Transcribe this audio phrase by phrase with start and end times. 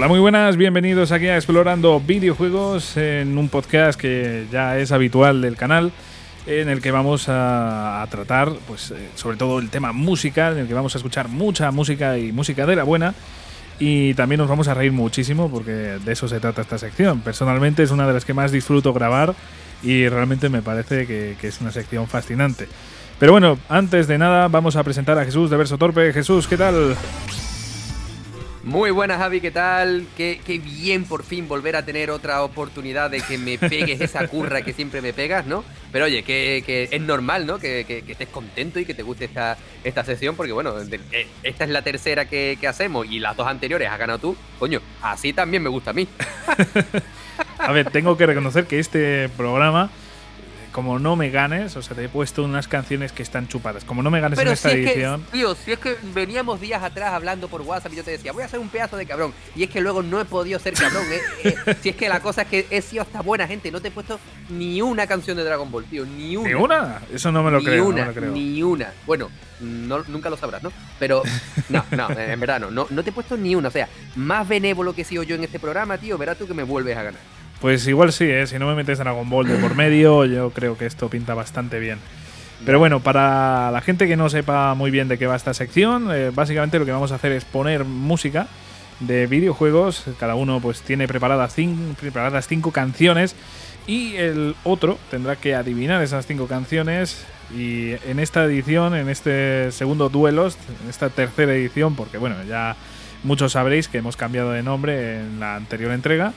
[0.00, 5.42] Hola, muy buenas, bienvenidos aquí a Explorando Videojuegos en un podcast que ya es habitual
[5.42, 5.92] del canal
[6.46, 10.68] en el que vamos a, tratar, pues, eh, sobre todo el tema música, en el
[10.68, 13.14] que vamos a escuchar mucha música y música de la buena.
[13.78, 17.20] Y también nos vamos a reír muchísimo porque de eso se trata esta sección.
[17.20, 19.34] Personalmente es una de las que más disfruto grabar
[19.82, 22.68] y realmente me parece que, que es una sección fascinante.
[23.18, 26.10] Pero bueno, antes de nada vamos a presentar a Jesús de Verso Torpe.
[26.14, 26.96] Jesús, ¿qué tal?
[28.62, 30.06] Muy buenas, Javi, ¿qué tal?
[30.16, 34.60] Qué, bien por fin volver a tener otra oportunidad de que me pegues esa curra
[34.60, 35.64] que siempre me pegas, ¿no?
[35.90, 37.58] Pero oye, que, es normal, ¿no?
[37.58, 41.70] Que, estés contento y que te guste esta, esta sesión, porque bueno, eh, esta es
[41.70, 44.36] la tercera que, hacemos y las dos anteriores has ganado tú.
[44.58, 46.06] Coño, así también me gusta a mí.
[47.58, 49.90] a ver, tengo que reconocer que este programa
[50.72, 53.84] como no me ganes, o sea, te he puesto unas canciones que están chupadas.
[53.84, 55.24] Como no me ganes en esta edición.
[55.32, 58.44] tío, si es que veníamos días atrás hablando por WhatsApp y yo te decía, voy
[58.44, 59.32] a ser un pedazo de cabrón.
[59.56, 61.04] Y es que luego no he podido ser cabrón.
[61.10, 61.20] ¿eh?
[61.66, 63.70] eh si es que la cosa es que he sido hasta buena gente.
[63.70, 64.18] No te he puesto
[64.48, 66.06] ni una canción de Dragon Ball, tío.
[66.06, 66.48] Ni una.
[66.48, 67.00] ¿Ni una?
[67.12, 67.86] Eso no me lo ni creo.
[67.86, 68.32] Una, no creo.
[68.32, 68.92] Ni una.
[69.06, 70.72] Bueno, nunca lo sabrás, ¿no?
[70.98, 71.22] Pero,
[71.68, 72.86] no, no, en verdad no, no.
[72.90, 73.68] No te he puesto ni una.
[73.68, 76.54] O sea, más benévolo que he sido yo en este programa, tío, verás tú que
[76.54, 77.39] me vuelves a ganar.
[77.60, 78.46] Pues igual sí, ¿eh?
[78.46, 81.78] si no me metes Dragon Ball de por medio, yo creo que esto pinta bastante
[81.78, 81.98] bien.
[82.64, 86.08] Pero bueno, para la gente que no sepa muy bien de qué va esta sección,
[86.10, 88.48] eh, básicamente lo que vamos a hacer es poner música
[89.00, 90.04] de videojuegos.
[90.18, 93.36] Cada uno pues tiene preparadas cinco, preparadas cinco canciones
[93.86, 97.26] y el otro tendrá que adivinar esas cinco canciones.
[97.54, 102.76] Y en esta edición, en este segundo duelos, en esta tercera edición, porque bueno, ya
[103.22, 106.32] muchos sabréis que hemos cambiado de nombre en la anterior entrega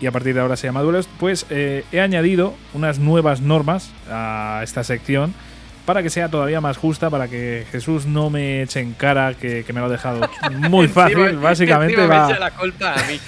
[0.00, 3.90] y a partir de ahora se llama Duelos, pues eh, he añadido unas nuevas normas
[4.10, 5.34] a esta sección
[5.84, 9.64] para que sea todavía más justa, para que Jesús no me eche en cara que,
[9.72, 10.28] me lo ha dejado
[10.68, 11.38] muy fácil.
[11.38, 12.38] Básicamente va.
[12.38, 13.18] la culpa a mí.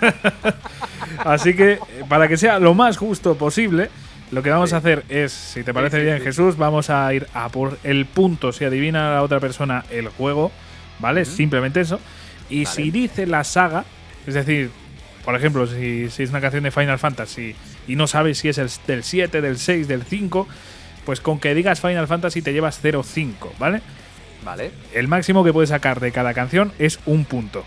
[1.24, 1.78] Así que,
[2.08, 3.88] para que sea lo más justo posible,
[4.30, 7.48] lo que vamos a hacer es, si te parece bien, Jesús, vamos a ir a
[7.48, 10.52] por el punto si adivina la otra persona el juego,
[10.98, 11.24] ¿vale?
[11.24, 11.98] Simplemente eso.
[12.50, 13.84] Y si dice la saga,
[14.26, 14.70] es decir,
[15.24, 17.54] por ejemplo, si, es una canción de Final Fantasy
[17.86, 20.48] y no sabes si es el, del 7, del 6, del 5,
[21.04, 23.82] pues con que digas Final Fantasy te llevas 0,5, ¿vale?
[24.44, 24.72] Vale.
[24.92, 27.64] El máximo que puedes sacar de cada canción es un punto.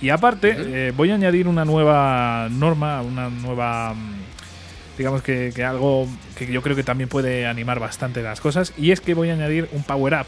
[0.00, 3.94] Y aparte, eh, voy a añadir una nueva norma, una nueva.
[3.94, 8.72] Mm, digamos que, que, algo que yo creo que también puede animar bastante las cosas.
[8.76, 10.26] Y es que voy a añadir un power up.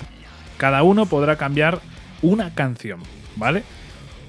[0.57, 1.81] Cada uno podrá cambiar
[2.23, 3.01] una canción,
[3.37, 3.65] ¿vale?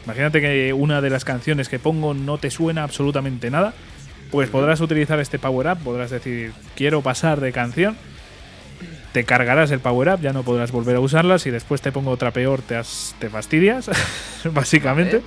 [0.05, 3.73] Imagínate que una de las canciones que pongo no te suena absolutamente nada,
[4.31, 7.97] pues podrás utilizar este power up, podrás decir quiero pasar de canción,
[9.11, 12.11] te cargarás el power up, ya no podrás volver a usarla, si después te pongo
[12.11, 12.79] otra peor te,
[13.19, 13.89] te fastidias,
[14.51, 15.21] básicamente.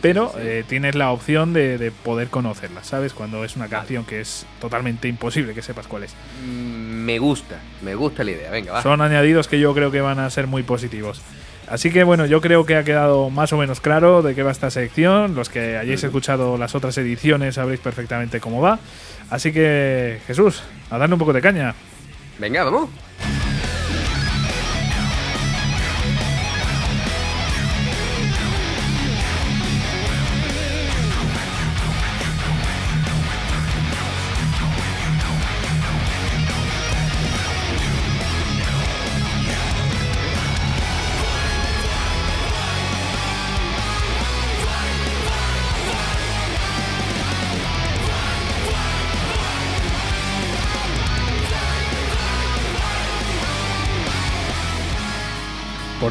[0.00, 3.12] pero eh, tienes la opción de, poder conocerla, ¿sabes?
[3.12, 6.14] Cuando es una canción que es totalmente imposible que sepas cuál es.
[6.44, 8.82] Mm, me gusta, me gusta la idea, venga, va.
[8.82, 11.20] Son añadidos que yo creo que van a ser muy positivos.
[11.70, 14.50] Así que bueno, yo creo que ha quedado más o menos claro de qué va
[14.50, 15.34] esta sección.
[15.34, 18.78] Los que hayáis escuchado las otras ediciones sabréis perfectamente cómo va.
[19.30, 21.74] Así que Jesús, a darle un poco de caña.
[22.38, 22.88] Venga, vamos.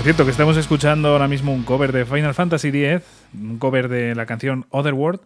[0.07, 3.01] Cierto, que estamos escuchando ahora mismo un cover de Final Fantasy X,
[3.33, 5.19] un cover de la canción Otherworld,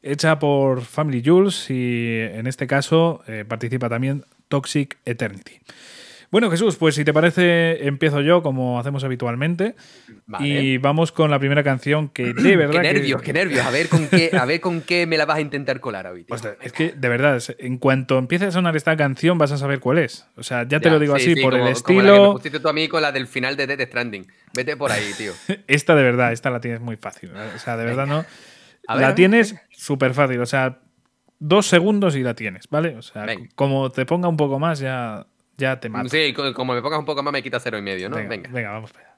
[0.00, 5.58] hecha por Family Jules y en este caso eh, participa también Toxic Eternity.
[6.30, 9.76] Bueno, Jesús, pues si te parece, empiezo yo como hacemos habitualmente.
[10.40, 12.82] Y vamos con la primera canción que de verdad.
[12.82, 13.64] qué nervios, qué nervios.
[13.64, 16.28] A ver, con qué, a ver con qué me la vas a intentar colar ahorita.
[16.28, 19.80] Pues es que, de verdad, en cuanto empiece a sonar esta canción, vas a saber
[19.80, 20.26] cuál es.
[20.36, 21.98] O sea, ya te lo digo así, por el estilo.
[21.98, 24.26] Como la que me pusiste tú a mí con la del final de Death Stranding.
[24.54, 25.32] Vete por ahí, tío.
[25.66, 27.30] esta de verdad, esta la tienes muy fácil.
[27.56, 28.26] O sea, de verdad no.
[28.94, 30.40] la tienes súper fácil.
[30.40, 30.80] O sea,
[31.38, 32.96] dos segundos y la tienes, ¿vale?
[32.96, 35.26] O sea, como te ponga un poco más, ya
[35.58, 36.08] ya te mato.
[36.08, 38.16] Sí, como me pongas un poco más me quita cero y medio, ¿no?
[38.16, 38.48] Venga.
[38.50, 39.08] Venga, vamos para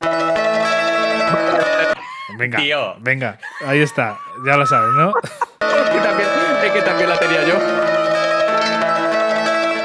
[2.38, 2.96] Venga, Tío.
[3.00, 5.12] venga, ahí está, ya lo sabes, ¿no?
[6.68, 7.54] es que también la tenía yo.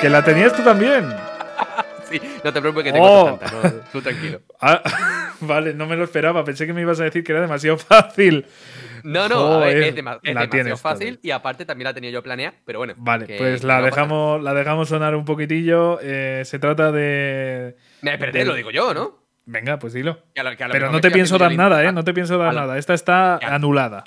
[0.01, 1.07] ¿Que la tenías tú también?
[2.09, 3.37] sí, no te preocupes que tengo oh.
[3.37, 4.41] tanta, tú tranquilo.
[4.59, 4.81] Ah,
[5.39, 6.43] vale, no me lo esperaba.
[6.43, 8.45] Pensé que me ibas a decir que era demasiado fácil.
[9.03, 12.23] No, no, a ver, es, dema- es demasiado fácil y aparte también la tenía yo
[12.23, 12.94] planeada, pero bueno.
[12.97, 16.00] Vale, que- pues la no dejamos, la dejamos sonar un poquitillo.
[16.01, 17.75] Eh, se trata de.
[18.01, 19.23] Me perdí, del- lo digo yo, ¿no?
[19.45, 20.19] Venga, pues dilo.
[20.38, 21.91] A lo- a Pero mejor no te pienso dar nada, ¿eh?
[21.91, 22.77] No te pienso dar lo- nada.
[22.77, 23.53] Esta está Ya.
[23.55, 24.03] anulada.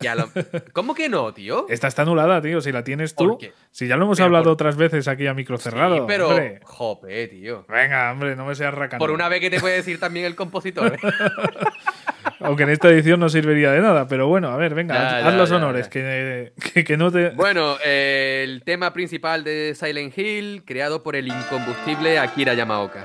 [0.00, 0.30] que a lo-
[0.72, 1.66] ¿Cómo que no, tío?
[1.68, 2.60] Esta está anulada, tío.
[2.60, 3.46] Si la tienes ¿Por tú.
[3.72, 5.96] Si ya lo hemos Pero hablado por- otras veces aquí a micro cerrado.
[5.96, 6.28] Sí, pero.
[6.28, 6.60] hombre.
[6.62, 7.66] Jope, tío.
[7.68, 9.00] Venga, hombre, no me seas racano.
[9.00, 10.94] Por una vez que te puede decir también el compositor.
[10.94, 10.98] ¿eh?
[12.40, 14.06] Aunque en esta edición no serviría de nada.
[14.08, 15.88] Pero bueno, a ver, venga, Ya, haz, ya, haz los ya, honores.
[15.88, 17.30] Que, que, que no te.
[17.30, 23.04] bueno, eh, el tema principal de Silent Hill, creado por el incombustible Akira Yamaoka.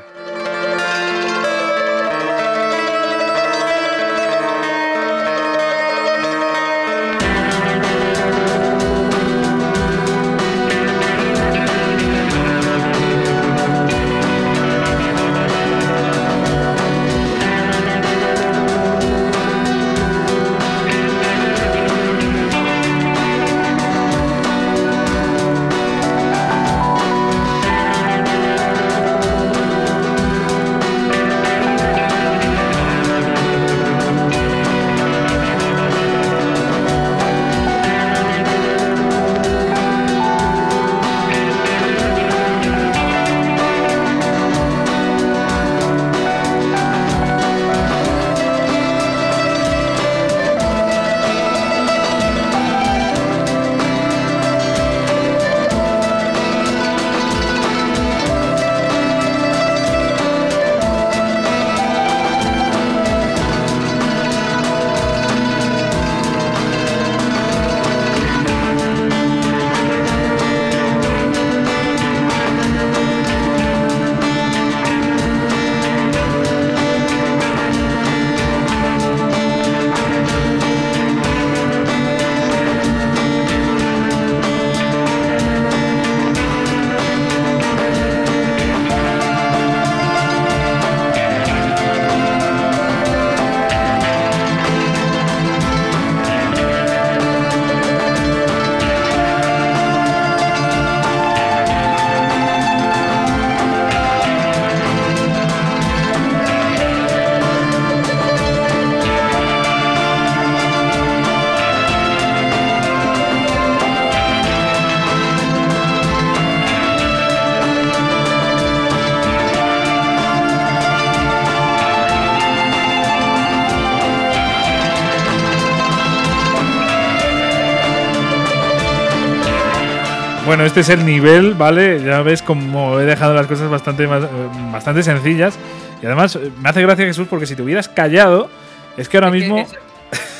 [130.54, 132.00] Bueno, este es el nivel, ¿vale?
[132.04, 134.28] Ya ves como he dejado las cosas bastante, más- eh,
[134.72, 135.58] bastante sencillas.
[136.00, 138.52] Y además eh, me hace gracia Jesús porque si te hubieras callado,
[138.96, 139.76] es que ahora Es que mismo, eso-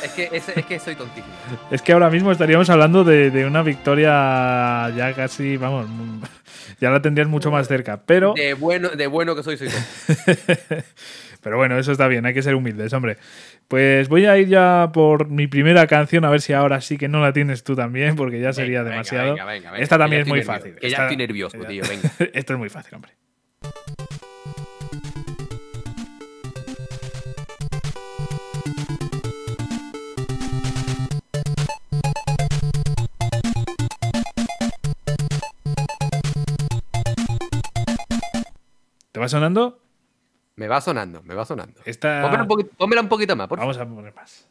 [0.04, 1.34] es, que, es, es que soy tontísimo.
[1.72, 6.20] es que ahora mismo estaríamos hablando de, de una victoria ya casi, vamos, mm,
[6.80, 8.00] ya la tendrías mucho más cerca.
[8.06, 9.82] Pero, De bueno, de bueno que soy, soy tonto.
[11.44, 13.18] pero bueno, eso está bien, hay que ser humildes, hombre.
[13.68, 17.06] Pues voy a ir ya por mi primera canción, a ver si ahora sí que
[17.06, 19.32] no la tienes tú también, porque ya sería Venga, demasiado.
[19.34, 20.74] venga, venga, venga, Esta también es muy fácil.
[20.74, 22.10] Que ya Esta- estoy nervioso, tío, venga.
[22.32, 23.12] Esto es muy fácil, hombre.
[39.12, 39.83] ¿Te va sonando?
[40.56, 41.80] Me va sonando, me va sonando.
[41.84, 42.22] Esta...
[42.22, 43.76] Pónmela un, poquito, pónmela un poquito más, por favor.
[43.76, 44.46] Vamos a poner más.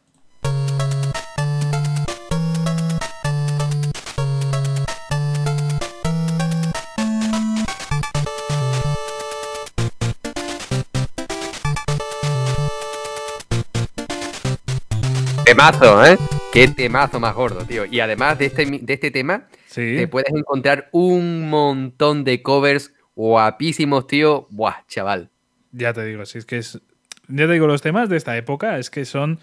[15.45, 16.17] Temazo, ¿eh?
[16.51, 17.85] Qué temazo más gordo, tío.
[17.85, 19.95] Y además de este, de este tema, Sí.
[19.97, 24.47] te puedes encontrar un montón de covers guapísimos, tío.
[24.51, 25.32] Buah, chaval.
[25.73, 26.79] Ya te digo, si es que es.
[27.27, 29.39] Ya te digo, los temas de esta época es que son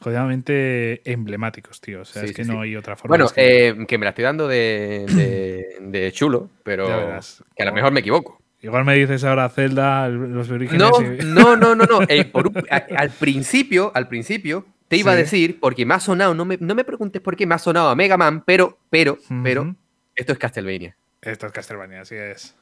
[0.00, 2.02] jodidamente emblemáticos, tío.
[2.02, 2.62] O sea, Sí, es que sí, no sí.
[2.70, 3.16] hay otra forma.
[3.16, 7.42] Bueno, que- eh, que me la estoy dando de, de- de chulo, pero verás.
[7.56, 8.40] que a lo mejor me equivoco.
[8.60, 10.80] Igual me dices ahora Zelda, los orígenes.
[10.80, 12.00] No, y- no, no, no, no.
[12.32, 16.34] por un- a- al principio, al principio, te iba a decir, porque me ha sonado,
[16.34, 19.18] no me, no me preguntes por qué me ha sonado a Mega Man, pero, pero,
[19.42, 19.74] pero,
[20.14, 20.96] esto es Castlevania.
[21.20, 22.54] Esto es Castlevania, así es.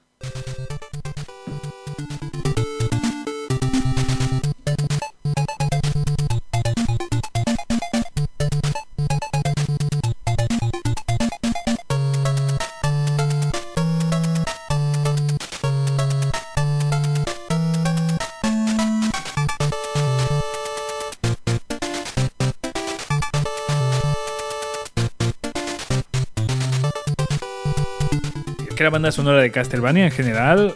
[28.80, 30.74] Que la banda sonora de Castlevania en general.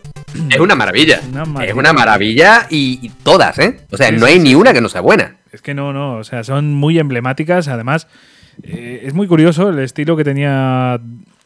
[0.51, 1.23] Es una maravilla.
[1.33, 1.71] Una maravilla.
[1.73, 3.81] Es una maravilla y, y todas, ¿eh?
[3.91, 5.37] O sea, no hay ni una que no sea buena.
[5.53, 7.67] Es que no, no, o sea, son muy emblemáticas.
[7.69, 8.07] Además,
[8.63, 11.01] eh, es muy curioso el estilo que tenía.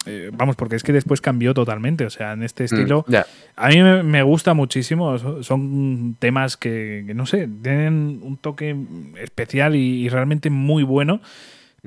[0.05, 2.05] eh, vamos, porque es que después cambió totalmente.
[2.05, 3.05] O sea, en este estilo.
[3.07, 3.25] Mm, ya.
[3.55, 5.17] A mí me, me gusta muchísimo.
[5.17, 8.75] so- Son temas que, que, no sé, tienen un toque
[9.21, 11.21] especial y, y realmente muy bueno.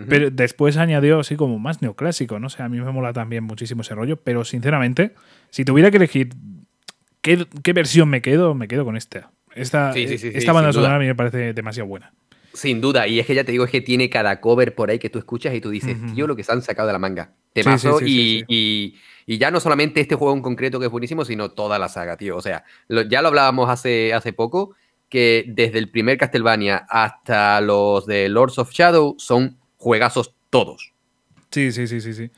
[0.08, 3.82] Pero después añadió así como más neoclásico, no sé, a mí me mola también muchísimo
[3.82, 5.14] ese rollo, pero sinceramente,
[5.50, 6.30] si tuviera que elegir
[7.20, 9.30] qué, qué versión me quedo, me quedo con esta.
[9.54, 12.12] Esta, Sí, sí, sí, esta banda sonora a mí me parece demasiado buena.
[12.54, 14.98] Sin duda, y es que ya te digo, es que tiene cada cover por ahí
[14.98, 17.32] que tú escuchas y tú dices, tío, lo que se han sacado de la manga.
[17.54, 18.44] Sí, sí, y,
[19.26, 21.88] Y, y ya no solamente este juego en concreto que es buenísimo, sino toda la
[21.88, 22.36] saga, tío.
[22.36, 24.74] O sea, lo- ya lo hablábamos hace, hace poco,
[25.08, 30.92] que desde el primer Castlevania hasta los de Lords of Shadow son juegazos todos.
[31.50, 32.30] Sí, sí, sí, sí, sí.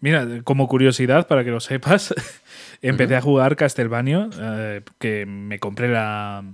[0.00, 2.14] Mira, como curiosidad, para que lo sepas,
[2.82, 6.44] empecé a jugar Castlevania, eh, que me compré la...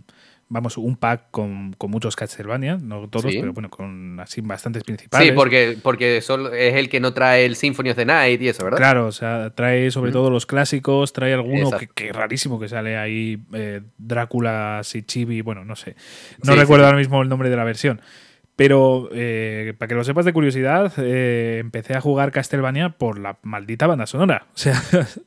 [0.51, 3.39] Vamos, un pack con, con muchos Castlevania, no todos, Sí.
[3.39, 5.29] pero bueno, con así bastantes principales.
[5.29, 8.49] Sí, porque, porque solo es el que no trae el Symphony of the Night y
[8.49, 8.79] eso, ¿verdad?
[8.79, 10.21] Claro, o sea, trae sobre Ujú.
[10.21, 15.67] todo los clásicos, trae alguno que, que rarísimo que sale ahí, eh, Drácula, Sichibi, bueno,
[15.67, 15.97] no sé.
[16.43, 16.87] No Sí, recuerdo sí.
[16.87, 18.01] ahora mismo el nombre de la versión.
[18.59, 23.39] Pero eh, para que lo sepas de curiosidad, eh, empecé a jugar Castlevania por la
[23.45, 24.49] maldita banda sonora.
[24.55, 24.83] O sea,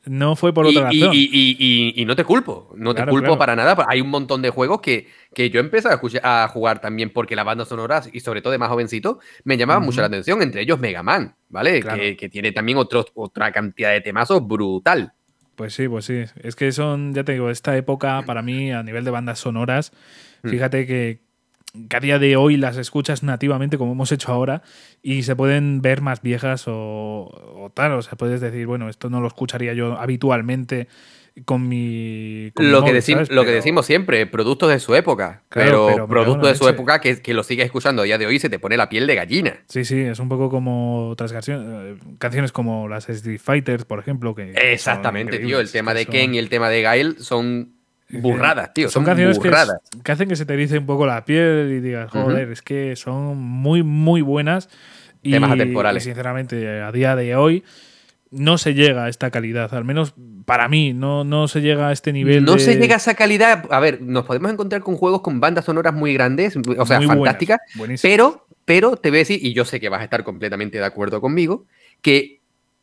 [0.05, 1.15] no fue por otra y- razón.
[1.15, 3.37] y- y- y- y no te culpo, no te culpo claro.
[3.37, 3.85] para nada.
[3.87, 7.37] Hay un montón de juegos que, que yo empecé a, escuchar- a jugar también porque
[7.37, 10.01] la banda sonora, y sobre todo de más jovencito, me llamaban mucho Ujú.
[10.01, 11.79] la atención, entre ellos Mega Man, ¿vale?
[11.79, 12.01] Claro.
[12.01, 12.77] Que, que tiene también
[13.15, 15.13] otra cantidad de temazos brutal.
[15.55, 16.25] Pues sí, pues sí.
[16.43, 19.93] Es que son, ya te digo, esta época para mí a nivel de bandas sonoras,
[20.43, 20.49] Mm.
[20.49, 21.21] fíjate que,
[21.89, 24.61] que a día de hoy las escuchas nativamente como hemos hecho ahora
[25.01, 27.93] y se pueden ver más viejas o, o tal.
[27.93, 30.87] O sea, puedes decir, bueno, esto no lo escucharía yo habitualmente
[31.45, 32.51] con mi...
[32.53, 33.31] con mi Lo que, móvil, decim- ¿sabes?
[33.31, 35.43] lo que decimos siempre, productos de su época.
[35.47, 38.25] Claro, pero, pero productos de su época que, que lo sigues escuchando a día de
[38.25, 39.61] hoy y se te pone la piel de gallina.
[39.69, 43.99] Sí, sí, es un poco como otras canciones, eh, canciones como las Street Fighters, por
[43.99, 44.35] ejemplo.
[44.35, 45.61] Que Exactamente, tío.
[45.61, 47.75] El tema de son- Ken y el tema de Gail son
[48.13, 48.87] burradas, tío.
[48.87, 49.79] Son Son, canciones burradas.
[50.03, 52.95] que hacen que se te erice un poco la piel y digas, joder, es que
[52.95, 54.69] son muy, muy buenas.
[55.23, 56.03] Y, Temas atemporales.
[56.03, 57.63] y sinceramente, a día de hoy
[58.31, 60.13] no se llega a esta calidad, al menos
[60.45, 62.43] para mí, no, no se llega a este nivel.
[62.45, 63.65] No de- se llega a esa calidad.
[63.69, 67.07] A ver, nos podemos encontrar con juegos con bandas sonoras muy grandes, o sea, muy
[67.07, 67.59] fantásticas,
[68.01, 70.85] pero, pero te voy a decir, y yo sé que vas a estar completamente de
[70.85, 71.65] acuerdo conmigo,
[72.01, 72.39] que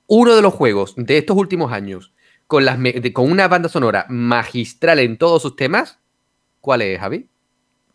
[0.07, 2.13] uno de los juegos de estos últimos años
[2.49, 2.77] con, las
[3.13, 6.01] con una banda sonora magistral en todos sus temas,
[6.61, 7.29] ¿cuál es, Javi?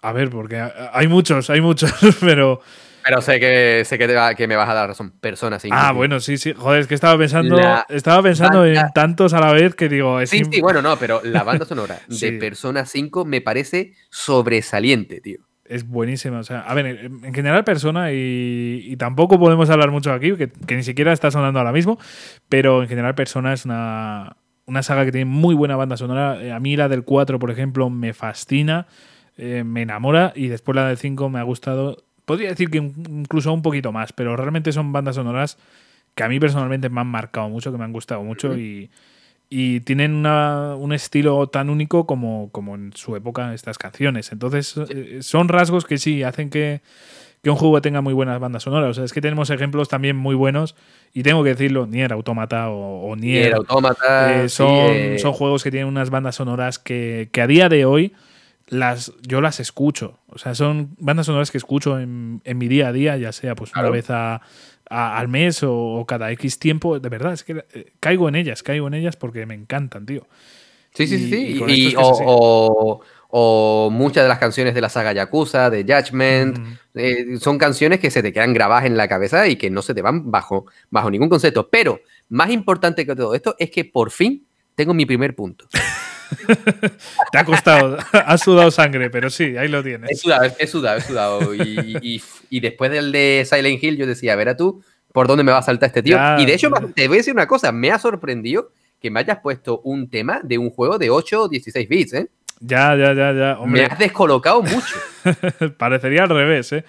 [0.02, 0.62] A ver, porque
[0.94, 1.92] hay muchos, hay muchos,
[2.22, 2.62] pero.
[3.06, 5.12] Pero sé que sé que, te va- que me vas a dar razón.
[5.20, 5.76] Persona 5.
[5.78, 6.54] Ah, bueno, sí, sí.
[6.54, 10.22] Joder, es que estaba pensando, La estaba pensando en tantos a la vez que digo.
[10.22, 12.32] Es Sí, sí, bueno, no, pero la banda sonora Sí.
[12.32, 15.40] de Persona 5 me parece sobresaliente, tío.
[15.66, 16.40] Es buenísima.
[16.40, 20.36] O sea, a ver, en en general persona y, y tampoco podemos hablar mucho aquí,
[20.38, 21.98] que, que ni siquiera está sonando ahora mismo,
[22.50, 26.41] pero en general persona es una, una saga que tiene muy buena banda sonora.
[26.43, 28.88] Eh, A mí la del 4, por ejemplo, me fascina,
[29.38, 32.03] eh, me enamora y después la del 5 me ha gustado.
[32.25, 35.58] Podría decir que in- incluso un poquito más, pero realmente son bandas sonoras
[36.15, 38.89] que a mí personalmente me han marcado mucho, que me han gustado mucho y,
[39.50, 44.32] y tienen una- un estilo tan único como, como en su época estas canciones.
[44.32, 46.82] Entonces, eh, son rasgos que sí hacen que,
[47.44, 48.92] que un juego tenga muy buenas bandas sonoras.
[48.92, 50.76] O sea, es que tenemos ejemplos también muy buenos
[51.14, 53.44] y tengo que decirlo, Nier Automata o, o Nier.
[53.48, 54.44] Nier Automata.
[54.44, 57.68] eh, sí, son, eh, son juegos que tienen unas bandas sonoras que, que a día
[57.68, 58.14] de hoy
[58.70, 60.20] las, yo las escucho.
[60.30, 63.56] O sea, son bandas sonoras que escucho en, en mi día a día, ya sea
[63.56, 63.90] pues Claro.
[63.90, 64.40] una vez a-
[64.90, 66.98] a- al mes o, o cada X tiempo.
[67.02, 70.26] De verdad, es que eh, caigo en ellas, caigo en ellas porque me encantan, tío.
[70.94, 71.30] Sí, sí, y- sí.
[71.30, 71.64] sí.
[71.68, 73.02] y es que o-
[73.36, 76.74] o muchas de las canciones de la saga Yakuza, de Judgment, Mm.
[76.94, 79.96] eh, son canciones que se te quedan grabadas en la cabeza y que no se
[79.96, 81.68] te van bajo, bajo ningún concepto.
[81.68, 82.00] Pero
[82.30, 85.66] más importante que todo esto es que por fin tengo mi primer punto.
[87.32, 90.20] Te ha costado, has sudado sangre, pero sí, ahí lo He tienes.
[90.20, 91.54] sudado, he sudado, he sudado.
[91.56, 95.52] Y, y- y después del de Silent Hill, yo decía, verá tú, ¿por dónde me
[95.52, 96.18] va a saltar este tío?
[96.18, 96.88] Ya, y de hecho, ya.
[96.94, 100.40] te voy a decir una cosa, me ha sorprendido que me hayas puesto un tema
[100.44, 102.28] de un juego de 8 o 16 bits, ¿eh?
[102.65, 103.55] Ya, ya, ya, ya.
[103.55, 104.96] Me Hombre, has descolocado mucho.
[105.77, 106.86] parecería al revés, ¿eh?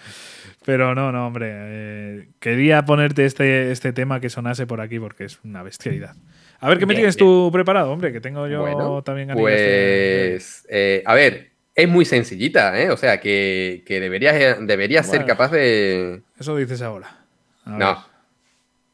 [0.64, 1.48] Pero no, no, hombre.
[1.52, 6.14] eh, quería ponerte este, este tema que sonase por aquí porque es una bestialidad.
[6.60, 7.26] A ver, ¿qué me Bien, tienes bien.
[7.28, 8.12] tú preparado, hombre?
[8.12, 12.90] Que tengo yo bueno, también ganas de- pues, eh, a ver, es muy sencillita, ¿eh?
[12.90, 16.22] O sea, que, que deberías, deberías ser capaz de...
[16.38, 17.18] Eso dices ahora.
[17.66, 17.78] A ver.
[17.80, 18.04] No.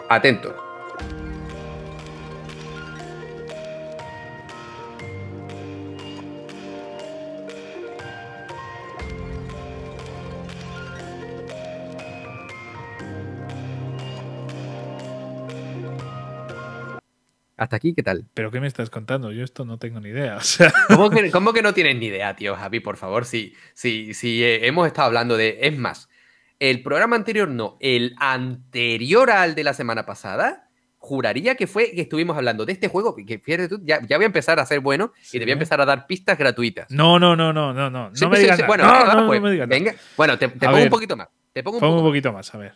[0.08, 0.56] Atento.
[17.60, 18.24] Hasta aquí, ¿qué tal?
[18.32, 19.32] ¿Pero qué me estás contando?
[19.32, 20.36] Yo esto no tengo ni idea.
[20.38, 22.80] O sea, ¿Cómo que, cómo que no tienes ni idea, tío, Javi?
[22.80, 25.58] Por favor, sí, sí, sí, eh, hemos estado hablando de.
[25.60, 26.08] Es más,
[26.58, 32.00] el programa anterior no, el anterior al de la semana pasada, juraría que fue que
[32.00, 34.80] estuvimos hablando de este juego, que fíjate tú, ya, ya voy a empezar a ser
[34.80, 35.36] bueno Sí.
[35.36, 36.90] y te voy a empezar a dar pistas gratuitas.
[36.90, 38.10] no, no, no, no, no, no.
[38.14, 38.68] Sí, No me sí, digas nada.
[38.68, 39.78] Bueno, no, no, no pues, me digas nada.
[39.78, 39.94] venga.
[40.16, 40.84] Bueno, te, te pongo ver.
[40.84, 41.28] un poquito más.
[41.52, 42.72] Te pongo un un poquito más, a ver.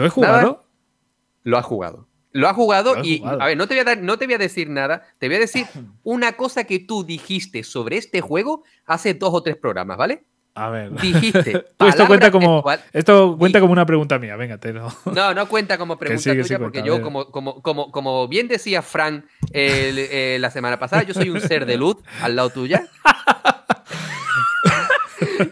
[0.00, 0.64] ¿Lo he jugado?
[1.42, 2.06] Lo has jugado.
[2.32, 3.42] Lo has jugado Lo has y, jugado.
[3.42, 5.36] a ver, no te, voy a dar, no te voy a decir nada, te voy
[5.36, 5.66] a decir
[6.04, 10.24] una cosa que tú dijiste sobre este juego hace dos o tres programas, ¿vale?
[10.54, 10.90] A ver.
[11.00, 11.66] Dijiste.
[11.78, 14.36] Esto cuenta como esto cuenta como una pregunta mía.
[14.36, 14.88] Venga, te lo.
[15.12, 17.90] No, no cuenta como pregunta sí, que sí tuya, cuenta, porque yo, como, como, como,
[17.92, 21.96] como bien decía Frank el- eh, la semana pasada, yo soy un ser de luz
[22.22, 22.86] al lado tuya.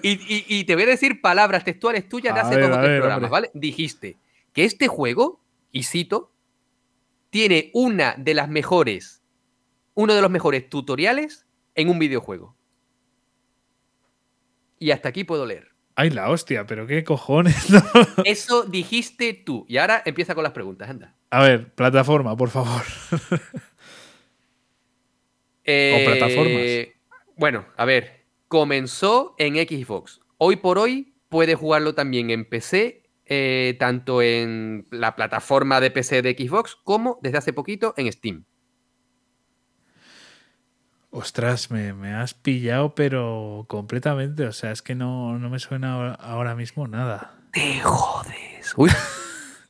[0.03, 2.77] y, y- y te voy a decir palabras textuales tuyas de A hace ver, dos
[2.77, 3.31] o tres ver, programas, hombre.
[3.31, 3.51] ¿vale?
[3.55, 4.17] Dijiste
[4.53, 6.33] que este juego, y cito,
[7.31, 9.23] tiene una de las mejores,
[9.95, 12.57] uno de los mejores tutoriales en un videojuego.
[14.79, 15.69] Y hasta aquí puedo leer.
[15.95, 17.71] Ay, la hostia, pero qué cojones.
[17.71, 17.83] no.
[18.25, 19.67] Eso dijiste tú.
[19.69, 21.17] Y ahora empieza con las preguntas, anda.
[21.31, 22.83] A ver, plataforma, por favor.
[25.71, 26.97] Eh, plataformas.
[27.37, 30.19] Bueno, a ver, comenzó en Xbox.
[30.39, 36.23] Hoy por hoy puede jugarlo también en PC, eh, tanto en la plataforma de PC
[36.23, 38.45] de Xbox como desde hace poquito en Steam.
[41.11, 44.45] Ostras, me, me has pillado, pero completamente.
[44.45, 47.35] O sea, es que no, no me suena ahora, mismo nada.
[47.53, 48.75] Te jodes.
[48.77, 48.91] Uy.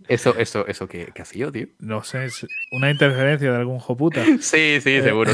[0.09, 1.67] Eso, eso, eso que, que ha sido, tío.
[1.81, 4.25] No sé, es una interferencia de algún joputa.
[4.41, 5.33] Sí, sí, seguro.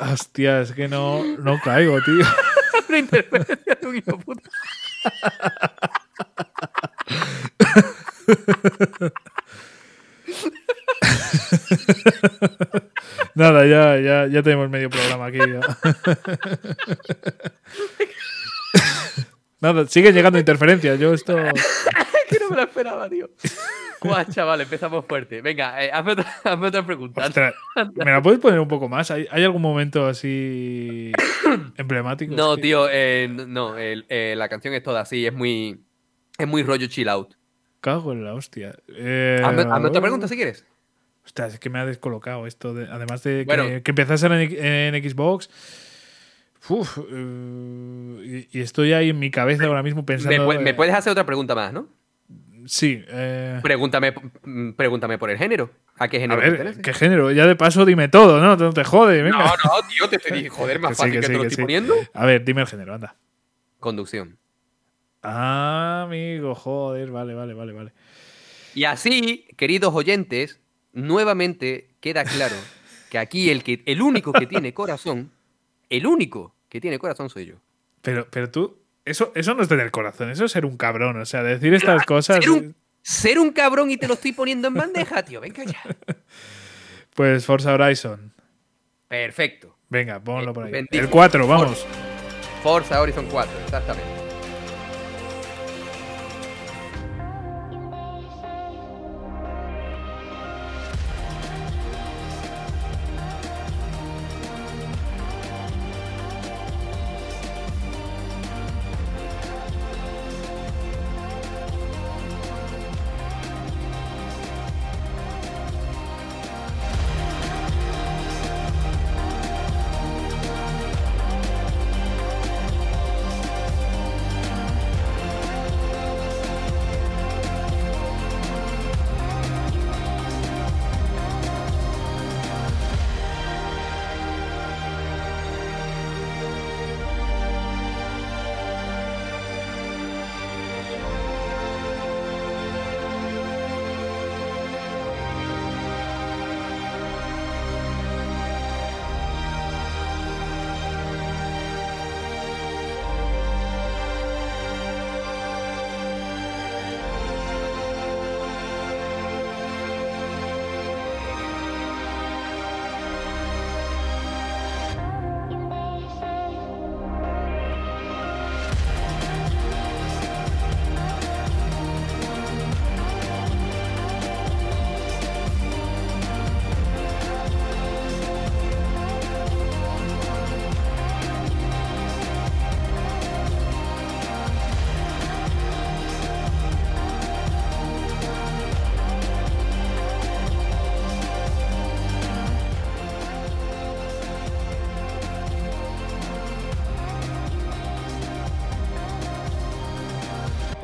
[0.12, 2.24] Hostia, es que no, no caigo, tío.
[2.94, 4.48] Una interferencia de un hijo de puta.
[13.34, 15.38] Nada, ya, ya, ya tenemos medio programa aquí.
[15.38, 15.60] ya.
[19.64, 20.98] Nada, siguen llegando interferencias.
[20.98, 21.34] Yo esto.
[22.28, 23.30] que no me lo esperaba, tío.
[24.00, 25.40] Guau, chaval, empezamos fuerte.
[25.40, 27.24] Venga, eh, hazme, otra, hazme otra pregunta.
[27.26, 27.54] Ostras,
[27.94, 29.10] ¿Me la puedes poner un poco más?
[29.10, 31.12] ¿Hay, hay algún momento así
[31.78, 32.34] emblemático?
[32.34, 35.80] No, tío, eh, no, eh, la canción es toda así, es muy,
[36.38, 37.34] es muy rollo chill out.
[37.80, 38.74] Cago en la hostia.
[38.88, 40.66] Hazme, hazme otra pregunta si quieres.
[41.24, 42.74] Ostras, es que me ha descolocado esto.
[42.74, 43.64] de- además de Bueno.
[43.64, 44.32] que, que empezase en,
[44.94, 45.48] en Xbox.
[46.68, 50.52] Uf, eh, y, estoy ahí en mi cabeza ahora mismo pensando.
[50.60, 51.88] me puedes hacer otra pregunta más, ¿no?
[52.66, 53.04] Sí.
[53.08, 55.70] eh, Pregúntame, mm, pregúntame por el género.
[55.98, 56.82] ¿A qué a género ver, pertenece?
[56.82, 57.30] ¿qué género?
[57.30, 58.56] Ya de paso dime todo, ¿no?
[58.56, 59.38] No te jode, venga.
[59.38, 61.40] No, no, tío, te estoy joder, más Que sí, fácil que que, sí, te lo
[61.42, 61.62] que estoy sí.
[61.62, 61.94] poniendo.
[62.14, 63.16] A ver, dime el género, anda.
[63.80, 64.38] Conducción.
[65.22, 67.92] Ah, amigo, joder, vale, vale, vale, vale.
[68.74, 70.60] Y así, queridos oyentes,
[70.92, 72.56] nuevamente queda claro
[73.10, 75.30] que aquí el, que, el único que tiene corazón,
[75.88, 77.54] el único que tiene corazón soy yo.
[78.02, 81.16] Pero, pero tú, eso, eso no es tener corazón, eso es ser un cabrón.
[81.20, 82.42] O sea, decir estas cosas.
[82.42, 85.40] Ser un, ser un cabrón y te lo estoy poniendo en bandeja, tío.
[85.40, 85.80] Venga ya.
[87.14, 88.32] Pues Forza Horizon.
[89.06, 89.78] Perfecto.
[89.88, 90.84] Venga, ponlo por ahí.
[90.90, 91.86] El 4, vamos.
[92.60, 94.23] Forza Horizon 4, exactamente.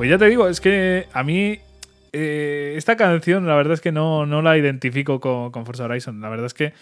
[0.01, 1.59] Pues ya te digo, es que a mí
[2.11, 6.21] eh, esta canción la verdad es que no, no la identifico con, con Forza Horizon.
[6.21, 6.73] La verdad es que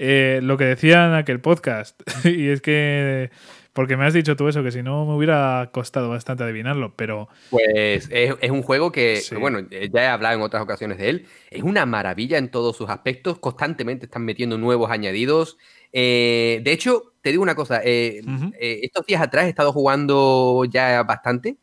[0.00, 3.30] eh, lo que decía en aquel podcast, y es que
[3.74, 7.28] porque me has dicho tú eso, que si no me hubiera costado bastante adivinarlo, pero...
[7.50, 11.26] Pues es, es un juego que, bueno, ya he hablado en otras ocasiones de él,
[11.52, 15.58] es una maravilla en todos sus aspectos, constantemente están metiendo nuevos añadidos.
[15.92, 18.20] Eh, de hecho, te digo una cosa, eh,
[18.58, 21.58] eh, estos días atrás he estado jugando ya bastante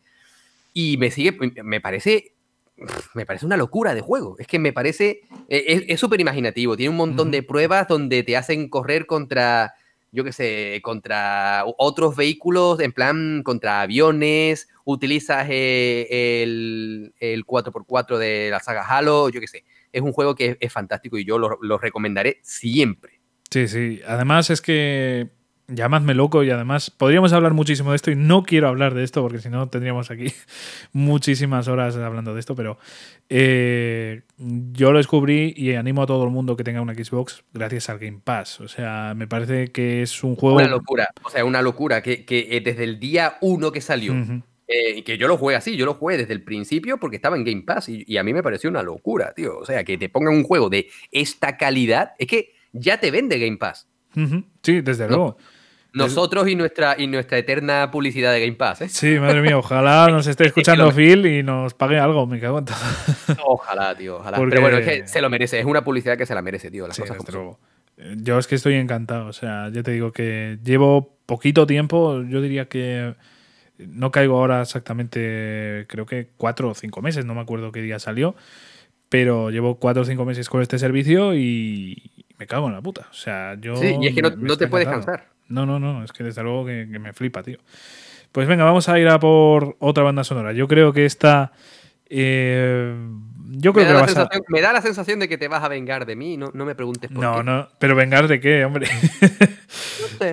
[0.73, 2.35] y me sigue, me parece
[3.13, 4.35] me parece una locura de juego.
[4.39, 5.21] Es que me parece.
[5.47, 6.75] Es súper imaginativo.
[6.75, 9.75] Tiene un montón de pruebas donde te hacen correr contra
[10.13, 18.49] yo qué sé, contra otros vehículos, en plan contra aviones, utilizas eh, el, 4x4 de
[18.51, 19.63] la saga Halo, yo qué sé.
[19.93, 23.21] Es un juego que es, fantástico y yo lo, lo, recomendaré siempre.
[23.49, 24.01] Sí, sí.
[24.05, 25.29] Además es que
[25.73, 29.21] llamadme loco y además podríamos hablar muchísimo de esto y no quiero hablar de esto
[29.21, 30.27] porque si no tendríamos aquí
[30.93, 32.77] muchísimas horas hablando de esto, pero
[33.29, 37.89] eh, yo lo descubrí y animo a todo el mundo que tenga una Xbox gracias
[37.89, 38.59] al Game Pass.
[38.61, 40.57] O sea, me parece que es un juego...
[40.57, 44.13] Una locura, o sea, una locura que, que desde el día uno que salió...
[44.73, 47.43] Eh, que yo lo jugué así, yo lo jugué desde el principio porque estaba en
[47.43, 49.57] Game Pass y, y a mí me pareció una locura, tío.
[49.57, 53.37] O sea, que te pongan un juego de esta calidad, es que ya te vende
[53.37, 53.89] Game Pass.
[54.61, 55.37] Sí, desde luego.
[55.93, 58.89] Nosotros y nuestra, y nuestra eterna publicidad de Game Pass, ¿eh?
[58.89, 62.65] Sí, madre mía, ojalá nos esté escuchando Phil y nos pague algo, me cago en
[62.65, 62.77] todo.
[63.45, 64.37] Ojalá, tío, ojalá.
[64.37, 66.87] Pero bueno, es que se lo merece, es una publicidad que se la merece, tío.
[66.87, 67.17] Las cosas
[68.17, 72.41] Yo es que estoy encantado, o sea, ya te digo que llevo poquito tiempo, yo
[72.41, 73.15] diría que
[73.77, 77.99] no caigo ahora exactamente, creo que cuatro o cinco meses, no me acuerdo qué día
[77.99, 78.35] salió,
[79.09, 83.07] pero llevo cuatro o cinco meses con este servicio y me cago en la puta.
[83.11, 83.75] O sea, yo.
[83.75, 85.27] Sí, y es que no, te puedes cansar.
[85.51, 87.57] No, no, no, es que desde luego que, me flipa, tío.
[88.31, 90.53] Pues venga, vamos a ir a por otra banda sonora.
[90.53, 91.51] Yo creo que esta.
[92.09, 92.95] Eh,
[93.53, 95.67] yo creo me, da que la me da la sensación de que te vas a
[95.67, 97.43] vengar de mí, no, no me preguntes por no, qué.
[97.43, 98.87] No, no, pero vengar de qué, hombre.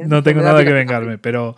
[0.07, 1.57] no, tengo nada que vengarme, pero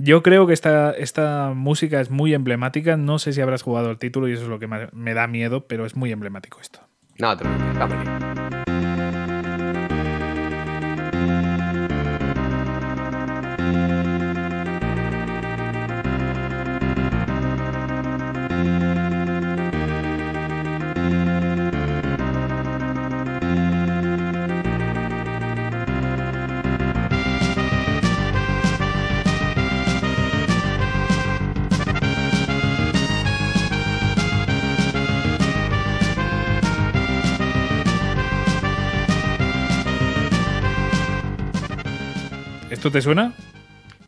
[0.00, 2.96] yo creo que esta, esta música es muy emblemática.
[2.96, 5.66] No sé si habrás jugado el título y eso es lo que me, da miedo,
[5.66, 6.80] pero es muy emblemático esto.
[7.18, 8.57] No, te vamos
[42.88, 43.34] ¿Esto te suena?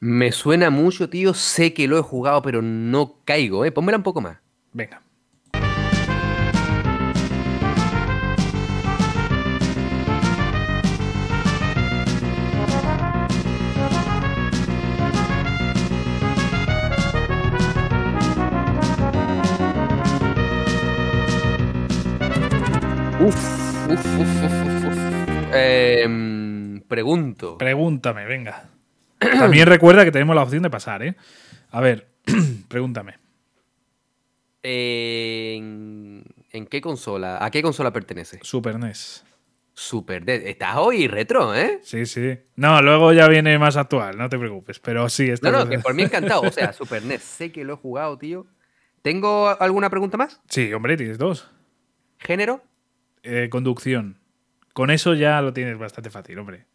[0.01, 1.35] Me suena mucho, tío.
[1.35, 3.73] Sé que lo he jugado, pero no caigo, ¿eh?
[3.73, 4.39] Pónmela un poco más.
[4.73, 5.03] Venga.
[23.21, 23.37] Uf,
[23.91, 24.99] uf, uf, uf, uf.
[25.53, 26.30] Eh,
[26.91, 27.57] pregunto.
[27.57, 28.69] Pregúntame, venga.
[29.19, 31.17] También recuerda que tenemos la opción de pasar, ¿eh?
[31.71, 32.09] A ver,
[32.69, 33.15] pregúntame.
[34.63, 36.25] ¿En,
[36.69, 37.43] qué consola?
[37.43, 38.41] ¿A qué consola pertenece?
[38.43, 39.25] Super NES.
[39.73, 40.43] Super NES.
[40.45, 41.79] Estás hoy retro, ¿eh?
[41.83, 42.39] Sí, sí.
[42.57, 44.81] No, luego ya viene más actual, no te preocupes.
[44.81, 45.51] Pero sí, está.
[45.51, 46.43] No, no, que por mí encantado.
[46.43, 47.23] O sea, Super NES.
[47.23, 48.47] Sé que lo he jugado, tío.
[49.01, 50.43] ¿Tengo alguna pregunta más?
[50.49, 51.51] Sí, hombre, tienes dos.
[52.19, 52.63] ¿Género?
[53.23, 54.19] Eh, conducción.
[54.75, 56.67] Con eso ya lo tienes bastante fácil, hombre.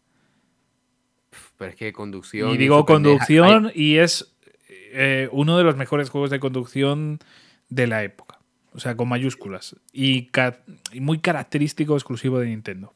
[1.56, 2.50] Pero es que conducción.
[2.50, 4.36] Y digo conducción y es
[4.68, 7.18] eh, uno de los mejores juegos de conducción
[7.68, 8.38] de la época.
[8.72, 9.76] O sea, con mayúsculas.
[9.92, 10.30] Y,
[11.00, 12.94] muy característico, exclusivo de Nintendo.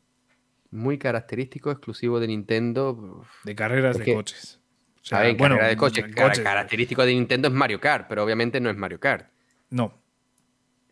[0.71, 3.25] Muy característico, exclusivo de Nintendo.
[3.45, 4.61] De carreras de coches.
[5.03, 6.05] O sea, bueno, de coches.
[6.15, 9.31] Característico de Nintendo es Mario Kart, pero obviamente no es Mario Kart.
[9.71, 9.99] No.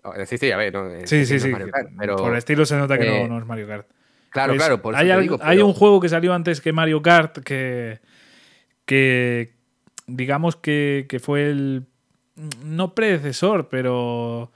[0.02, 1.52] Oh, sí, sí, a ver, no, sí, sí, sí.
[1.52, 3.88] Por el estilo se nota que no, eh, no es Mario Kart.
[4.30, 4.82] Claro, pues claro.
[4.82, 8.00] Por hay, hay un juego que salió antes que Mario Kart que,
[8.84, 9.58] que
[10.08, 11.86] digamos que, fue el,
[12.64, 14.50] no predecesor, pero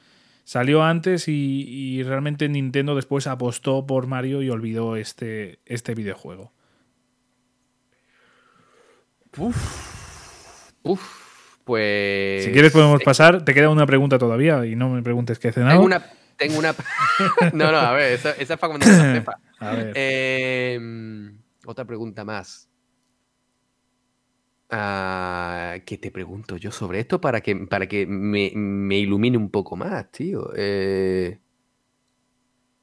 [0.44, 6.52] salió antes y, realmente Nintendo después apostó por Mario y olvidó este, este videojuego.
[9.36, 11.02] Uf, uf,
[11.64, 12.44] pues...
[12.44, 15.52] Si quieres podemos pasar, te queda una pregunta todavía y no me preguntes qué he
[15.52, 15.72] cenado.
[15.72, 16.04] Tengo una,
[16.36, 16.74] tengo una...
[17.52, 19.38] no, no, a ver, esa, esa es para cuando la sepa.
[19.62, 19.92] A ver.
[19.96, 22.68] Em, otra pregunta más.
[24.70, 29.50] Ah, ¿Qué te pregunto yo sobre esto para que, para que me, me ilumine un
[29.50, 30.50] poco más, tío?
[30.56, 31.38] Eh,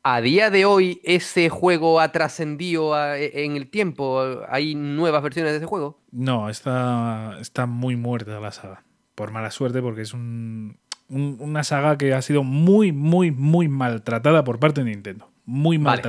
[0.04, 4.22] ¿A día de hoy ese juego ha trascendido a- e- en el tiempo?
[4.50, 6.00] ¿Hay nuevas versiones de ese juego?
[6.12, 8.86] No, está, está muy muerta la saga.
[9.16, 10.78] Por mala suerte, porque es un-
[11.10, 15.32] un- una saga que ha sido muy, muy, muy maltratada por parte de Nintendo.
[15.44, 16.02] Muy Vale.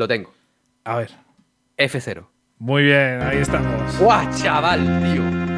[0.00, 0.32] Lo tengo.
[0.84, 1.10] A ver.
[1.76, 2.26] F0.
[2.56, 3.98] Muy bien, ahí estamos.
[3.98, 5.49] ¡Guau, chaval, tío!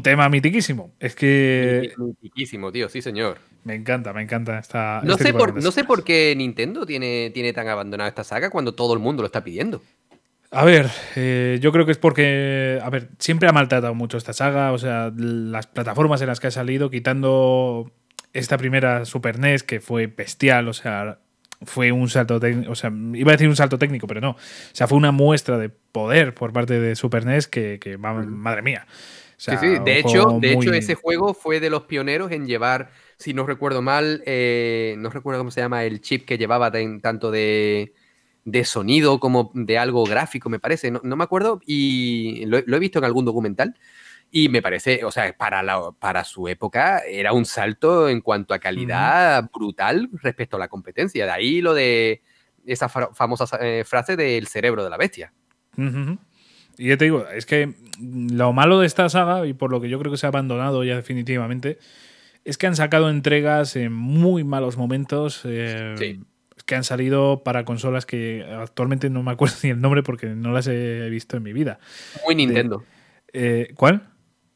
[0.00, 0.94] Un tema mitiquísimo.
[0.98, 3.38] Es que Mitiquísimo, tío, sí, señor.
[3.64, 5.02] me encanta, me encanta esta.
[5.04, 8.50] No este sé, por, no sé por qué Nintendo tiene, tiene tan abandonada esta saga
[8.50, 9.82] cuando todo el mundo lo está pidiendo.
[10.52, 14.32] A ver, eh, yo creo que es porque, a ver, siempre ha maltratado mucho esta
[14.32, 17.92] saga, o sea, las plataformas en las que ha salido, quitando
[18.32, 21.18] esta primera Super NES que fue bestial, o sea,
[21.62, 24.36] fue un salto técnico, o sea, iba a decir un salto técnico, pero no, o
[24.72, 28.86] sea, fue una muestra de poder por parte de Super NES que, madre mía.
[29.40, 29.78] Sea, sí, sí.
[29.84, 33.80] De hecho, de hecho, ese juego fue de los pioneros en llevar, si no recuerdo
[33.80, 37.94] mal, eh, no recuerdo cómo se llama el chip que llevaba tan- tanto de,
[38.44, 40.90] de sonido como de algo gráfico, me parece.
[40.90, 43.76] No, no me acuerdo y lo, lo he visto en algún documental.
[44.30, 48.52] Y me parece, o sea, para, la, para su época era un salto en cuanto
[48.52, 51.24] a calidad brutal respecto a la competencia.
[51.24, 52.22] De ahí lo de
[52.66, 55.32] esa fa- famosa eh, frase del cerebro de la bestia.
[55.78, 56.18] Ujú.
[56.80, 59.90] Y ya te digo, es que lo malo de esta saga, y por lo que
[59.90, 61.78] yo creo que se ha abandonado ya definitivamente,
[62.46, 65.42] es que han sacado entregas en muy malos momentos.
[65.44, 66.20] eh, Sí.
[66.64, 70.52] Que han salido para consolas que actualmente no me acuerdo ni el nombre porque no
[70.52, 71.80] las he visto en mi vida.
[72.24, 72.82] Muy Nintendo.
[73.34, 74.09] Eh, ¿Cuál?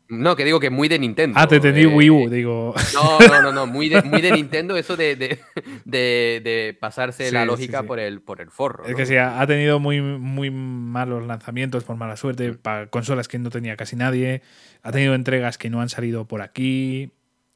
[0.09, 1.39] No, que digo que muy de Nintendo.
[1.41, 2.75] Ah, te entendí eh, Wii U, digo.
[2.93, 5.39] No, no, no, no, muy de, muy de Nintendo eso de, de,
[5.87, 7.87] de- de pasarse Sí, la lógica sí.
[7.87, 8.85] Por, el, por el forro.
[8.85, 8.97] Es ¿no?
[8.99, 12.57] que sí, ha tenido muy, muy malos lanzamientos por mala suerte, Mm.
[12.59, 14.43] para consolas que no tenía casi nadie.
[14.83, 17.11] Ha tenido entregas que no han salido por aquí.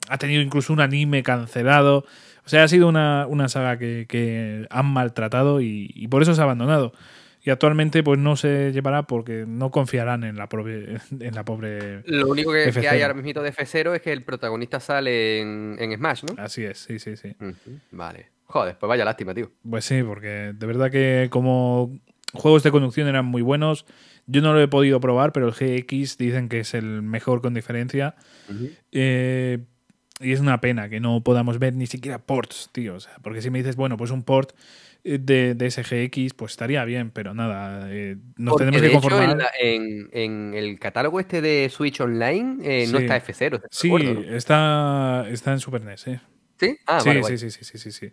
[0.09, 2.07] Ha tenido incluso un anime cancelado.
[2.47, 6.35] O sea, ha sido una, una saga que, que han maltratado y, y por eso
[6.35, 6.95] se ha abandonado.
[7.49, 12.03] Y actualmente pues no se llevará porque no confiarán en la, pobre- en la pobre...
[12.05, 12.91] Lo único que, que F0.
[12.91, 16.35] hay ahora mismo de F0 es que el protagonista sale en, en Smash, ¿no?
[16.43, 17.35] Así es, sí, sí, sí.
[17.91, 18.29] Vale.
[18.45, 19.51] Joder, pues vaya lástima, tío.
[19.67, 21.99] Pues sí, porque de verdad que como
[22.35, 23.87] juegos de conducción eran muy buenos.
[24.27, 27.55] Yo no lo he podido probar, pero el GX dicen que es el mejor con
[27.55, 28.15] diferencia.
[28.93, 29.61] Eh,
[30.21, 32.97] y es una pena que no podamos ver ni siquiera ports, tío.
[32.97, 34.53] O sea, porque si me dices, bueno, pues un port
[35.05, 38.95] de, de ese GX, pues estaría bien, pero nada, eh, nos Porque, tenemos de que
[38.97, 39.31] hecho, conformar.
[39.31, 43.61] en, la- en- en el catálogo este de Switch Online eh, no está F0.
[43.61, 44.21] ¿te Sí, no?
[44.35, 46.21] está, está en Super NES, ¿eh?
[46.59, 46.77] ¿Sí?
[46.87, 47.39] Ah, sí, vale, sí, vale.
[47.39, 48.13] sí, sí, sí, sí, sí.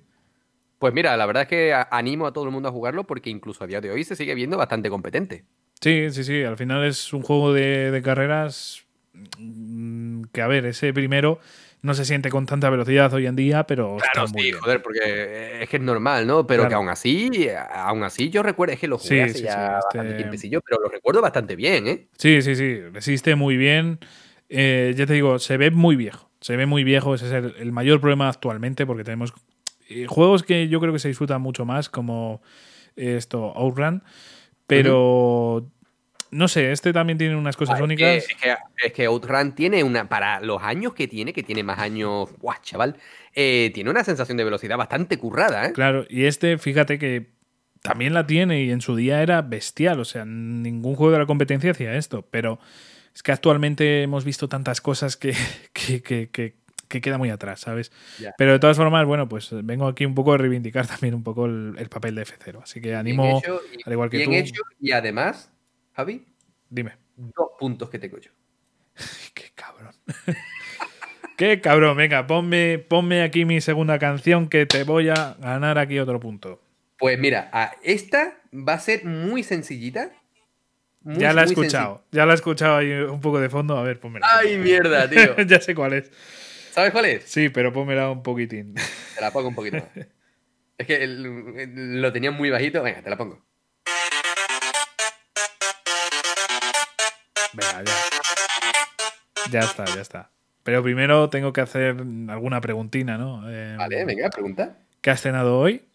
[0.78, 3.64] Pues mira, la verdad es que animo a todo el mundo a jugarlo porque incluso
[3.64, 5.46] a día de hoy se sigue viendo bastante competente.
[5.82, 6.44] Sí, sí, sí.
[6.44, 8.86] Al final es un juego de, de carreras
[9.40, 11.40] mm, que, a ver, ese primero
[11.86, 14.60] no se siente con tanta velocidad hoy en día, pero Claro, está muy sí, bien.
[14.62, 16.46] joder, porque es que es normal, ¿no?
[16.48, 19.40] Pero que aún así, aún así yo recuerdo, es que lo jugué Sí, hace sí,
[19.40, 22.08] sí, ya este- tiempecillo, pero lo recuerdo bastante bien, ¿eh?
[22.18, 22.80] Sí, sí, sí.
[22.92, 24.00] Resiste muy bien.
[24.50, 26.30] Eh, ya te digo, se ve muy viejo.
[26.42, 27.16] Se ve muy viejo.
[27.16, 29.34] Ese es el, el mayor problema actualmente porque tenemos
[29.88, 32.42] eh, juegos que yo creo que se disfrutan mucho más, como
[32.96, 34.04] esto, Outrun.
[34.68, 35.68] Pero.
[36.32, 38.16] No sé, este también tiene unas cosas Es que, únicas.
[38.18, 41.80] es, que, es que Outrun tiene una, para los años que tiene, que tiene más
[41.80, 42.98] años, ¡buah, chaval!
[43.34, 45.74] eh, tiene una sensación de velocidad bastante currada, ¿eh?
[45.74, 47.32] Claro, y este, fíjate que
[47.82, 50.00] también la tiene y en su día era bestial.
[50.00, 52.26] O sea, ningún juego de la competencia hacía esto.
[52.32, 52.60] Pero
[53.14, 55.34] es que actualmente hemos visto tantas cosas que,
[55.74, 56.56] que, que, que-
[56.88, 57.92] que queda muy atrás, ¿sabes?
[58.38, 61.48] Pero de todas formas, bueno, pues vengo aquí un poco a reivindicar también un poco
[61.48, 62.62] el, el papel de F0.
[62.62, 64.36] Así que animo, hecho, al igual que bien tú.
[64.36, 65.52] hecho, y además,
[65.96, 66.26] Javi,
[66.70, 66.94] Dime.
[67.16, 68.32] dos puntos que tengo yo.
[69.34, 69.94] Qué cabrón.
[71.38, 71.98] Qué cabrón.
[71.98, 76.62] Venga, ponme, ponme aquí mi segunda canción que te voy a ganar aquí otro punto.
[76.98, 80.12] Pues mira, a- esta va a ser muy sencillita.
[81.02, 82.04] muy- ya la he escuchado.
[82.12, 83.78] Ya la he escuchado ahí un poco de fondo.
[83.78, 84.20] A ver, ponme.
[84.22, 84.40] sencilla.
[84.40, 85.36] ¡Ay, mierda, tío!
[85.48, 86.12] ya sé cuál es.
[86.72, 87.24] ¿Sabes cuál es?
[87.26, 88.74] Sí, pero pónmela un poquitín.
[89.16, 90.08] Te la pongo un poquito más.
[90.78, 92.82] Es que lo tenía muy bajito.
[92.84, 93.46] Venga, te la pongo.
[97.56, 97.94] Venga, ya.
[99.52, 100.32] Ya está, ya está.
[100.64, 101.96] Pero primero tengo que hacer
[102.28, 103.50] alguna preguntina, ¿no?
[103.50, 104.78] Eh, vale, venga, pregunta.
[105.02, 105.88] ¿Qué has cenado hoy?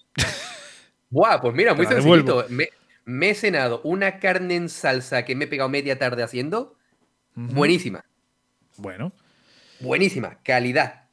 [1.11, 2.47] Buah, pues mira, muy sencillito.
[2.49, 6.77] Me, he cenado una carne en salsa que me he pegado media tarde haciendo.
[7.35, 8.05] Buenísima.
[8.77, 9.13] Bueno.
[9.81, 11.07] Buenísima, calidad.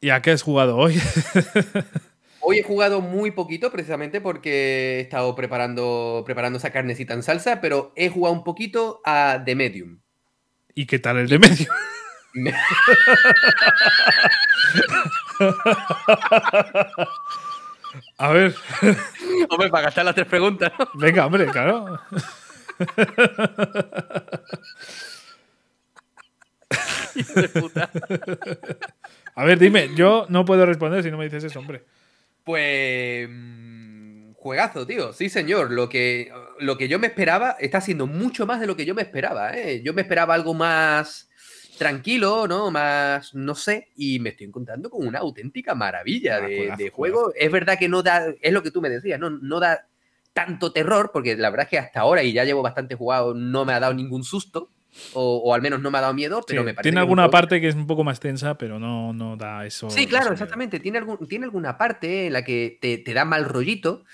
[0.00, 0.98] ¿Y a qué has jugado hoy?
[2.40, 7.60] hoy he jugado muy poquito precisamente porque he estado preparando, preparando esa carnecita en salsa,
[7.60, 10.00] pero he jugado un poquito a The Medium.
[10.74, 11.68] ¿Y qué tal el The Medium?
[18.18, 18.54] a ver.
[19.48, 20.70] Hombre, para gastar las tres preguntas.
[20.94, 21.98] Venga, hombre, claro.
[29.34, 31.84] A ver, dime, yo no puedo responder si no me dices eso, hombre.
[32.44, 33.28] Pues.
[33.30, 35.12] Mm, juegazo, tío.
[35.12, 35.70] Sí, señor.
[35.70, 38.94] Lo que, lo que yo me esperaba está siendo mucho más de lo que yo
[38.94, 39.56] me esperaba.
[39.56, 39.82] ¿eh?
[39.82, 41.30] Yo me esperaba algo más
[41.80, 42.70] tranquilo, ¿no?
[42.70, 47.32] Más, no sé, y me estoy encontrando con una auténtica maravilla ah, de, juego.
[47.34, 49.88] Es verdad que no da, es lo que tú me decías, no, no da
[50.34, 53.64] tanto terror, porque la verdad es que hasta ahora, y ya llevo bastante jugado, no
[53.64, 54.70] me ha dado ningún susto.
[55.12, 56.90] O, al menos no me ha dado miedo, pero me parece.
[56.90, 59.88] Tiene alguna parte que es un poco más tensa, pero no, no da eso.
[59.90, 60.80] Sí, claro, exactamente.
[60.80, 64.04] Tiene, algún, tiene alguna parte en la que te, da mal rollito,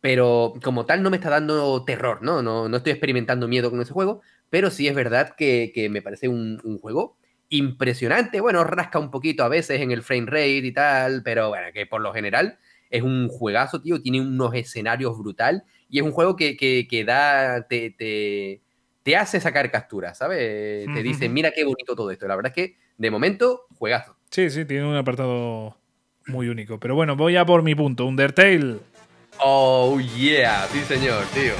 [0.00, 2.42] pero como tal no me está dando terror, ¿no?
[2.42, 4.20] No, no estoy experimentando miedo con ese juego,
[4.50, 7.16] pero sí es verdad que, me parece un, juego
[7.48, 8.40] impresionante.
[8.40, 11.86] Bueno, rasca un poquito a veces en el frame rate y tal, pero bueno, que
[11.86, 12.58] por lo general
[12.90, 14.02] es un juegazo, tío.
[14.02, 18.62] Tiene unos escenarios brutal y es un juego que, que, da, te, te,
[19.14, 20.86] hace sacar capturas, ¿sabes?
[20.92, 22.26] Te dice, mira qué bonito todo esto.
[22.26, 24.16] La verdad es que, de momento, juegazo.
[24.30, 25.76] Sí, sí, tiene un apartado
[26.26, 26.80] muy único.
[26.80, 28.06] Pero bueno, voy a por mi punto.
[28.06, 28.78] Undertale.
[29.38, 30.66] Oh, yeah.
[30.72, 31.52] Sí, señor, tío.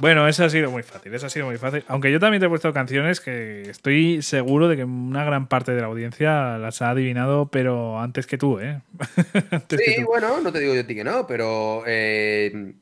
[0.00, 1.84] Bueno, eso ha sido muy fácil, eso ha sido muy fácil.
[1.86, 5.72] Aunque yo también te he puesto canciones que estoy seguro de que una gran parte
[5.72, 8.80] de la audiencia las ha adivinado, pero antes que tú, ¿eh?
[9.68, 12.74] sí, bueno, no te digo yo a ti que no, pero eh,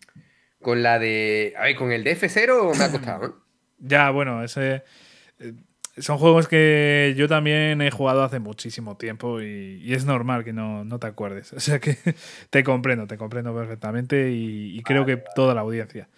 [0.62, 1.54] con la de...
[1.58, 3.38] A ver, con el df 0 me ha costado,
[3.78, 4.84] ya, bueno, ese...
[5.40, 5.54] Eh,
[6.00, 10.86] son juegos que yo también he jugado hace muchísimo tiempo y, es normal que no,
[10.98, 11.52] te acuerdes.
[11.58, 11.96] O sea que
[12.50, 16.08] te comprendo, te comprendo perfectamente y, creo que toda la audiencia.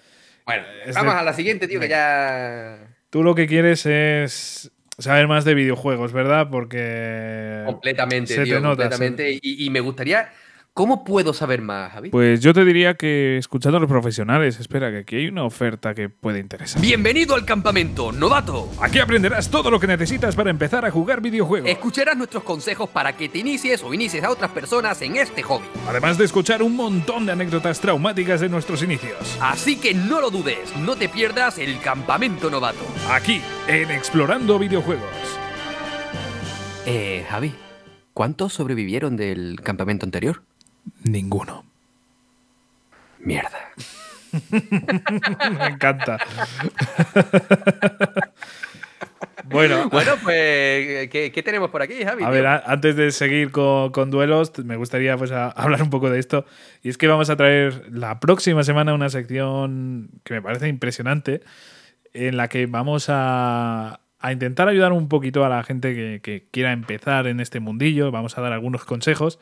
[0.46, 0.64] Bueno,
[0.94, 2.78] vamos a la siguiente, tío, que ya.
[3.10, 6.48] Tú lo que quieres es saber más de videojuegos, ¿verdad?
[6.50, 7.62] Porque.
[7.66, 9.38] Completamente, tío, completamente.
[9.42, 10.30] Y, me gustaría
[10.72, 12.10] ¿Cómo puedo saber más, Javi?
[12.10, 15.94] Pues yo te diría que escuchando a los profesionales, espera, que aquí hay una oferta
[15.94, 16.80] que puede interesar.
[16.80, 18.70] Bienvenido al campamento, novato.
[18.80, 21.68] Aquí aprenderás todo lo que necesitas para empezar a jugar videojuegos.
[21.68, 25.66] Escucharás nuestros consejos para que te inicies o inicies a otras personas en este hobby.
[25.88, 29.36] Además de escuchar un montón de anécdotas traumáticas de nuestros inicios.
[29.40, 32.86] Así que no lo dudes, no te pierdas el campamento novato.
[33.10, 35.04] Aquí, en Explorando Videojuegos.
[36.86, 37.52] Eh, Javi,
[38.14, 40.42] ¿cuántos sobrevivieron del campamento anterior?
[41.04, 41.64] Ninguno.
[43.20, 43.58] Mierda.
[45.58, 46.18] Me encanta.
[49.44, 52.22] bueno, Bueno, pues, ¿qué, qué tenemos por aquí, Javi?
[52.22, 52.30] a tío?
[52.34, 56.10] ver, a- antes de seguir con, con duelos, me gustaría pues, a- hablar un poco
[56.10, 56.44] de esto.
[56.82, 61.40] Y es que vamos a traer la próxima semana una sección que me parece impresionante,
[62.12, 66.46] en la que vamos a, a intentar ayudar un poquito a la gente que, que
[66.50, 68.10] quiera empezar en este mundillo.
[68.10, 69.38] Vamos a dar algunos consejos.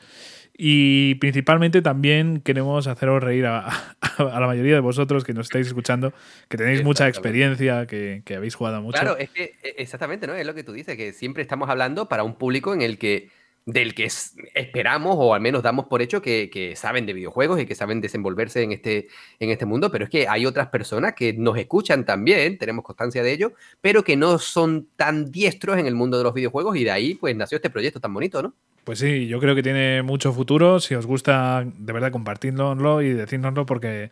[0.61, 3.69] Y principalmente también queremos haceros reír a,
[4.17, 6.11] a la mayoría de vosotros que nos estáis escuchando,
[6.49, 8.99] que tenéis mucha experiencia, que, que habéis jugado mucho.
[8.99, 10.35] Claro, es que e- exactamente, ¿no?
[10.35, 13.29] Es lo que tú dices, que siempre estamos hablando para un público en el que
[13.65, 17.61] del que es- esperamos o al menos damos por hecho que, que saben de videojuegos
[17.61, 19.07] y que saben desenvolverse en este,
[19.39, 23.23] en este mundo, pero es que hay otras personas que nos escuchan también, tenemos constancia
[23.23, 26.83] de ello, pero que no son tan diestros en el mundo de los videojuegos y
[26.83, 28.55] de ahí pues nació este proyecto tan bonito, ¿no?
[28.89, 30.79] Pues sí, yo creo que tiene mucho futuro.
[30.79, 34.09] Si os gusta, de verdad, compartidnoslo y decírnoslo porque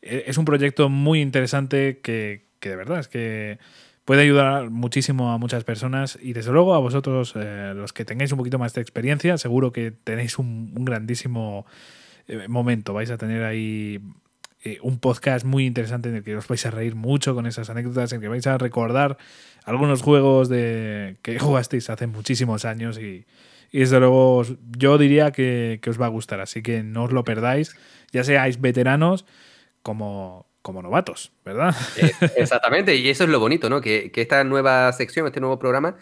[0.00, 3.58] e- es un proyecto muy interesante que, que de verdad es que
[4.06, 8.32] puede ayudar muchísimo a muchas personas y desde luego a vosotros, eh, los que tengáis
[8.32, 11.66] un poquito más de experiencia, seguro que tenéis un, grandísimo
[12.26, 12.94] eh, momento.
[12.94, 14.00] Vais a tener ahí
[14.64, 17.68] eh, un podcast muy interesante en el que os vais a reír mucho con esas
[17.68, 19.18] anécdotas, en el que vais a recordar
[19.66, 23.26] algunos juegos de que jugasteis hace muchísimos años y,
[23.74, 24.44] y desde luego
[24.78, 27.76] yo diría que, que os va a gustar, así que no os lo perdáis,
[28.12, 29.26] ya seáis veteranos
[29.82, 31.74] como, como novatos, ¿verdad?
[31.96, 33.80] Eh, Exactamente, y eso es lo bonito, ¿no?
[33.80, 35.96] Que, que esta nueva sección, este nuevo programa,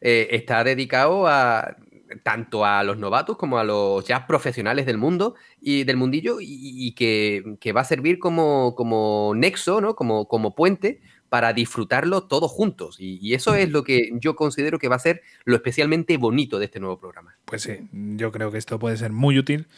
[0.00, 1.76] eh, está dedicado a
[2.22, 6.46] tanto a los novatos como a los ya profesionales del mundo y del mundillo, y,
[6.48, 9.94] y que, que va a servir como, como nexo, ¿no?
[9.94, 12.96] Como, como puente para disfrutarlo todos juntos.
[12.98, 16.58] Y, y eso es lo que yo considero que va a ser lo especialmente bonito
[16.58, 17.36] de este nuevo programa.
[17.44, 19.68] Pues sí, yo creo que esto puede ser muy útil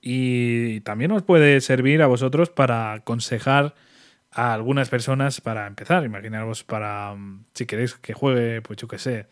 [0.00, 3.74] y también os puede servir a vosotros para aconsejar
[4.30, 6.04] a algunas personas para empezar.
[6.04, 9.26] Imaginaros para, mm, si queréis que juegue, pues yo qué sé,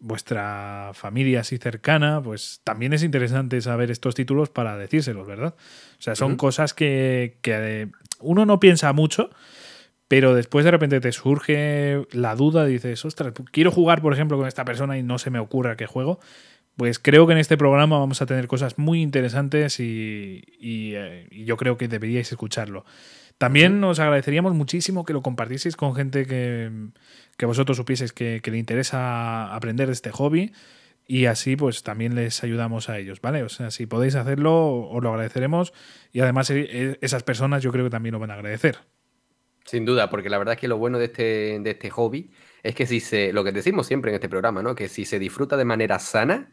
[0.00, 5.54] vuestra familia así cercana, pues también es interesante saber estos títulos para decírselos, ¿verdad?
[5.98, 7.88] O sea, son cosas que, que, eh,
[8.20, 9.30] uno no piensa mucho,
[10.08, 14.48] pero después de repente te surge la duda dices, ostras, quiero jugar, por ejemplo, con
[14.48, 16.18] esta persona y no se me ocurra qué juego.
[16.76, 21.26] Pues creo que en este programa vamos a tener cosas muy interesantes y, y, eh,
[21.30, 22.84] y yo creo que deberíais escucharlo.
[23.36, 26.70] También os agradeceríamos muchísimo que lo compartieseis con gente que,
[27.36, 30.52] que vosotros supieseis que, que le interesa aprender de este hobby
[31.06, 33.42] y así pues también les ayudamos a ellos, ¿vale?
[33.42, 35.72] O sea, si podéis hacerlo, os lo agradeceremos
[36.12, 38.78] y además eh, esas personas yo creo que también lo van a agradecer.
[39.68, 42.30] Sin duda, porque la verdad es que lo bueno de este, de este hobby
[42.62, 44.74] es que si se, lo que decimos siempre en este programa, ¿no?
[44.74, 46.50] Que si se disfruta de manera sana,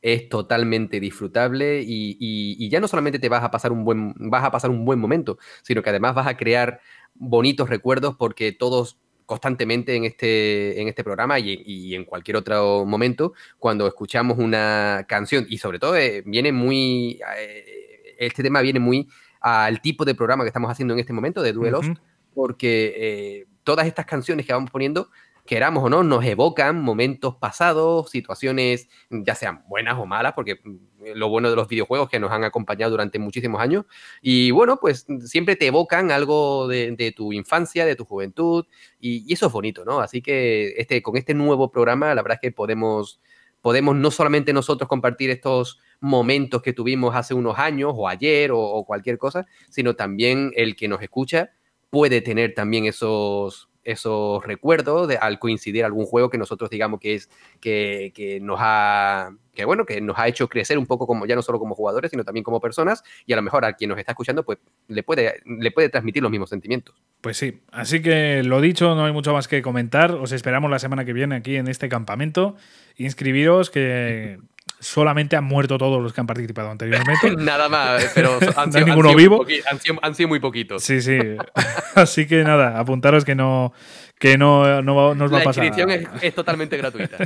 [0.00, 4.44] es totalmente disfrutable y, y- ya no solamente te vas a pasar un buen, vas
[4.44, 6.80] a pasar un buen momento, sino que además vas a crear
[7.14, 12.86] bonitos recuerdos porque todos constantemente en este, en este programa y, y en cualquier otro
[12.86, 18.80] momento, cuando escuchamos una canción, y sobre todo eh, viene muy, eh, este tema viene
[18.80, 19.06] muy
[19.40, 21.86] al tipo de programa que estamos haciendo en este momento, de duelos.
[22.34, 25.08] Porque eh, todas estas canciones que vamos poniendo,
[25.46, 31.16] queramos o no, nos evocan momentos pasados, situaciones ya sean buenas o malas, porque mm,
[31.16, 33.84] lo bueno de los videojuegos que nos han acompañado durante muchísimos años,
[34.22, 38.66] y bueno, pues siempre te evocan algo de, tu infancia, de tu juventud,
[38.98, 40.00] y, eso es bonito, ¿no?
[40.00, 43.20] Así que este, con este nuevo programa, la verdad es que podemos,
[43.60, 48.84] podemos no solamente nosotros compartir estos momentos que tuvimos hace unos años o ayer o
[48.86, 51.52] cualquier cosa, sino también el que nos escucha
[51.94, 57.14] puede tener también esos, esos recuerdos de, al coincidir algún juego que nosotros digamos que
[57.14, 57.30] es
[57.60, 61.36] que, que nos ha que bueno que nos ha hecho crecer un poco como ya
[61.36, 63.98] no solo como jugadores sino también como personas y a lo mejor a quien nos
[64.00, 68.42] está escuchando pues le puede le puede transmitir los mismos sentimientos Pues sí, así que
[68.42, 70.10] lo dicho, no hay mucho más que comentar.
[70.10, 72.56] Os esperamos la semana que viene aquí en este campamento.
[72.96, 74.40] Inscribiros que
[74.84, 77.34] solamente han muerto todos los que han participado anteriormente.
[77.38, 79.46] nada más pero han No hay sido, ninguno han sido vivo.
[79.70, 81.18] han sido- han sido muy poquitos Sí, sí.
[81.94, 83.72] Así que nada, apuntaros que no,
[84.18, 85.64] que no, no, va- no os va la a pasar.
[85.64, 86.16] inscripción nada.
[86.18, 87.16] es, es totalmente gratuita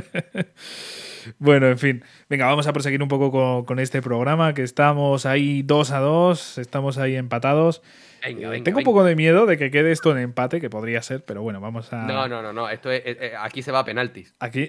[1.37, 2.03] Bueno, en fin.
[2.29, 5.99] Venga, vamos a proseguir un poco con, con este programa, que estamos ahí dos a
[5.99, 7.81] dos, estamos ahí empatados.
[8.23, 10.69] Venga, Eh, venga, Tengo un poco de miedo de que quede esto en empate, que
[10.69, 12.03] podría ser, pero bueno, vamos a.
[12.05, 12.69] No, no, no, no.
[12.69, 14.33] Esto es, eh, eh, aquí se va a penaltis.
[14.39, 14.67] Aquí.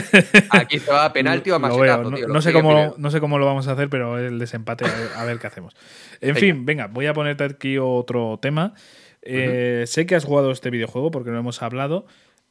[0.50, 2.28] Aquí se va a penalti o a machetazo, no, tío.
[2.28, 2.94] no sé cómo, primero.
[2.98, 5.46] no sé cómo lo vamos a hacer, pero el desempate, a ver, a ver qué
[5.46, 5.76] hacemos.
[6.20, 8.74] En fin, venga, voy a ponerte aquí otro tema.
[9.22, 12.06] Eh, Sé que has jugado este videojuego porque lo hemos hablado,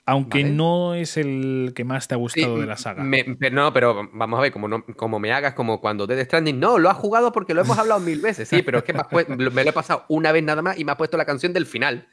[0.07, 0.53] aunque Vale.
[0.53, 3.03] no es el que más te ha Sí, gustado de la saga.
[3.03, 6.23] me- pero no, pero vamos a ver, como, no, como me hagas como cuando Dead
[6.25, 8.93] Stranding, no, lo has jugado porque lo hemos hablado mil veces, sí, pero es que
[8.93, 8.99] me,
[9.37, 12.07] lo he pasado una vez nada más y me has puesto la canción del final.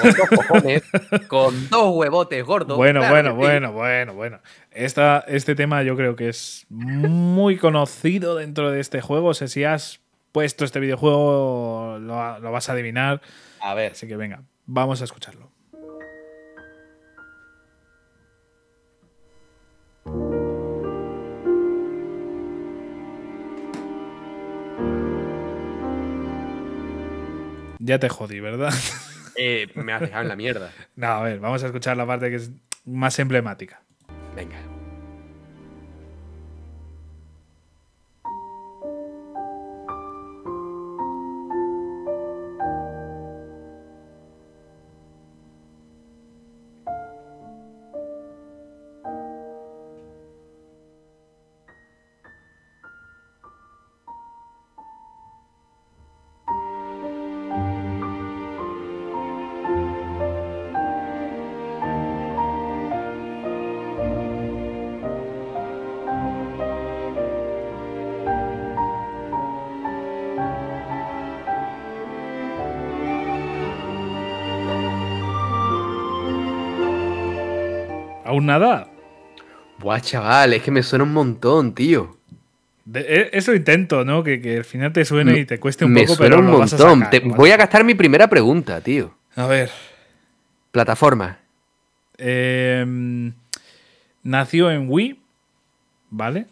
[0.00, 0.82] Con dos cojones,
[1.28, 2.76] con dos huevotes gordos.
[2.76, 3.36] Bueno, claro bueno, sí.
[3.36, 4.38] bueno, bueno, bueno.
[4.70, 9.28] Esta, este tema yo creo que es muy conocido dentro de este juego.
[9.28, 10.00] O sea, si has
[10.32, 13.20] puesto este videojuego, lo, lo vas a adivinar.
[13.60, 15.50] A ver, Así que venga, vamos a escucharlo.
[27.80, 28.72] Ya te jodí, ¿verdad?
[29.36, 30.70] eh, me has dejado en la mierda.
[30.96, 32.52] No, a ver, vamos a escuchar la parte que es
[32.84, 33.82] más emblemática.
[34.36, 34.69] Venga.
[78.40, 78.88] ¿Aún nada?
[79.80, 82.16] Buah, chaval, es que me suena un montón, tío.
[82.86, 84.22] De- e- eso intento, ¿no?
[84.24, 86.50] Que, que al final te suene y te cueste un me poco, suena pero un
[86.50, 86.98] lo vas a montón.
[87.00, 87.34] sacar, Te- ¿vale?
[87.34, 89.14] voy a gastar mi primera pregunta, tío.
[89.36, 89.70] A ver.
[90.70, 91.38] Plataforma.
[92.16, 93.32] eh,
[94.22, 95.20] nació en Wii,
[96.10, 96.46] ¿vale?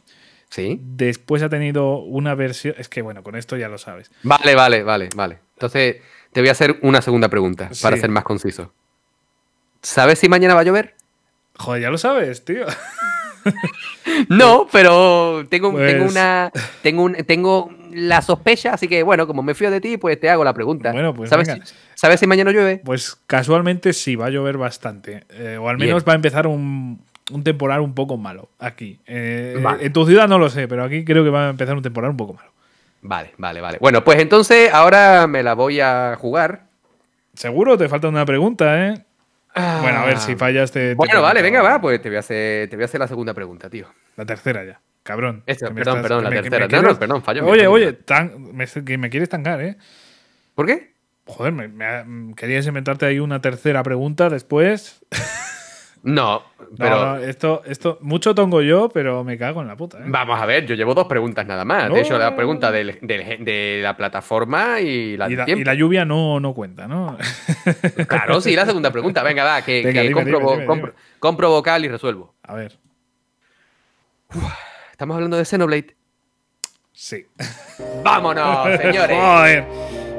[0.50, 0.78] ¿Sí?
[0.82, 2.74] Después ha tenido una versión.
[2.76, 4.10] Es que bueno, con esto ya lo sabes.
[4.22, 5.38] Vale, vale, vale, vale.
[5.54, 5.96] Entonces,
[6.32, 8.00] te voy a hacer una segunda pregunta para Sí.
[8.02, 8.72] ser más conciso.
[9.82, 10.94] ¿Sabes si mañana va a llover?
[11.58, 12.64] Joder, ya lo sabes, tío.
[14.28, 16.50] No, pero tengo, Pues- tengo una.
[16.82, 20.28] Tengo, un- tengo la sospecha, así que bueno, como me fío de ti, pues te
[20.28, 20.92] hago la pregunta.
[20.92, 21.64] Bueno, pues ¿Sabes, venga.
[21.64, 22.80] si, ¿Sabes si mañana llueve?
[22.84, 25.24] Pues casualmente sí, va a llover bastante.
[25.30, 25.88] Eh, o al Bien.
[25.90, 27.00] menos va a empezar un,
[27.30, 28.98] un temporal un poco malo aquí.
[29.06, 29.86] Eh, Vale.
[29.86, 32.10] En tu ciudad no lo sé, pero aquí creo que va a empezar un temporal
[32.10, 32.50] un poco malo.
[33.02, 33.78] Vale, vale, vale.
[33.80, 36.64] Bueno, pues entonces ahora me la voy a jugar.
[37.34, 39.04] Seguro te falta una pregunta, ¿eh?
[39.82, 40.80] Bueno, a ver, si fallas te.
[40.80, 40.94] te Ah.
[40.96, 43.34] Bueno, vale, venga, va, pues te voy a hacer, te voy a hacer la segunda
[43.34, 43.86] pregunta, tío.
[44.16, 44.80] La tercera ya.
[45.02, 45.42] Cabrón.
[45.46, 46.64] Esto, perdón, perdón, la me- me tercera.
[46.66, 49.76] No, quieres- no, perdón, fallo Oye, oye, tan- me, que me quieres tangar, ¿eh?
[50.54, 50.92] ¿Por qué?
[51.26, 55.04] Joder, me, querías inventarte ahí una tercera pregunta después.
[56.04, 56.44] No,
[56.78, 56.90] pero.
[57.06, 60.02] no, esto, esto, mucho tongo yo, pero me cago en la puta, ¿eh?
[60.06, 61.88] Vamos a ver, yo llevo dos preguntas nada más.
[61.88, 61.96] No.
[61.96, 65.60] De hecho, la pregunta del- del- de la plataforma y la y, la, tiempo.
[65.60, 67.18] y la lluvia no, no cuenta, ¿no?
[68.08, 69.22] Claro, sí, la segunda pregunta.
[69.22, 70.98] Venga, va, que, Venga, que dime, compro, dime, dime, compro- dime.
[71.18, 72.34] compro vocal y resuelvo.
[72.42, 72.78] A ver,
[74.90, 75.96] Estamos hablando de Xenoblade.
[76.92, 77.24] sí.
[78.02, 79.16] ¡Vámonos, señores!
[79.18, 79.64] Joder,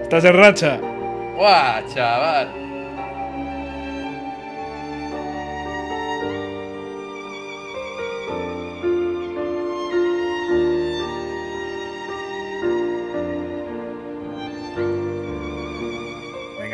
[0.02, 0.78] estás en racha.
[0.78, 2.69] ¡Guau, chaval!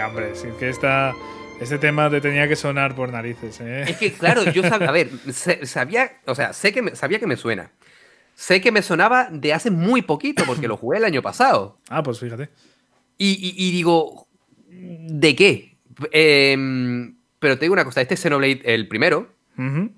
[0.08, 1.14] Venga, hombre, es que esta,
[1.60, 3.84] este tema te tenía que sonar por narices, ¿eh?
[3.88, 5.10] Es que, claro, yo sabía, a ver,
[5.66, 7.72] sabía, o sea, sé que me, sabía que me suena.
[8.36, 11.78] Sé que me sonaba de hace muy poquito, porque lo jugué el año pasado.
[11.90, 12.50] Ah, pues fíjate.
[13.18, 14.28] Y, y- y digo,
[14.68, 15.78] ¿de qué?
[16.12, 19.92] Em, pero te digo una cosa, este es Xenoblade el primero, Ujú.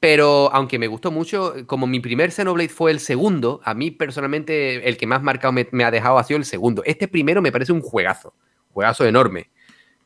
[0.00, 4.88] pero aunque me gustó mucho, como mi primer Xenoblade fue el segundo, a mí personalmente
[4.88, 6.82] el que más marcado me, me ha dejado ha sido el segundo.
[6.84, 8.34] Este primero me parece un juegazo,
[8.72, 9.48] juegazo enorme.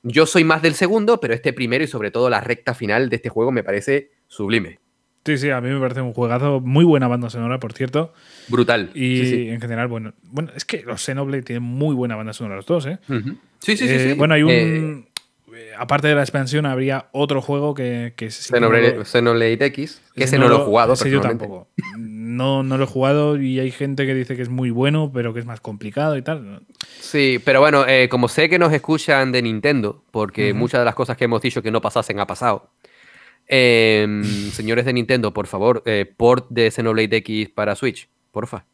[0.02, 3.16] Yo soy más del segundo, pero este primero y sobre todo la recta final de
[3.16, 4.78] este juego me parece sublime,
[5.24, 6.60] Sí, sí, a mí me parece un juegazo.
[6.60, 8.12] Muy buena banda sonora, por cierto.
[8.46, 8.90] brutal.
[8.94, 9.48] Y Sí, sí.
[9.48, 12.86] en general, bueno, bueno, es que los Xenoblade tienen muy buena banda sonora los dos,
[12.86, 12.98] ¿eh?
[13.58, 14.12] Sí, sí, sí, Eh, sí.
[14.16, 14.50] Bueno, hay un.
[14.52, 15.04] Eh,
[15.78, 18.14] aparte de la expansión, habría otro juego que.
[18.16, 21.68] que Xenoblade, Xenoblade X, que ese no lo he jugado ese yo tampoco.
[21.96, 25.32] No, no lo he jugado y hay gente que dice que es muy bueno, pero
[25.32, 26.62] que es más complicado y tal.
[27.00, 30.94] Sí, pero bueno, eh, como sé que nos escuchan de Nintendo, porque muchas de las
[30.94, 32.70] cosas que hemos dicho que no pasasen ha pasado,
[33.48, 38.64] Em, señores de Nintendo, por favor, eh, port de Xenoblade X para Switch, porfa.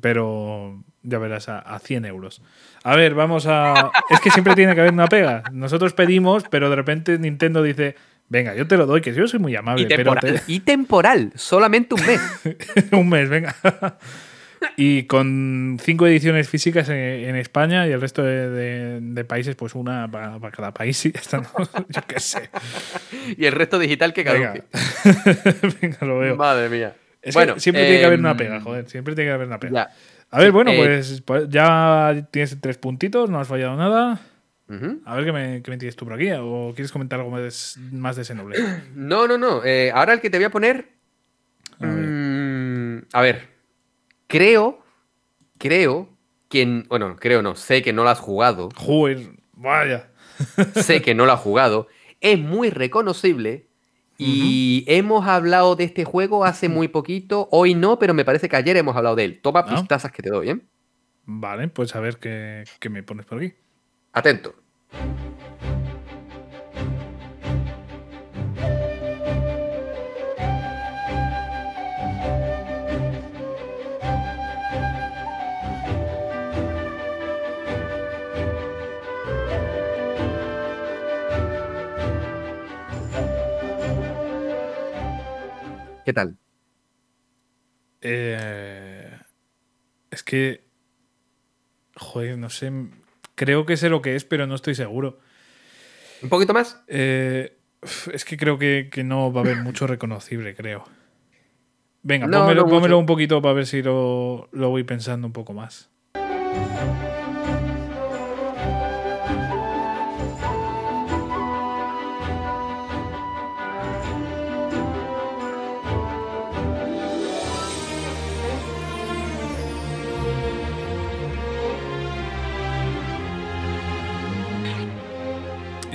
[0.00, 2.42] Pero ya verás, a, a 100 euros.
[2.84, 3.90] A ver, vamos a.
[4.10, 5.42] Es que siempre tiene que haber una pega.
[5.52, 7.96] Nosotros pedimos, pero de repente Nintendo dice:
[8.28, 9.82] Venga, yo te lo doy, que yo soy muy amable.
[9.82, 12.20] Y pero temporal, te- y temporal, solamente un mes.
[12.92, 13.54] un mes, venga.
[14.76, 19.54] y con cinco ediciones físicas en, en España y el resto de, de- de países,
[19.54, 21.38] pues una para, para cada país y ya está.
[21.38, 21.48] ¿no?
[21.88, 22.50] Yo qué sé.
[23.36, 24.64] y el resto digital que caduque.
[25.80, 26.36] venga, lo veo.
[26.36, 26.94] Madre mía.
[27.22, 28.88] Es bueno, que siempre tiene que haber una em, pega, joder.
[28.88, 29.88] Siempre tiene que haber una pega.
[29.88, 29.94] Ya.
[30.36, 34.20] A ver, bueno, Eh, pues, pues ya tienes tres puntitos, no has fallado nada.
[35.06, 36.28] A ver qué me, qué me tienes tú por aquí.
[36.32, 38.82] ¿O quieres comentar algo más, más de Xenoblade?
[38.94, 39.64] No, no, no.
[39.64, 40.88] eh, ahora el que te voy a poner.
[41.80, 41.94] A ver.
[41.94, 43.48] mm, a ver.
[44.26, 44.84] Creo.
[45.58, 46.10] Creo
[46.50, 46.84] que.
[46.88, 47.54] Bueno, creo no.
[47.54, 48.68] Sé que no lo has jugado.
[48.76, 49.20] Joder,
[49.54, 50.10] vaya.
[50.74, 51.88] sé que no lo has jugado.
[52.20, 53.65] Es muy reconocible.
[54.18, 57.48] Y hemos hablado de este juego hace muy poquito.
[57.50, 59.40] Hoy no, pero me parece que ayer hemos hablado de él.
[59.42, 59.74] Toma Ah.
[59.74, 60.58] pistazas que te doy, ¿eh?
[61.24, 63.52] Vale, pues a ver qué, qué me pones por aquí.
[64.12, 64.54] Atento.
[86.06, 86.38] ¿Qué tal?
[88.00, 89.10] Eh,
[90.08, 90.64] es que.
[91.96, 92.70] Joder, no sé.
[93.34, 95.18] Creo que sé lo que es, pero no estoy seguro.
[96.22, 96.80] ¿Un poquito más?
[96.86, 97.58] Eh,
[98.12, 100.84] es que creo que, que no va a haber mucho reconocible, creo.
[102.04, 102.76] Venga, No, pónmelo, no mucho.
[102.76, 105.90] pónmelo un poquito para ver si lo, lo voy pensando un poco más.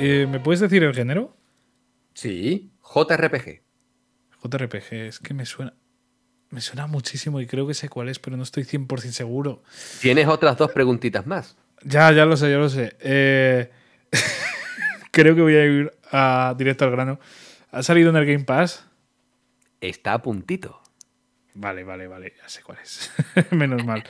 [0.03, 1.37] Eh, ¿Me puedes decir el género?
[2.15, 2.71] Sí.
[2.81, 3.61] JRPG.
[4.43, 5.75] JRPG, es que me suena.
[6.49, 9.61] Me suena muchísimo y creo que sé cuál es, pero no estoy 100% seguro.
[10.01, 11.55] Tienes otras dos preguntitas más.
[11.83, 12.97] Ya, ya lo sé, ya lo sé.
[12.99, 13.69] Eh,
[15.11, 17.19] creo que voy a ir a, directo al grano.
[17.71, 18.85] ¿Ha salido en el Game Pass?
[19.79, 20.81] Está a puntito.
[21.53, 23.11] Vale, vale, vale, ya sé cuál es.
[23.51, 24.03] menos mal.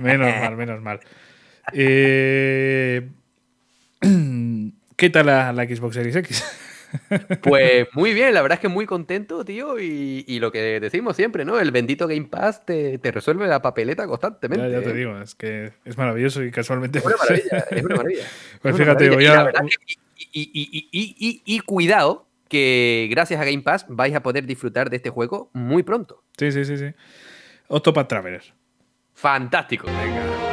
[0.00, 1.00] Menos mal, menos mal.
[1.72, 3.10] Eh,
[4.98, 6.44] ¿Qué tal la, la Xbox Series X?
[7.42, 9.78] Pues muy bien, la verdad es que muy contento, tío.
[9.78, 11.60] Y, y lo que decimos siempre, ¿no?
[11.60, 14.70] El bendito Game Pass te, te resuelve la papeleta constantemente.
[14.70, 14.94] ya, ya te ¿eh?
[14.94, 17.00] digo, es que es maravilloso y casualmente.
[17.00, 18.22] Es una maravilla, es una maravilla.
[18.62, 19.42] Pues una fíjate, maravilla.
[19.42, 19.52] voy
[20.32, 25.10] Y a- y cuidado, que gracias a Game Pass vais a poder disfrutar de este
[25.10, 26.24] juego muy pronto.
[26.38, 26.86] Sí, sí, sí, sí.
[27.68, 28.42] Octopath Traveler.
[29.12, 29.86] Fantástico.
[29.88, 30.47] Venga.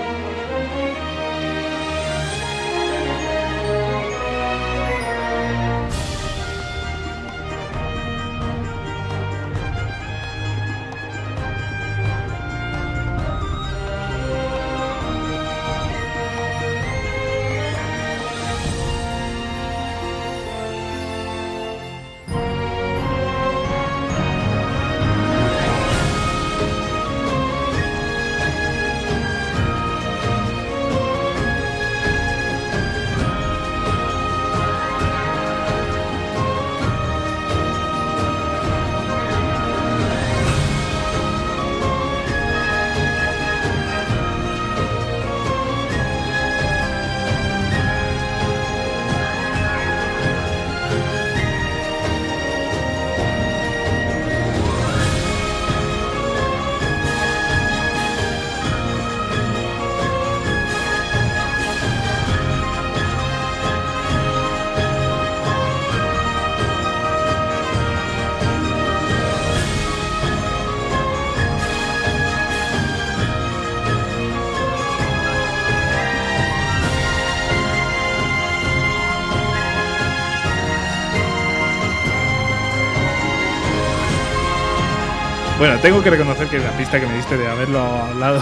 [85.66, 88.39] Bueno, tengo que reconocer que la pista que me diste de haberlo hablado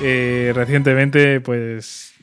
[0.00, 2.13] eh, recientemente, pues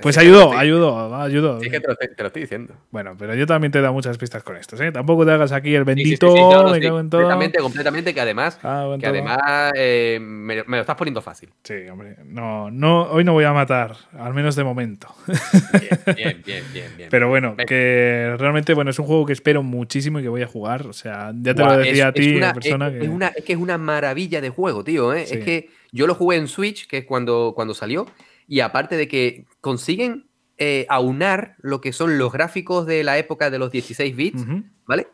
[0.00, 1.60] Pues ayudó, ayudó, ayudó.
[1.60, 2.74] Sí, que te lo, estoy, te lo, estoy diciendo.
[2.90, 4.90] Bueno, pero yo también te he dado muchas pistas con esto, ¿eh?
[4.92, 7.20] Tampoco te hagas aquí el bendito, sí, sí, no, me cago en todo.
[7.20, 9.10] Completamente, completamente, que además, Ah, que todo.
[9.10, 11.50] además eh, me, me lo estás poniendo fácil.
[11.64, 12.16] Sí, hombre.
[12.24, 15.08] No, no, hoy no voy a matar, al menos de momento.
[15.26, 16.92] Bien, bien, bien, bien.
[16.96, 17.08] bien.
[17.10, 20.46] Pero bueno, que realmente bueno, es un juego que espero muchísimo y que voy a
[20.46, 20.86] jugar.
[20.86, 22.86] O sea, ya te Buah, lo decía es- a ti una, persona.
[22.88, 23.02] es, que...
[23.04, 25.12] es una- es que es una maravilla de juego, tío.
[25.12, 25.24] ¿eh?
[25.24, 28.06] Es que yo lo jugué en Switch, que es cuando, cuando salió,
[28.48, 30.26] y aparte de que consiguen
[30.56, 34.44] eh, aunar lo que son los gráficos de la época de los 16 bits.
[34.86, 35.06] ¿vale?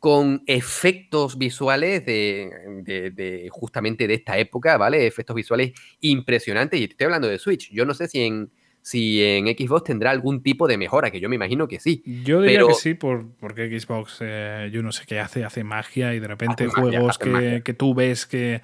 [0.00, 2.50] Con efectos visuales de,
[2.84, 5.06] de- de- justamente de esta época, ¿vale?
[5.06, 6.80] Efectos visuales impresionantes.
[6.80, 7.70] Y te estoy hablando de Switch.
[7.72, 11.28] Yo no sé si en, si en Xbox tendrá algún tipo de mejora, que yo
[11.28, 12.02] me imagino que sí.
[12.24, 15.64] Yo diría Pero- que sí, por, porque Xbox, eh, yo no sé qué hace, hace
[15.64, 18.62] magia y de repente Hace juegos que, que tú ves que,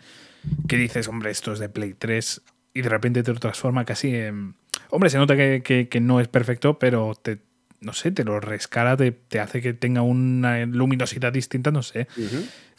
[0.68, 2.42] que dices, hombre, esto es de Play 3
[2.74, 4.56] y de repente te lo transforma casi en...
[4.90, 7.38] Hombre, se nota que, que- que no es perfecto, pero te,
[7.80, 12.08] no sé, te lo rescara, te, te hace que tenga una luminosidad distinta, no sé.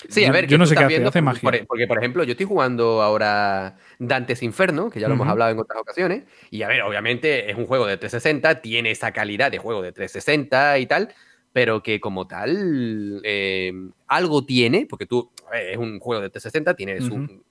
[0.10, 1.42] Sí, a ver, yo no sé qué hace, viendo hace por- magia.
[1.50, 5.52] por- porque, por ejemplo, yo estoy jugando ahora Dantes Inferno, que ya lo hemos hablado
[5.52, 9.50] en otras ocasiones, y a ver, obviamente es un juego de 360, tiene esa calidad
[9.50, 11.14] de juego de 360 y tal,
[11.54, 13.72] pero que como tal eh,
[14.08, 17.44] algo tiene, porque tú, a ver, es un juego de 360, tiene su- Ujú.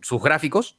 [0.00, 0.78] sus gráficos,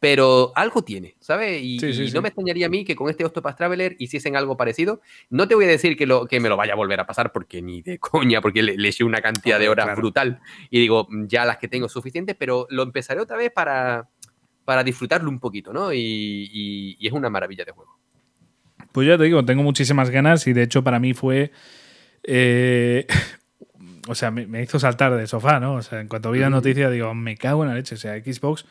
[0.00, 1.60] pero algo tiene, ¿sabes?
[1.62, 2.14] Y, Sí, sí, y sí.
[2.14, 5.00] no me extrañaría a mí que con este Octopath Traveler hiciesen algo parecido.
[5.30, 7.32] No te voy a decir que, lo, que me lo vaya a volver a pasar,
[7.32, 10.00] porque ni de coña, porque le, le eché una cantidad de horas claro.
[10.00, 10.40] brutal.
[10.70, 14.08] Y digo, "Mm, ya las que tengo suficientes, pero lo empezaré otra vez para,
[14.64, 15.92] para disfrutarlo un poquito, ¿no?
[15.92, 17.98] Y, y- y es una maravilla de juego.
[18.92, 21.50] Pues ya te digo, tengo muchísimas ganas y de hecho para mí fue...
[22.22, 23.06] eh,
[24.08, 25.74] o sea, me, me hizo saltar del sofá, ¿no?
[25.74, 26.52] O sea, en cuanto vi la Mm.
[26.52, 27.94] noticia digo, me cago en la leche.
[27.96, 28.64] O sea, Xbox,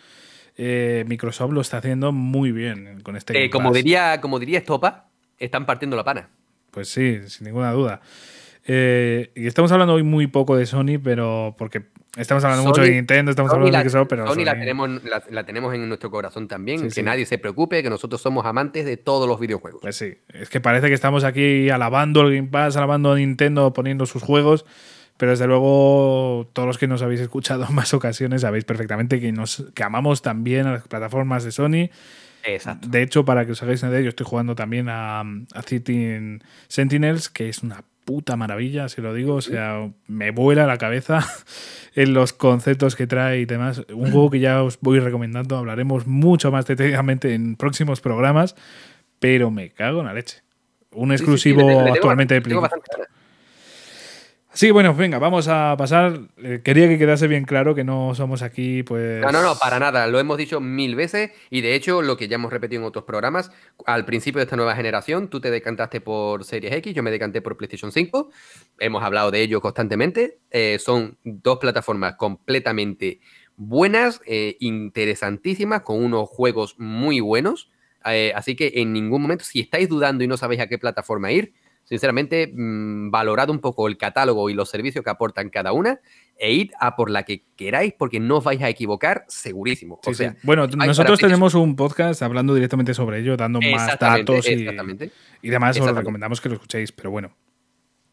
[0.58, 3.46] eh, Microsoft lo está haciendo muy bien con este...
[3.46, 5.08] Eh, como, diría, como diría Estopa,
[5.40, 6.30] están partiendo la pana.
[6.72, 8.02] Pues sí, sin ninguna duda.
[8.70, 11.84] Eh, y estamos hablando hoy muy poco de Sony, pero porque
[12.18, 14.60] estamos hablando mucho de Nintendo, estamos Sony hablando la, de Microsoft, pero Sony la Sony-
[14.60, 16.80] tenemos, la, la tenemos en nuestro corazón también.
[16.80, 17.04] Sí, que sí.
[17.04, 19.80] nadie se preocupe, que nosotros somos amantes de todos los videojuegos.
[19.82, 23.72] Pues sí, es que parece que estamos aquí alabando el Game Pass, alabando a Nintendo,
[23.72, 24.66] poniendo sus juegos,
[25.18, 29.32] pero desde luego todos los que nos habéis escuchado en más ocasiones sabéis perfectamente que,
[29.32, 31.90] nos, que amamos también a las plataformas de Sony.
[32.44, 32.88] Exacto.
[32.88, 36.40] De hecho, para que os hagáis una idea, yo estoy jugando también a, a City
[36.68, 39.36] Sentinels, que es una puta maravilla, si lo digo.
[39.36, 41.20] O sea, me vuela la cabeza
[41.96, 43.84] en los conceptos que trae y demás.
[43.94, 48.56] Un juego que ya os voy recomendando, hablaremos mucho más detalladamente en próximos programas,
[49.20, 50.42] pero me cago en la leche.
[50.92, 52.58] Un Sí, sí, sí, exclusivo le- le tengo- actualmente de Play.
[52.58, 52.86] bastante.
[54.58, 56.20] Sí, bueno, venga, vamos a pasar.
[56.38, 59.22] Eh, quería que quedase bien claro que no somos aquí, pues.
[59.22, 60.08] No, no, no, para nada.
[60.08, 63.06] Lo hemos dicho mil veces y de hecho lo que ya hemos repetido en otros
[63.06, 63.52] programas,
[63.86, 67.44] al principio de esta nueva generación, tú te decantaste por Series X, yo me decanté
[67.44, 68.32] por PlayStation 5.
[68.80, 70.40] Hemos hablado de ello constantemente.
[70.50, 73.20] Eh, son dos plataformas completamente
[73.58, 77.70] buenas, eh, interesantísimas, con unos juegos muy buenos.
[78.06, 81.32] Eh, así que en ningún momento, si estáis dudando y no sabéis a qué plataforma
[81.32, 81.54] ir,
[81.88, 86.02] sinceramente, mm, valorad un poco el catálogo y los servicios que aportan cada una
[86.38, 90.00] e id a por la que queráis porque no os vais a equivocar segurísimo.
[90.04, 90.24] Sí, o sí.
[90.24, 94.68] sea, Bueno, nosotros tenemos un podcast hablando directamente sobre ello, dando más datos y,
[95.42, 95.80] y demás.
[95.80, 97.32] Os recomendamos que lo escuchéis, pero bueno.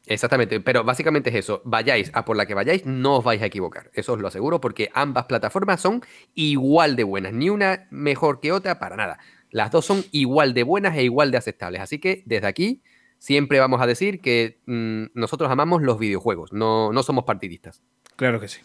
[0.06, 1.62] Exactamente, pero básicamente es eso.
[1.64, 3.90] Vayáis a por la que vayáis, no os vais a equivocar.
[3.94, 6.02] Eso os lo aseguro porque ambas plataformas son
[6.34, 7.32] igual de buenas.
[7.32, 9.18] Ni una mejor que otra, para nada.
[9.50, 11.80] Las dos son igual de buenas e igual de aceptables.
[11.80, 12.82] Así que desde aquí
[13.24, 17.82] siempre vamos a decir que mm, nosotros amamos los videojuegos, no, no somos partidistas.
[18.16, 18.60] Claro que sí.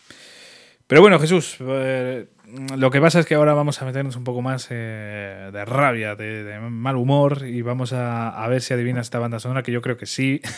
[0.85, 2.27] Pero bueno, Jesús, eh,
[2.75, 6.15] lo que pasa es que ahora vamos a meternos un poco más eh, de rabia,
[6.15, 9.81] de, mal humor, y vamos a, a ver si adivinas esta banda sonora, que yo
[9.81, 10.41] creo que sí.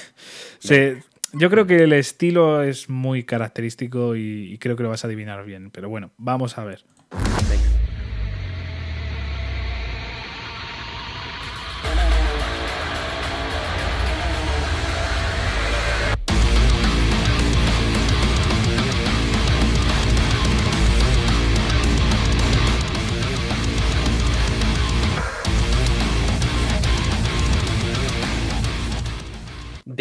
[1.34, 5.46] Yo creo que el estilo es muy característico y creo que lo vas a adivinar
[5.46, 5.72] bien.
[5.72, 6.84] Pero bueno, vamos a ver.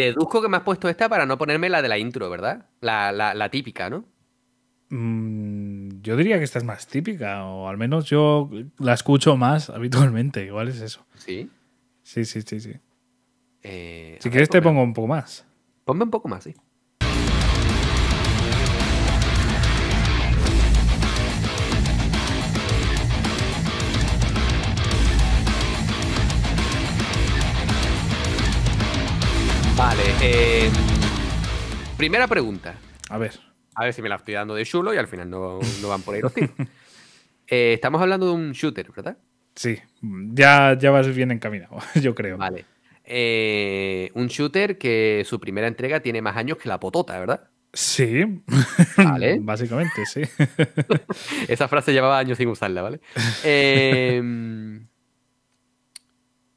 [0.05, 2.67] Deduzco que me has puesto esta para no ponerme la de la intro, ¿verdad?
[2.81, 4.05] La, la- la típica, ¿no?
[4.91, 9.71] Mm, yo diría que esta es más típica, o al menos yo la escucho más
[9.71, 10.45] habitualmente.
[10.45, 11.07] Igual es eso.
[11.17, 11.49] Sí.
[12.03, 12.73] Sí, sí, sí, sí.
[13.63, 15.47] Eh, Si ver, quieres te pongo un poco más.
[15.85, 16.55] Ponme un poco más, sí.
[30.23, 30.71] Eh,
[31.97, 32.75] primera pregunta.
[33.09, 33.41] A ver.
[33.75, 36.03] A ver si me la estoy dando de chulo y al final no, no van
[36.03, 36.51] por ahí los tiros.
[37.47, 39.17] Eh, estamos hablando de un shooter, ¿verdad?
[39.55, 42.37] Sí, ya, ya vas bien encaminado, yo creo.
[42.37, 42.67] Vale.
[43.05, 47.49] Eh, un shooter que su primera entrega tiene más años que la potota, ¿verdad?
[47.73, 48.43] Sí,
[48.97, 49.39] Vale.
[49.41, 50.23] básicamente, sí.
[51.49, 53.01] Esa frase llevaba años sin usarla, ¿vale?
[53.45, 54.21] Eh,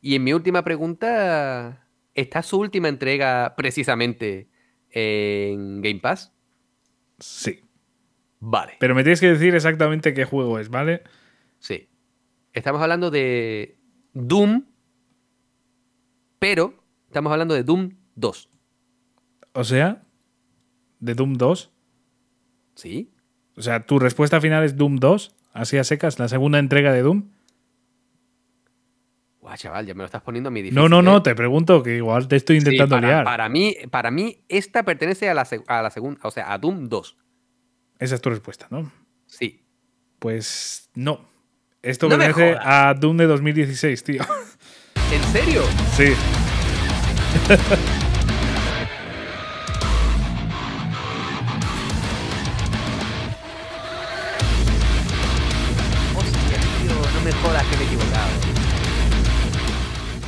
[0.02, 1.83] y en mi última pregunta,
[2.14, 4.50] ¿está su última entrega precisamente
[4.90, 6.34] en Game Pass?
[7.20, 7.60] Sí.
[8.40, 11.04] Vale, Pero me tienes que decir exactamente qué juego es, ¿vale?
[11.60, 11.88] sí.
[12.52, 13.80] Estamos hablando de
[14.14, 14.66] Doom,
[16.38, 18.50] pero estamos hablando de Doom 2,
[19.54, 20.04] O sea,
[21.00, 21.72] de Doom 2.
[22.76, 23.12] ¿sí?
[23.56, 27.02] O sea, tu respuesta final es Doom 2, así a secas, la segunda entrega de
[27.02, 27.32] Doom.
[29.44, 30.82] Guau, chaval, ya me lo estás poniendo a mi difícil.
[30.82, 31.04] No, no, ¿eh?
[31.04, 33.24] no, te pregunto que igual te estoy Sí, intentando para, liar.
[33.26, 36.88] para mí, para mí, esta pertenece a la, a la segunda, o sea, a Doom
[36.88, 37.18] 2.
[38.00, 38.90] Esa es tu respuesta, ¿no?
[39.26, 39.66] Sí.
[40.20, 41.28] Pues no.
[41.82, 44.22] Esto No pertenece a Doom de 2016, tío.
[45.12, 45.64] ¿En serio?
[45.98, 46.14] Sí.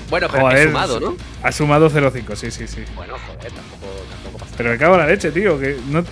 [0.09, 1.15] Bueno, pero Joder, sumado, ¿no?
[1.43, 2.83] Ha sumado 0,5, sí, sí, sí.
[2.95, 5.59] Bueno, joder, tampoco, tampoco pasa Pero me cago en la leche, tío.
[5.59, 6.03] Que no...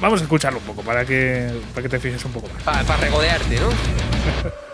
[0.00, 2.62] Vamos a escucharlo un poco para que, para que te fijes un poco más.
[2.62, 3.68] Para regodearte, ¿no?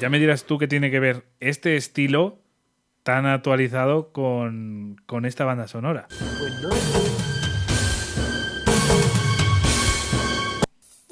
[0.00, 2.38] ya me dirás tú qué tiene que ver este estilo
[3.02, 6.06] tan actualizado con, con esta banda sonora.
[6.08, 6.70] Pues no.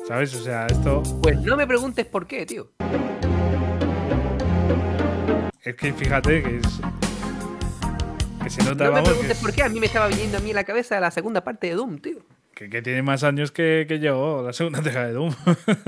[0.06, 0.34] ¿Sabes?
[0.34, 2.70] O sea, esto Pues no me preguntes por qué, tío.
[5.62, 6.80] es que fíjate que es.
[8.42, 9.62] Que se nota, No me preguntes es- por qué.
[9.64, 11.98] A mí me estaba viniendo a mí en la cabeza la segunda parte de Doom,
[11.98, 12.18] tío.
[12.58, 15.32] Que- que tiene más años que, que yo, la segunda entrega de Doom.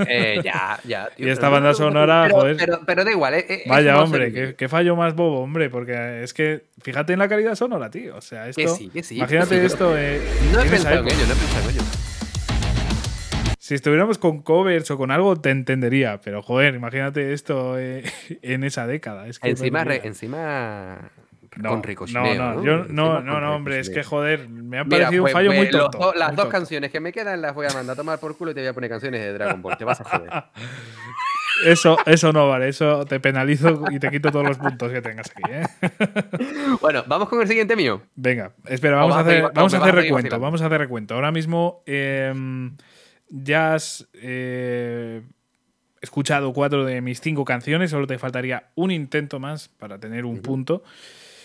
[0.07, 1.27] Eh, ya, ya, tío.
[1.27, 2.55] Y esta pero banda sonora, pero, joder.
[2.57, 6.23] Pero, pero da igual, eh, eh, Vaya, hombre, qué, qué fallo más bobo, hombre, porque
[6.23, 8.15] es que fíjate en la calidad sonora, tío.
[8.15, 8.61] O sea, esto.
[8.61, 9.97] Que sí, que sí, imagínate sí, esto.
[9.97, 10.21] eh,
[10.53, 11.81] No he pensado en ello, no he pensado en ello.
[13.59, 16.19] Si estuviéramos con covers o con algo, te entendería.
[16.23, 18.03] Pero, joder, imagínate esto eh,
[18.41, 19.27] en esa década.
[19.27, 21.11] Es que Encima, re- encima
[21.57, 22.35] No, con no, ricochineo.
[22.35, 25.23] no, yo- no, Encima no, con no, hombre, es que joder, me ha Mira, parecido
[25.23, 26.13] pues- un fallo pues muy los tonto.
[26.15, 26.49] las muy dos tonto.
[26.49, 28.69] canciones que me quedan las voy a mandar a tomar por culo y te voy
[28.69, 29.77] a poner canciones de Dragon Ball.
[29.77, 30.29] Te vas a joder.
[31.65, 35.29] Eso, eso no vale, eso te penalizo y te quito todos los puntos que tengas
[35.29, 35.63] aquí, ¿eh?
[36.81, 38.01] bueno, vamos con el siguiente mío.
[38.15, 40.39] Venga, espera, vamos a hacer, vamos a hacer a recuento.
[40.39, 41.13] Vamos a hacer recuento.
[41.13, 42.75] Ahora mismo em,
[43.29, 45.21] ya has eh,
[46.01, 50.41] escuchado cuatro de mis cinco canciones, solo te faltaría un intento más para tener un
[50.41, 50.81] punto.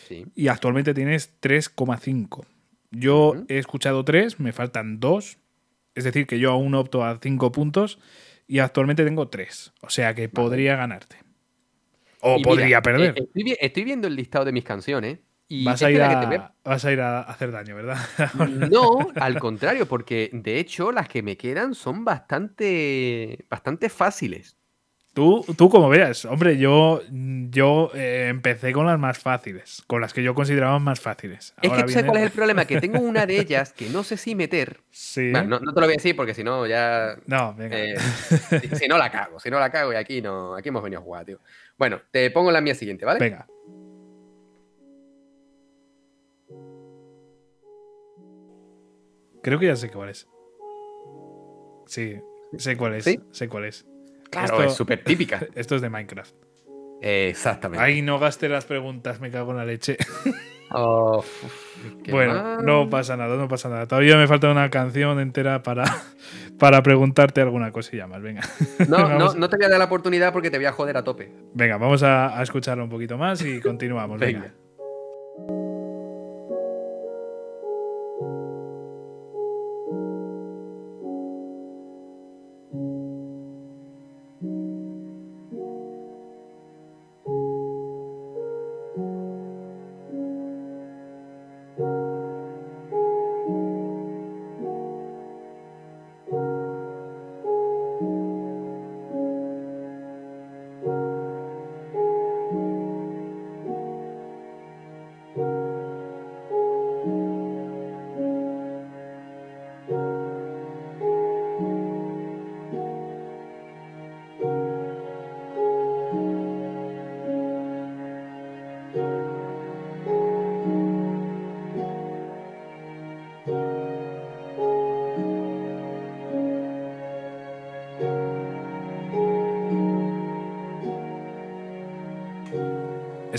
[0.07, 0.27] Sí.
[0.35, 2.47] Y actualmente tienes 3,5.
[2.91, 3.45] Yo Ujú.
[3.49, 5.39] he escuchado tres, me faltan dos.
[5.95, 7.99] Es decir, que yo aún opto a cinco puntos
[8.47, 9.73] y actualmente tengo tres.
[9.81, 11.17] O sea que podría ganarte.
[12.21, 13.15] O Y podría mira, perder.
[13.17, 15.19] eh, Estoy, vi- estoy viendo el listado de mis canciones.
[15.49, 17.99] Y vas, a ir que te a- vas a ir a hacer daño, ¿verdad?
[18.71, 24.56] No, al contrario, porque de hecho las que me quedan son bastante, bastante fáciles.
[25.17, 27.01] Tú, tú como veas, hombre, yo,
[27.49, 31.55] yo eh, empecé con las más fáciles, con las que yo consideraba más fáciles.
[31.63, 33.73] Es Ahora que tú sabes viene- cuál es el problema, que tengo una de ellas
[33.73, 34.83] que no sé si meter.
[34.91, 35.31] Sí.
[35.31, 37.17] Bueno, no, no te lo voy a decir porque si no ya...
[37.25, 37.79] No, venga.
[37.83, 37.97] eh,
[38.61, 41.01] si, si no la cago, si no la cago y aquí no, aquí hemos venido
[41.01, 41.41] a jugar, tío.
[41.79, 43.19] Bueno, te pongo la mía siguiente, ¿vale?
[43.19, 43.47] Venga.
[49.43, 50.29] Creo que ya sé cuál es.
[51.87, 52.17] Sí,
[52.59, 53.05] sé cuál es.
[53.05, 53.19] ¿Sí?
[53.31, 53.87] Sé cuál es.
[54.45, 55.41] Claro, esto- es súper típica.
[55.55, 56.35] Esto es de Minecraft.
[57.03, 57.85] Exactamente.
[57.85, 59.97] Ay, no gaste las preguntas, me cago en la leche.
[60.69, 61.25] Oh,
[62.11, 62.65] bueno, mal.
[62.67, 63.87] no pasa nada, no pasa nada.
[63.87, 65.85] Todavía me falta una canción entera para,
[66.59, 68.21] para preguntarte alguna cosilla más.
[68.21, 68.43] Venga.
[68.89, 71.05] No, no, no te voy a dar la oportunidad porque te voy a joder a
[71.05, 71.31] tope.
[71.55, 74.19] Venga, vamos a, a escucharlo un poquito más y continuamos.
[74.19, 74.41] Venga.
[74.41, 74.55] Venga.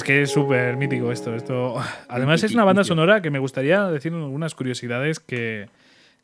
[0.08, 1.36] Que es súper mítico esto.
[1.36, 1.76] esto.
[2.08, 5.68] Además, es una banda sonora que me gustaría decir algunas curiosidades que,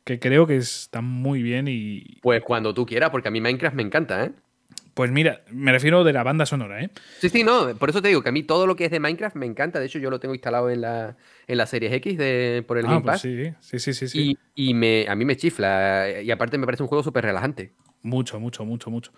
[0.05, 2.17] que creo que están muy bien y.
[2.21, 4.31] Pues cuando tú quieras, porque a mí Minecraft me encanta, ¿eh?
[4.93, 6.89] Pues mira, me refiero de la banda sonora, ¿eh?
[7.19, 8.99] Sí, sí, no, por eso te digo que a mí todo lo que es de
[8.99, 9.79] Minecraft me encanta.
[9.79, 11.17] De hecho, yo lo tengo instalado en la,
[11.47, 13.21] en la Series X de, por el Ah, Game pues Pass.
[13.21, 14.07] sí, sí, sí.
[14.07, 14.37] sí.
[14.55, 16.21] Y, y me, a mí me chifla.
[16.23, 17.73] Y aparte me parece un juego súper relajante.
[18.03, 19.11] Mucho, mucho, mucho, mucho.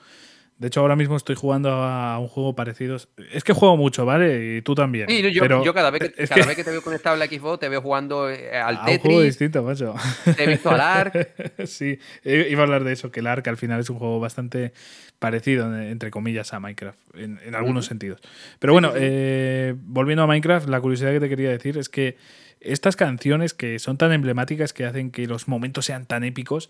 [0.57, 2.95] De hecho, ahora mismo estoy jugando a un juego parecido.
[3.33, 4.57] Es que juego mucho, ¿vale?
[4.57, 5.09] Y tú también.
[5.09, 7.19] Sí, yo, pero yo cada, vez que, cada que vez que te veo conectado a
[7.19, 9.95] la Xbox, te veo jugando eh, al a un juego Tetris, distinto, macho.
[10.35, 11.29] te he visto al Ark.
[11.65, 14.71] sí, iba a hablar de eso, que el Ark al final es un juego bastante
[15.19, 18.21] parecido, entre comillas, a Minecraft, en, en algunos sentidos.
[18.59, 22.15] Pero bueno, eh, volviendo a Minecraft, la curiosidad que te quería decir es que
[22.61, 26.69] estas canciones que son tan emblemáticas, que hacen que los momentos sean tan épicos,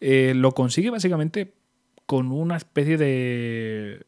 [0.00, 1.52] eh, lo consigue básicamente
[2.06, 4.06] con una especie de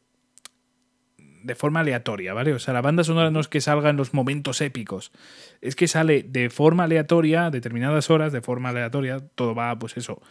[1.44, 2.54] de forma aleatoria, ¿vale?
[2.54, 5.12] O sea, la banda sonora no es que salga en los momentos épicos,
[5.60, 10.22] es que sale de forma aleatoria, determinadas horas, de forma aleatoria, todo va, pues eso,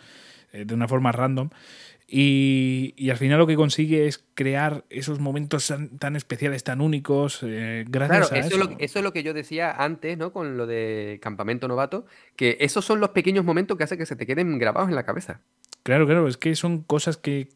[0.54, 1.52] eh, de una forma random.
[2.08, 6.82] Y, y al final lo que consigue es crear esos momentos tan, tan especiales, tan
[6.82, 8.64] únicos, eh, gracias Claro, a eso, eso.
[8.64, 10.34] Es lo, eso es lo que yo decía antes, ¿no?
[10.34, 12.06] Con lo de Campamento Novato,
[12.36, 15.06] que esos son los pequeños momentos que hacen que se te queden grabados en la
[15.06, 15.42] cabeza.
[15.84, 17.50] Claro, claro, es que son cosas que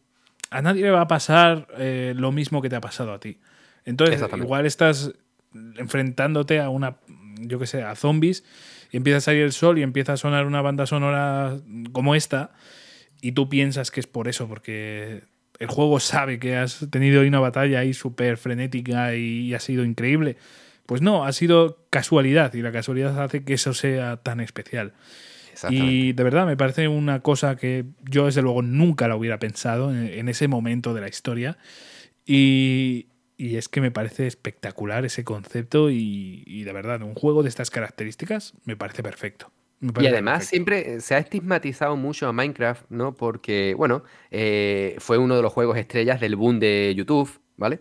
[0.50, 3.40] a nadie le va a pasar eh, lo mismo que te ha pasado a ti.
[3.86, 5.14] Entonces, igual estás
[5.78, 6.98] enfrentándote a una,
[7.40, 8.44] yo qué sé, a zombies
[8.92, 11.58] y empieza a salir el sol y empieza a sonar una banda sonora
[11.94, 12.52] como esta
[13.22, 15.24] y tú piensas que es por eso, porque
[15.60, 20.38] el juego sabe que has tenido una batalla ahí súper frenética y, ha sido increíble.
[20.86, 24.94] Pues no, ha sido casualidad y la casualidad hace que eso sea tan especial.
[25.70, 29.92] Y de verdad me parece una cosa que yo desde luego nunca la hubiera pensado
[29.92, 31.58] en, en ese momento de la historia.
[32.26, 37.44] Y, y es que me parece espectacular ese concepto y, y de verdad, un juego
[37.44, 39.52] de estas características me parece perfecto.
[39.80, 40.50] Me Y además perfecto.
[40.50, 43.14] siempre se ha estigmatizado mucho a Minecraft, ¿no?
[43.16, 47.80] Porque, bueno, eh, fue uno de los juegos estrellas del boom de YouTube, ¿vale?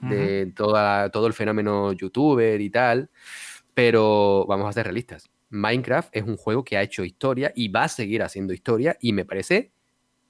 [0.00, 3.10] De toda, todo el fenómeno youtuber y tal.
[3.74, 5.30] Pero vamos a ser realistas.
[5.56, 9.12] Minecraft es un juego que ha hecho historia y va a seguir haciendo historia y
[9.12, 9.72] me parece,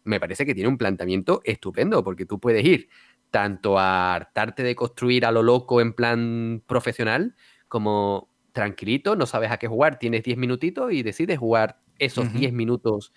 [0.04, 2.88] me parece que tiene un planteamiento estupendo porque tú puedes ir
[3.30, 7.34] tanto a hartarte de construir a lo loco en plan profesional
[7.68, 12.32] como tranquilito, no sabes a qué jugar, tienes 10 minutitos y decides jugar esos Ujú.
[12.32, 13.12] 10 minutos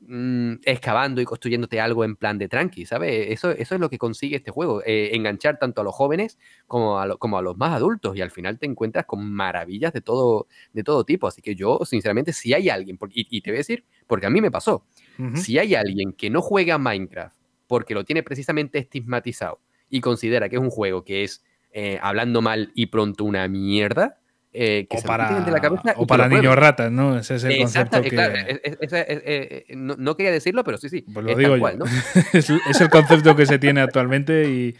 [0.00, 3.26] mm, excavando y construyéndote algo en plan de tranqui, ¿sabes?
[3.30, 6.98] Eso, eso es lo que consigue este juego, eh, enganchar tanto a los jóvenes como
[6.98, 10.00] a, lo- como a los más adultos y al final te encuentras con maravillas de
[10.00, 11.26] todo, de todo tipo.
[11.26, 14.30] Así que yo, sinceramente, si hay alguien, y, y te voy a decir, porque a
[14.30, 14.84] mí me pasó,
[15.36, 17.36] si hay alguien que no juega a Minecraft
[17.66, 22.40] porque lo tiene precisamente estigmatizado y considera que es un juego que es, eh, hablando
[22.42, 24.19] mal y pronto, una mierda,
[24.52, 26.42] eh, que O se para, de la cabeza y o que para lo prueben.
[26.44, 27.16] niños ratas, ¿no?
[27.18, 28.08] Ese es el Exacto, concepto que...
[28.10, 29.22] claro, es- es- es-
[29.68, 31.02] es- no, no quería decirlo, pero sí, sí.
[31.12, 31.60] Pues lo es digo yo.
[31.60, 31.84] cual, ¿no?
[32.32, 34.76] es, el concepto que se tiene actualmente y,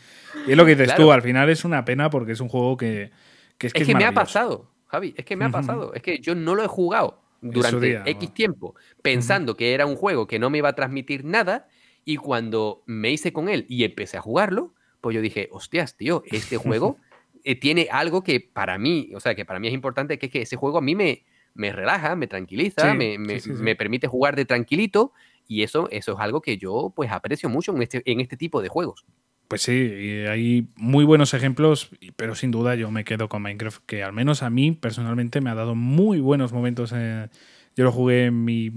[0.47, 1.05] y es lo que dices Claro.
[1.05, 3.11] tú, al final es una pena porque es un juego que,
[3.59, 5.95] que es que Es es que me ha pasado, Javi, es que me ha pasado.
[5.95, 9.95] Es que yo no lo he jugado durante día, X tiempo pensando que era un
[9.97, 11.69] juego que no me iba a transmitir nada
[12.05, 16.23] y cuando me hice con él y empecé a jugarlo, pues yo dije, hostias, tío,
[16.27, 16.99] este juego
[17.45, 20.33] eh, tiene algo que para mí, o sea, que para mí es importante, que es
[20.33, 21.25] que ese juego a mí me,
[21.55, 23.63] me relaja, me tranquiliza, Sí, me, me- sí, sí, sí.
[23.63, 25.13] me permite jugar de tranquilito
[25.49, 28.63] y eso, eso es algo que yo pues aprecio mucho en este, en este tipo
[28.63, 29.05] de juegos.
[29.49, 34.05] Pues sí, hay muy buenos ejemplos, pero sin duda yo me quedo con Minecraft, que
[34.05, 36.93] al menos a mí personalmente me ha dado muy buenos momentos.
[36.95, 37.29] eh,
[37.75, 38.71] yo lo jugué en mi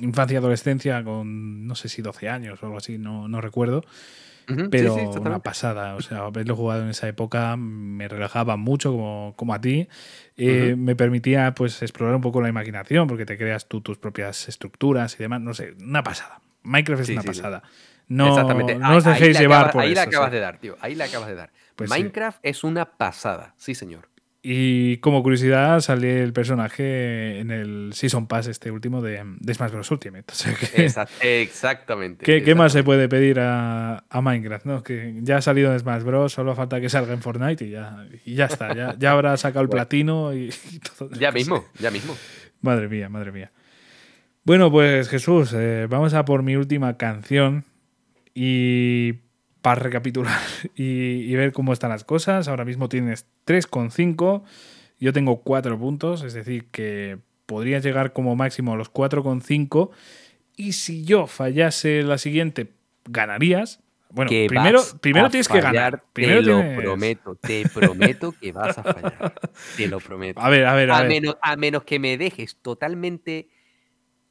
[0.00, 3.82] infancia y adolescencia con, no sé si 12 años o algo así, no, no recuerdo,
[4.70, 5.96] Pero sí, una pasada.
[5.96, 9.88] O sea, haberlo jugado en esa época me relajaba mucho como, como a ti.
[10.36, 10.74] Eh.
[10.78, 15.14] Me permitía pues explorar un poco la imaginación, porque te creas tú tus propias estructuras
[15.14, 15.40] y demás.
[15.40, 16.40] No sé, una pasada.
[16.62, 17.62] Minecraft es Sí, una pasada.
[18.08, 18.76] No, Exactamente.
[18.76, 19.96] no os Ahí- ahí dejéis la llevar acabas- por Ahí eso.
[20.00, 20.08] la sí.
[20.08, 20.76] acabas de dar, tío.
[20.80, 21.50] Ahí la acabas de dar.
[21.74, 21.90] Pues.
[21.90, 24.08] Minecraft es una pasada, sí, señor.
[24.48, 29.72] Y como curiosidad, sale el personaje en el Season Pass este último de, de Smash
[29.72, 29.90] Bros.
[29.90, 30.24] Ultimate.
[30.30, 32.24] O sea que, Exact- exactamente.
[32.24, 34.64] ¿qué, qué más se puede pedir a, a Minecraft?
[34.66, 34.82] ¿no?
[34.84, 36.32] Que ya ha salido en Smash Bros.
[36.32, 38.72] Solo falta que salga en Fortnite y ya, y ya está.
[38.72, 39.82] Ya, ya habrá sacado el Bueno.
[39.82, 41.10] platino y, y todo.
[41.18, 42.16] Ya mismo, ya mismo.
[42.60, 43.50] Madre mía, madre mía.
[44.44, 47.64] Bueno, pues Jesús, eh, vamos a por mi última canción
[48.32, 49.14] y
[49.66, 50.38] para recapitular
[50.76, 52.46] y, y ver cómo están las cosas.
[52.46, 54.44] Ahora mismo tienes 3,5,
[55.00, 59.90] yo tengo 4 puntos, es decir, que podrías llegar como máximo a los 4,5
[60.56, 62.74] y si yo fallase la siguiente,
[63.06, 63.80] ganarías.
[64.10, 64.80] Bueno, que primero,
[65.30, 66.04] tienes que ganar.
[66.12, 69.34] Primero te lo tienes- prometo, te prometo que vas a fallar.
[69.76, 70.40] Te lo prometo.
[70.40, 71.08] A ver, a ver, a, A ver.
[71.10, 73.48] menos, a menos que me dejes totalmente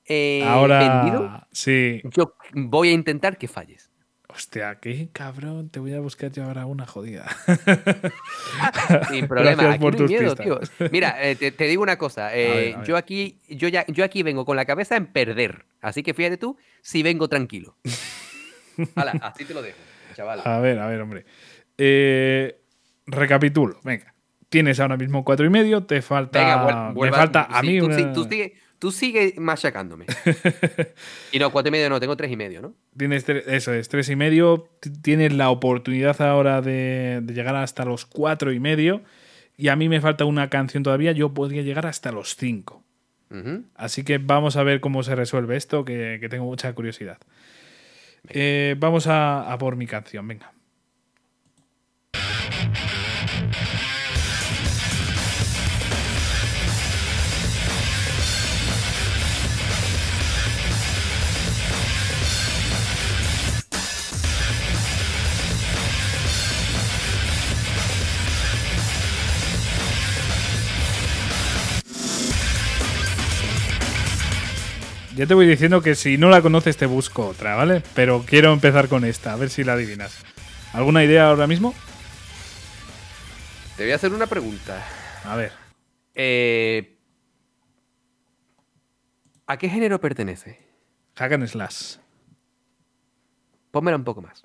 [0.05, 0.79] eh, Ahora.
[1.01, 2.01] vendido, Sí.
[2.05, 3.91] yo voy a intentar que falles.
[4.35, 5.69] Hostia, qué cabrón.
[5.69, 7.25] Te voy a buscar yo ahora una jodida.
[9.09, 10.59] Sin problema, aquí por no hay miedo, tío.
[10.91, 12.35] Mira, eh, te, te digo una cosa.
[12.35, 12.87] eh, ver, a ver.
[12.87, 15.65] Yo aquí, yo ya, yo aquí vengo con la cabeza en perder.
[15.81, 17.77] Así que fíjate tú si vengo tranquilo.
[18.95, 19.77] Hala, así te lo dejo,
[20.15, 20.41] chaval.
[20.43, 21.25] A ver, a ver, hombre.
[21.77, 22.59] Eh,
[23.07, 24.13] recapitulo, venga.
[24.49, 26.39] Tienes ahora mismo cuatro y medio, te falta.
[26.39, 30.05] Venga, me falta a sí, mí tú, una- sí, tú sigue, tú sigue machacándome.
[31.31, 32.73] y no, cuatro y medio no, tengo tres y medio, ¿no?
[32.97, 34.69] Tienes eso es, tres y medio.
[35.01, 39.01] Tienes la oportunidad ahora de, de llegar hasta los cuatro y medio.
[39.57, 41.11] Y a mí me falta una canción todavía.
[41.11, 42.83] Yo podría llegar hasta los cinco.
[43.75, 47.17] Así que vamos a ver cómo se resuelve esto, que, que tengo mucha curiosidad.
[48.29, 50.54] Eh, vamos a, a por mi canción, venga.
[75.15, 77.81] Ya te voy diciendo que si no la conoces te busco otra, ¿vale?
[77.93, 80.25] Pero quiero empezar con esta, a ver si la adivinas.
[80.73, 81.73] ¿Alguna idea ahora mismo?
[83.77, 84.85] Te voy a hacer una pregunta.
[85.23, 85.53] A ver.
[86.15, 86.97] Eh,
[89.47, 90.59] ¿A qué género pertenece?
[91.15, 91.95] Hack and Slash.
[93.71, 94.43] Pónmela un poco más.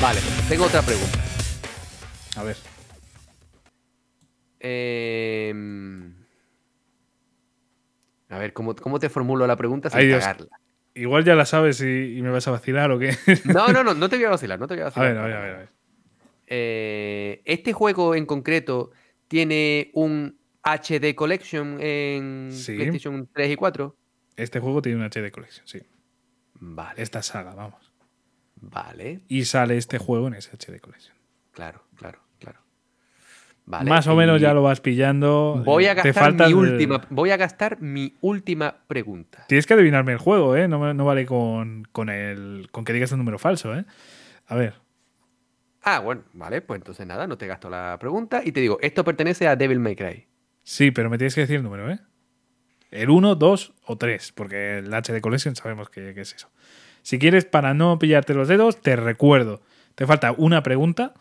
[0.00, 1.20] Vale, tengo otra pregunta.
[2.34, 2.56] A ver.
[4.64, 6.14] Em,
[8.28, 10.46] a ver, ¿cómo, cómo te formulo la pregunta sin Ay, cagarla?
[10.94, 13.16] Igual ya la sabes y, y me vas a vacilar o qué.
[13.44, 15.14] No, no, no, no te voy a vacilar, no te voy a a vacilar.
[15.14, 15.54] ver, a ver, a ver.
[15.54, 15.68] a ver.
[16.46, 18.90] Eh, este juego en concreto
[19.28, 22.74] tiene un HD Collection en Sí.
[22.76, 23.96] PlayStation 3 y 4.
[24.36, 25.80] Este juego tiene un HD Collection, sí.
[26.54, 27.92] Vale, Esta saga, vamos.
[28.56, 31.16] vale, Y sale este juego en ese HD Collection.
[31.52, 32.20] claro, claro.
[33.64, 35.62] Vale, Más o menos ya lo vas pillando.
[35.64, 39.44] Voy a gastar mi el- última, voy a gastar mi última pregunta.
[39.48, 40.66] Tienes que adivinarme el juego, ¿eh?
[40.68, 43.84] No, no vale con, con, el, con que digas un número falso, ¿eh?
[44.48, 44.74] A ver.
[45.82, 49.04] Ah, bueno, vale, pues entonces nada, no te gasto la pregunta y te digo, esto
[49.04, 50.26] pertenece a Devil May Cry.
[50.62, 51.98] Sí, pero me tienes que decir el número, ¿eh?
[52.90, 56.50] El 1, 2 o 3, porque el HD Collection sabemos que, que es eso.
[57.02, 59.62] Si quieres, para no pillarte los dedos, te recuerdo.
[59.94, 61.14] Te falta una pregunta.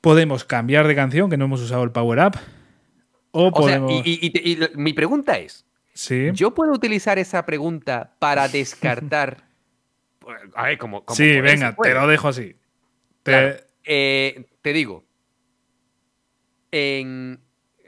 [0.00, 2.36] Podemos cambiar de canción, que no hemos usado el Power Up.
[3.32, 3.90] O, O podemos.
[3.92, 7.44] sea, y, y- y te- y lo- mi pregunta es, sí, ¿yo puedo utilizar esa
[7.44, 9.44] pregunta para descartar...
[10.20, 11.04] Pues, A ver, como...
[11.06, 12.54] como sí venga, te lo dejo así.
[13.22, 15.04] Te- Claro, eh, te digo,
[16.70, 17.40] en,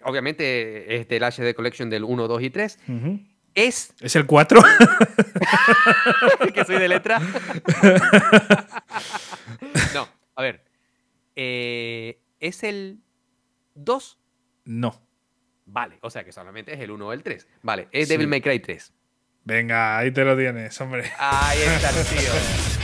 [0.04, 3.20] obviamente es del HD Collection del 1, 2 y 3, Ujú.
[3.54, 4.58] es ¿Es el 4?
[6.54, 7.20] que soy de letra.
[9.94, 10.64] no, a ver,
[11.36, 13.00] eh, es el
[13.74, 14.18] 2,
[14.64, 15.00] no.
[15.66, 18.14] vale, o sea que solamente es el 1 o el 3, vale, es Sí.
[18.14, 18.92] Devil May Cry 3.
[19.44, 21.10] Venga, ahí te lo tienes, hombre.
[21.18, 22.30] Ahí está, tío.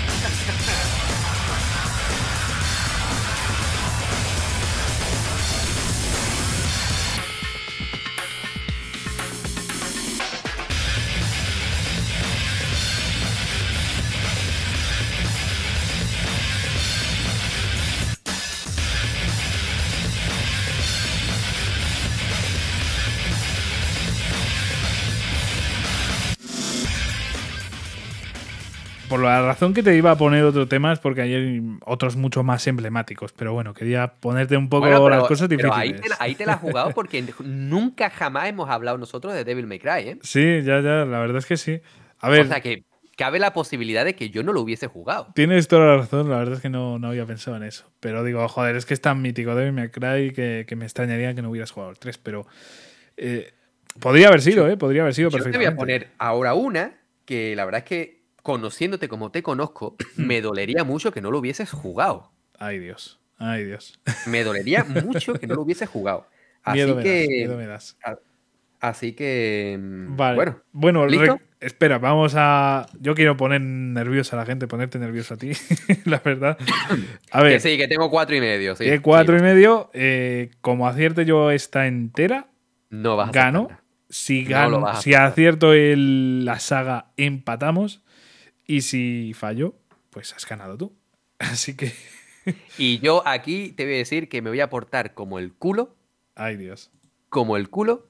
[29.26, 32.66] la razón que te iba a poner otro tema es porque hay otros mucho más
[32.66, 33.32] emblemáticos.
[33.32, 35.94] Pero bueno, quería ponerte un poco Bueno, pero- las cosas pero difíciles.
[35.96, 39.44] ahí, te la, ahí te la has jugado porque nunca jamás hemos hablado nosotros de
[39.44, 40.18] Devil May Cry, ¿eh?
[40.22, 41.80] Sí, ya, ya, la verdad es que sí.
[42.20, 42.82] A ver, O sea que
[43.16, 45.28] cabe la posibilidad de que yo no lo hubiese jugado.
[45.34, 47.90] tienes toda la razón, la verdad es que no, no había pensado en eso.
[48.00, 51.34] Pero digo, joder, es que es tan mítico Devil May Cry que, que me extrañaría
[51.34, 52.18] que no hubieras jugado el 3.
[52.18, 52.46] Pero
[53.16, 53.52] eh,
[54.00, 54.76] podría haber sido, ¿eh?
[54.76, 55.74] Podría haber sido Yo te voy perfectamente.
[55.74, 56.92] a poner ahora una
[57.24, 58.15] que la verdad es que
[58.46, 62.30] conociéndote como te conozco, me dolería mucho que no lo hubieses jugado.
[62.58, 63.18] Ay, Dios.
[63.38, 63.98] Ay, Dios.
[64.26, 66.26] Me dolería mucho que no lo hubieses jugado.
[66.62, 67.18] Así miedo, me que.
[67.20, 67.96] das, miedo me das.
[68.80, 69.76] Así que.
[69.78, 70.36] mm, Vale.
[70.36, 72.86] Bueno, Bueno, espera, vamos a.
[73.00, 75.50] Yo quiero poner nerviosa a la gente, ponerte nervioso a ti,
[76.06, 76.56] la verdad.
[77.30, 78.74] A que ver, sí, que tengo cuatro y medio.
[78.76, 79.90] Sí, que cuatro Sí, y medio.
[79.92, 82.46] eh, como acierte yo esta entera,
[82.90, 83.58] No vas a gano.
[83.64, 83.82] acertarla.
[84.08, 88.02] Si, No gan- lo vas a si acierto el- la saga, empatamos.
[88.66, 89.74] Y si fallo,
[90.10, 90.92] pues has ganado tú.
[91.38, 91.92] Así que.
[92.78, 95.96] Y yo aquí te voy a decir que me voy a portar como el culo,
[96.36, 96.92] Ay, Dios.
[97.28, 98.06] como el culo.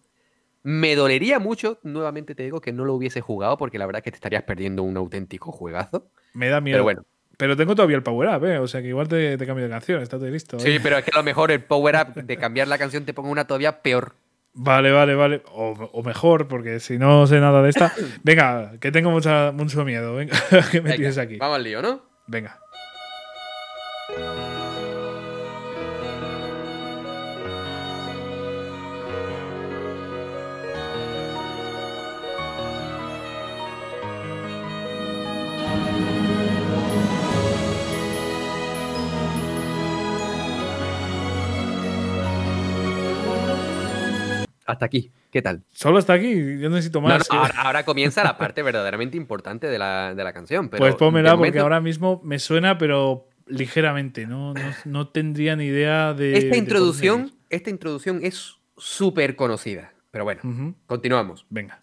[0.62, 4.04] Me dolería mucho, nuevamente te digo, que no lo hubiese jugado, porque la verdad es
[4.04, 6.10] que te estarías perdiendo un auténtico juegazo.
[6.34, 6.74] Me da miedo.
[6.74, 7.04] Pero bueno.
[7.38, 8.58] Pero tengo todavía el power up, ¿eh?
[8.58, 10.02] O sea que igual te, te cambio de canción.
[10.02, 10.58] Estate listo.
[10.58, 13.14] Sí, pero es que a lo mejor el power up de cambiar la canción te
[13.14, 14.16] ponga una todavía peor.
[14.58, 15.42] Vale, vale, vale.
[15.52, 17.92] O, o mejor, porque si no sé nada de esta.
[18.22, 20.14] Venga, que tengo mucha, mucho miedo.
[20.14, 20.36] Venga,
[20.70, 21.36] que me Venga, tienes aquí.
[21.36, 22.00] Vamos al lío, ¿no?
[22.26, 22.58] Venga.
[44.66, 45.10] Hasta aquí.
[45.30, 45.62] ¿Qué tal?
[45.72, 46.58] Solo hasta aquí.
[46.58, 47.30] Yo necesito No, más.
[47.30, 50.68] ahora, ahora comienza la parte verdaderamente importante de la, de la canción.
[50.68, 54.26] Pero pues pónmela porque ahora mismo me suena, pero ligeramente.
[54.26, 56.36] No, no, no tendría ni idea de.
[56.36, 59.92] Esta introducción, esta introducción es súper conocida.
[60.10, 61.46] Pero bueno, continuamos.
[61.50, 61.82] Venga.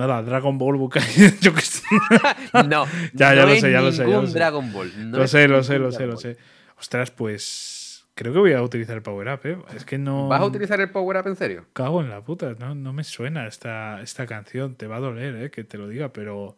[0.00, 1.02] Nada, Dragon Ball Bukai.
[1.42, 1.82] Yo qué sé.
[2.66, 4.32] No, Ya, ya no lo sé, ya lo sé, ya lo sé.
[4.32, 5.10] Dragon Ball.
[5.10, 6.38] no lo sé, lo sé, lo sé, lo sé.
[6.78, 8.06] Ostras, pues.
[8.14, 9.58] Creo que voy a utilizar el power up, ¿eh?
[9.76, 10.26] Es que no.
[10.28, 11.66] ¿Vas a utilizar el power up en serio?
[11.74, 14.74] Cago en la puta, no, no me suena esta, esta canción.
[14.74, 15.50] Te va a doler, ¿eh?
[15.50, 16.56] Que te lo diga, pero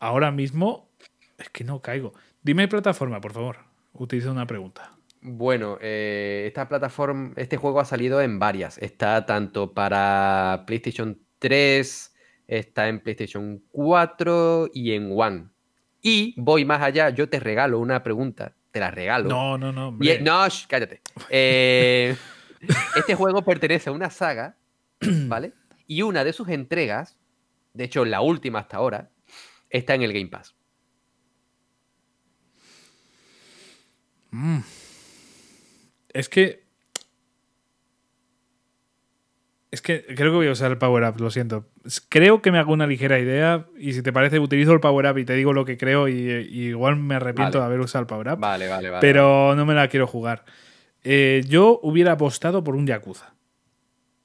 [0.00, 0.88] ahora mismo
[1.38, 2.14] es que no caigo.
[2.42, 3.58] Dime plataforma, por favor.
[3.92, 4.90] Utiliza una pregunta.
[5.20, 8.76] Bueno, eh, esta plataforma, este juego ha salido en varias.
[8.78, 12.14] Está tanto para PlayStation 3,
[12.46, 15.48] está en PlayStation 4 y en One.
[16.02, 19.28] Y voy más allá, yo te regalo una pregunta, te la regalo.
[19.28, 19.96] No, no, no.
[20.00, 21.00] Y no, sh, cállate.
[21.30, 22.16] Eh,
[22.94, 24.56] este juego pertenece a una saga,
[25.00, 25.52] ¿vale?
[25.86, 27.16] Y una de sus entregas,
[27.72, 29.10] de hecho la última hasta ahora,
[29.70, 30.54] está en el Game Pass.
[36.12, 36.65] Es que.
[39.76, 41.66] Es que creo que voy a usar el Power Up, lo siento.
[42.08, 45.18] Creo que me hago una ligera idea y si te parece utilizo el Power Up
[45.18, 47.68] y te digo lo que creo y, y igual me arrepiento Vale.
[47.68, 49.00] de haber usado el Power Up, Vale, vale, vale.
[49.02, 50.46] pero no me la quiero jugar.
[51.04, 53.34] Eh, yo hubiera apostado por un Yakuza.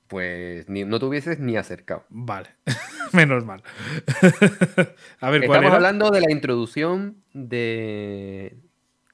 [0.07, 2.05] Pues ni- no te hubieses ni acercado.
[2.07, 2.51] Vale,
[3.11, 3.61] menos mal.
[5.19, 5.75] a ver, ¿cuál Estamos era?
[5.75, 8.55] hablando de la introducción de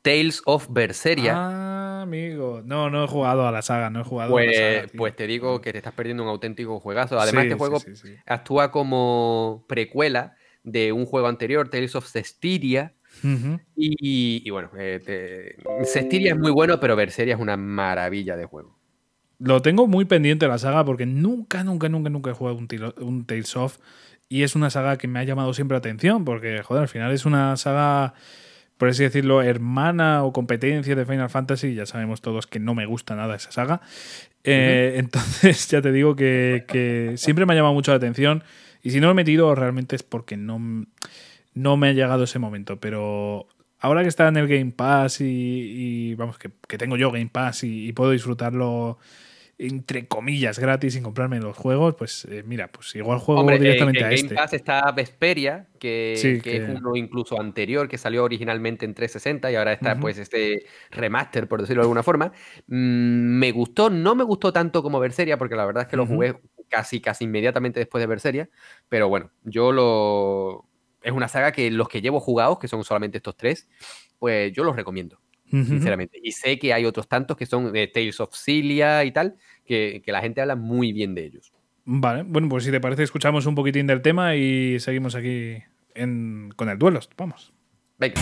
[0.07, 1.33] Tales of Berseria.
[1.35, 2.61] Ah, amigo.
[2.63, 4.87] No, no he jugado a la saga, no he jugado a la pues, saga.
[4.97, 7.19] pues te digo que te estás perdiendo un auténtico juegazo.
[7.19, 8.15] Además, Sí, este juego sí, sí.
[8.25, 12.93] actúa como precuela de un juego anterior, Tales of Cestiria.
[13.75, 18.45] Y, y bueno, eh, te- Cestiria es muy bueno, pero Berseria es una maravilla de
[18.45, 18.77] juego.
[19.39, 22.95] Lo tengo muy pendiente la saga porque nunca, nunca, nunca, nunca he jugado un, tilo-
[23.01, 23.77] un Tales of.
[24.29, 27.11] Y es una saga que me ha llamado siempre la atención porque, joder, al final
[27.13, 28.13] es una saga,
[28.77, 31.73] por así decirlo, hermana o competencia de Final Fantasy.
[31.73, 33.81] Ya sabemos todos que no me gusta nada esa saga.
[34.43, 38.43] Eh, Entonces, ya te digo que, que siempre me ha llamado mucho la atención.
[38.83, 40.85] Y si no lo he metido, realmente es porque no,
[41.53, 42.79] no me ha llegado ese momento.
[42.79, 43.47] Pero
[43.79, 47.29] ahora que está en el Game Pass y, y, vamos, que, que tengo yo Game
[47.31, 48.99] Pass y, y puedo disfrutarlo
[49.59, 53.59] entre comillas gratis sin comprarme los juegos, pues eh, mira, pues igual juego Hombre, eh,
[53.59, 54.35] directamente en a Game este.
[54.35, 59.51] Pass está Vesperia, que, Sí, que es uno incluso anterior, que salió originalmente en 360
[59.51, 62.31] y ahora está pues este remaster, por decirlo de alguna forma.
[62.67, 66.05] Mm, me gustó, no me gustó tanto como Berseria, porque la verdad es que lo
[66.05, 66.35] jugué
[66.69, 68.49] casi, casi inmediatamente después de Berseria,
[68.89, 70.65] pero bueno, yo lo...
[71.01, 73.67] Es una saga que los que llevo jugados, que son solamente estos tres,
[74.19, 75.19] pues yo los recomiendo,
[75.49, 76.19] Sinceramente.
[76.21, 80.11] Y sé que hay otros tantos que son Tales of Cilia y tal, que, que
[80.11, 81.51] la gente habla muy bien de ellos.
[81.85, 85.57] Vale, bueno, pues si te parece, escuchamos un poquitín del tema y seguimos aquí
[85.95, 86.99] en- con el duelo.
[87.17, 87.53] Vamos.
[87.97, 88.15] Venga.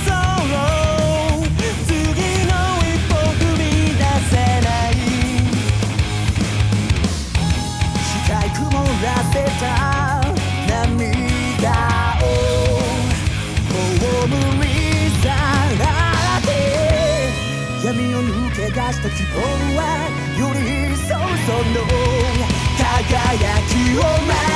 [23.38, 24.55] 輝きを増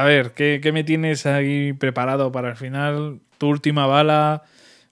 [0.00, 3.20] A ver, ¿qué, qué me tienes ahí preparado para el final?
[3.36, 4.44] Tu última bala,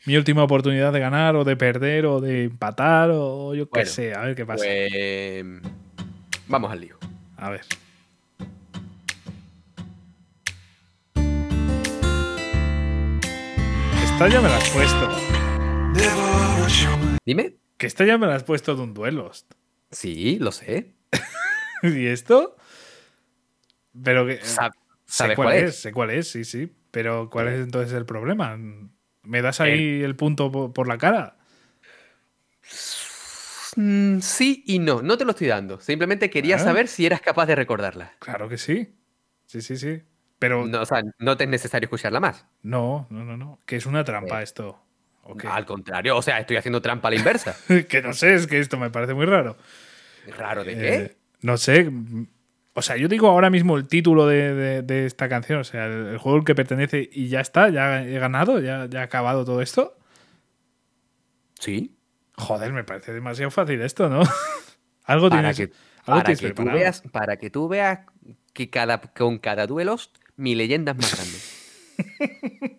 [0.05, 3.91] mi última oportunidad de ganar o de perder o de empatar o yo qué Bueno,
[3.91, 4.67] sé, a ver qué pasa.
[4.67, 5.63] Pues.
[6.47, 6.99] Vamos al lío.
[7.39, 7.63] A ver.
[14.05, 15.09] Esta ya me la has puesto.
[17.25, 17.57] Dime.
[17.79, 19.31] Que esta ya me la has puesto de un duelo.
[19.91, 20.93] Sí, lo sé.
[21.83, 22.57] ¿Y esto?
[24.03, 24.41] Pero que.
[24.43, 24.73] Sab-
[25.09, 25.71] sé ¿Sabes cuál, cuál es?
[25.71, 25.77] es?
[25.81, 26.73] sé cuál es, sí, sí.
[26.91, 28.57] Pero ¿cuál es entonces el problema?
[29.23, 31.37] ¿Me das ahí el punto po- por la cara?
[33.77, 35.03] Mm, sí y no.
[35.03, 35.81] No te lo estoy dando.
[35.81, 36.59] Simplemente quería Ah.
[36.61, 38.13] saber si eras capaz de recordarla.
[38.19, 38.95] Claro que sí.
[39.47, 40.03] Sí, sí, sí.
[40.39, 42.47] Pero no, No, o sea, no te es necesario escucharla más.
[42.63, 43.61] no, no, no.
[43.67, 44.81] Que es una trampa Eh, esto.
[45.25, 45.47] ¿O qué?
[45.49, 47.55] Al contrario, o sea, estoy haciendo trampa a la inversa.
[47.89, 49.57] que no sé, es que esto me parece muy raro.
[50.37, 50.89] ¿Raro de qué?
[50.89, 51.91] Eh, no sé.
[52.79, 55.87] O sea, yo digo ahora mismo el título de, de- de esta canción, o sea,
[55.87, 59.05] el, el juego al que pertenece y ya está, ya he ganado, ya, ya ha
[59.05, 59.99] acabado todo esto.
[61.59, 61.97] Sí.
[62.37, 64.23] Joder, me parece demasiado fácil esto, ¿no?
[65.05, 65.77] algo Para tienes, que,
[66.07, 67.99] algo para, tienes que tú veas, para que tú veas
[68.53, 69.97] que cada, con cada duelo
[70.37, 72.77] mi leyenda es más grande.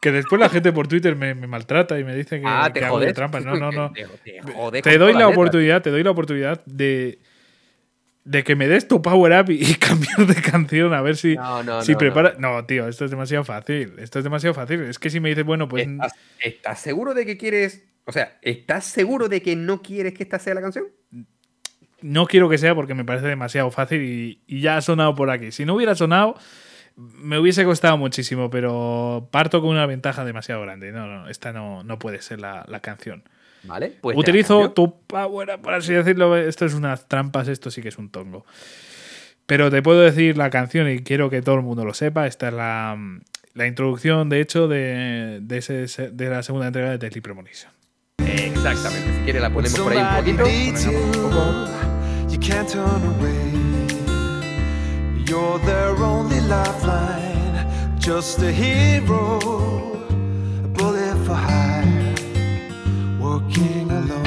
[0.00, 2.80] Que después la gente por Twitter me, me maltrata y me dice que, ah, que
[2.80, 3.44] te hago de trampas.
[3.44, 3.92] No, no, no.
[4.82, 7.18] Te, doy la oportunidad, te doy la oportunidad de,
[8.24, 11.34] de que me des tu power up y, y cambiar de canción a ver si,
[11.36, 12.34] No, no, si no, prepara.
[12.38, 12.64] No.
[12.66, 13.94] tío, esto es demasiado fácil.
[13.98, 14.82] Esto es demasiado fácil.
[14.82, 17.84] Es que si me dices, bueno, pues ¿Estás, estás seguro de que quieres.?
[18.04, 20.86] O sea, ¿estás seguro de que no quieres que esta sea la canción?
[22.02, 25.30] no quiero que sea porque me parece demasiado fácil y, y ya ha sonado por
[25.30, 25.52] aquí.
[25.52, 26.36] Si no hubiera sonado,
[26.96, 30.92] me hubiese costado muchísimo, pero parto con una ventaja demasiado grande.
[30.92, 33.24] No, no, esta no, no puede ser la, la canción.
[33.64, 33.92] ¿Vale?
[34.00, 36.36] Pues Utilizo tu power por así decirlo.
[36.36, 38.44] Esto es unas trampas, esto sí que es un tongo.
[39.46, 42.26] Pero te puedo decir la canción y quiero que todo el mundo lo sepa.
[42.26, 42.96] Esta es la,
[43.54, 47.70] la introducción, de hecho, de, de, ese- de la segunda entrega de Deadly Premonition.
[48.18, 49.12] Exactamente.
[49.18, 50.90] Si quieres, la ponemos por ahí un poquito.
[50.90, 52.30] you.
[52.30, 53.50] You can't turn away.
[55.26, 57.66] You're their only lifeline.
[58.00, 59.38] Just a hero.
[60.64, 61.59] A bullet for hire.
[63.30, 64.26] Working alone.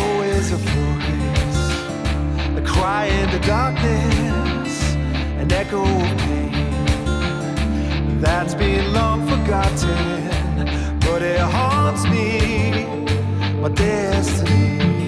[0.00, 1.62] Always a voice.
[2.56, 4.94] A cry in the darkness.
[5.40, 6.52] An echo of pain
[8.20, 10.28] that's been long forgotten,
[11.00, 12.86] but it haunts me,
[13.60, 15.01] my destiny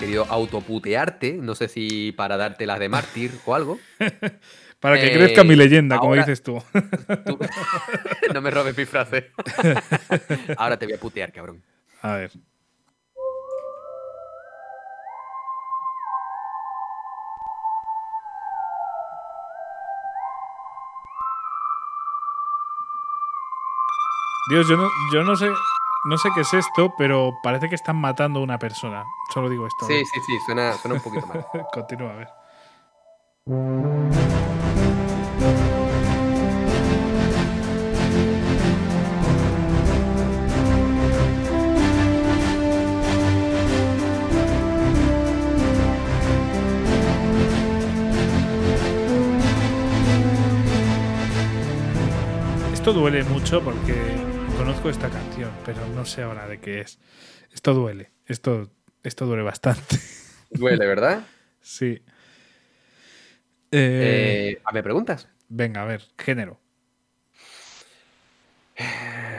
[0.00, 1.34] querido autoputearte.
[1.34, 3.78] No sé si para darte las de mártir o algo.
[4.80, 6.58] Para que Eh, crezca mi leyenda, como dices tú.
[7.26, 7.38] Tú-
[8.34, 9.30] no me robes mi frase.
[10.56, 11.62] Ahora te voy a putear, cabrón.
[12.00, 12.30] A ver.
[24.50, 25.46] Dios, yo no, yo no sé,
[26.04, 29.04] no sé qué es esto, pero parece que están matando a una persona.
[29.32, 29.86] Solo digo esto.
[29.86, 30.38] Sí, sí, sí.
[30.46, 31.46] Suena, suena un poquito mal.
[31.72, 32.28] Continúa, a ver.
[52.72, 54.29] Esto duele mucho porque
[54.60, 56.98] conozco esta canción, pero no sé ahora de qué es.
[57.50, 58.10] Esto duele.
[58.26, 58.70] Esto,
[59.02, 59.96] esto duele bastante.
[60.50, 61.24] Duele, ¿verdad?
[61.62, 62.02] Sí.
[63.70, 65.28] Eh, Eh, ¿Me preguntas?
[65.48, 66.60] venga, a ver, género.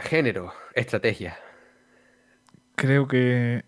[0.06, 1.38] Género, estrategia.
[2.76, 3.64] Creo que.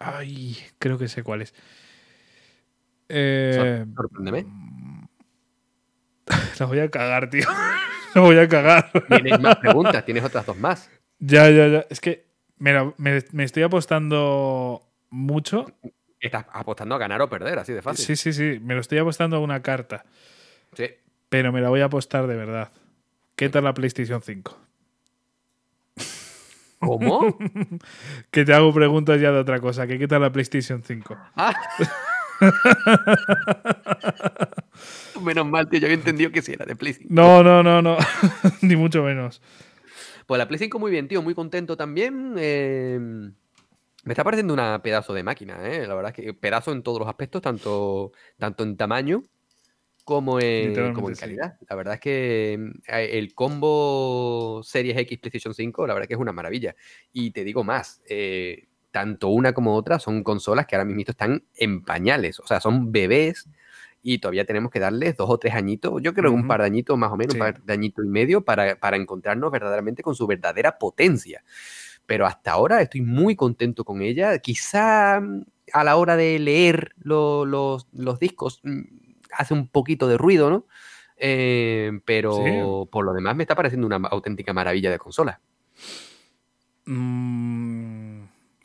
[0.00, 1.54] Ay, creo que sé cuál es.
[3.08, 4.46] Eh, Sor- Sorpréndeme.
[6.58, 7.46] la voy a cagar, tío.
[8.16, 8.90] la voy a cagar.
[9.08, 10.90] Tienes más preguntas, tienes otras dos más.
[11.18, 11.86] ya, ya, ya.
[11.90, 12.26] Es que
[12.58, 15.66] me, la- me- me estoy apostando mucho.
[16.20, 18.04] Estás apostando a ganar o perder, así de fácil.
[18.04, 18.60] Sí, sí, sí.
[18.62, 20.04] Me lo estoy apostando a una carta.
[20.76, 20.90] Sí.
[21.28, 22.70] Pero me la voy a apostar de verdad.
[23.36, 24.58] ¿Qué tal la PlayStation 5?
[26.78, 27.36] ¿Cómo?
[28.30, 29.86] Que te hago preguntas ya de otra cosa.
[29.86, 31.16] ¿Qué, qué tal la PlayStation 5?
[31.36, 31.54] Ah.
[35.22, 35.80] Menos mal, tío.
[35.80, 37.08] Yo había entendido que sí era de Play 5.
[37.12, 37.96] No, no, no, no.
[38.62, 39.42] Ni mucho menos.
[40.26, 41.22] Pues la Play 5 muy bien, tío.
[41.22, 42.34] Muy contento también.
[42.38, 42.98] eh,
[44.06, 45.84] me está pareciendo una pedazo de máquina, ¿eh?
[45.84, 49.24] La verdad es que pedazo en todos los aspectos, tanto, tanto en tamaño
[50.04, 51.20] como en, Literalmente como en sí.
[51.22, 51.56] calidad.
[51.68, 52.52] La verdad es que
[52.86, 56.76] eh, el combo Series X PlayStation 5, la verdad que es una maravilla.
[57.12, 61.42] Y te digo más, eh, tanto una como otra son consolas que ahora mismo están
[61.56, 63.48] en pañales, o sea, son bebés
[64.08, 66.66] y todavía tenemos que darles dos o tres añitos, yo creo que un par de
[66.66, 67.40] añitos más o menos, Sí.
[67.40, 71.42] un par de añitos y medio para, para encontrarnos verdaderamente con su verdadera potencia.
[72.06, 74.38] Pero hasta ahora estoy muy contento con ella.
[74.38, 75.42] Quizá mm,
[75.72, 78.82] a la hora de leer lo- los, los discos mm,
[79.32, 80.66] hace un poquito de ruido, ¿no?
[81.16, 85.40] Eh, pero por lo demás me está pareciendo una auténtica maravilla de consola.
[86.84, 88.22] Mm,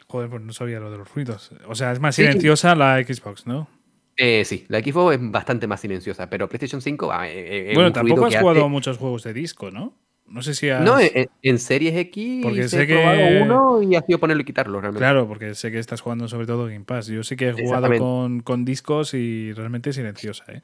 [0.08, 1.52] joder, pues no sabía lo de los ruidos.
[1.68, 2.22] O sea, es más Sí.
[2.24, 3.68] silenciosa la Xbox, ¿no?
[4.18, 7.92] Eh, sí, la Xbox es bastante más silenciosa, pero PlayStation 5 ah, eh, eh, bueno,
[7.92, 9.98] tampoco has jugado hace- muchos juegos de disco, ¿no?
[10.28, 10.82] No sé si has...
[10.82, 14.46] No, en, en Series X Porque sé he que- uno y ha sido ponerlo y
[14.46, 15.00] quitarlo realmente.
[15.04, 17.08] Claro, porque sé que estás jugando sobre todo Game Pass.
[17.08, 20.62] Yo sí que he jugado con, con discos y realmente es silenciosa, ¿eh?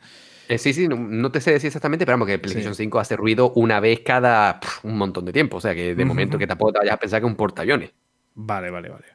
[0.47, 3.17] Eh, sí, sí, no, no te sé decir exactamente, pero vamos, que PlayStation 5 hace
[3.17, 5.57] ruido una vez cada un montón de tiempo.
[5.57, 7.91] O sea, que de momento que tampoco te vayas a pensar que es un portaaviones.
[8.35, 9.05] Vale, vale, vale.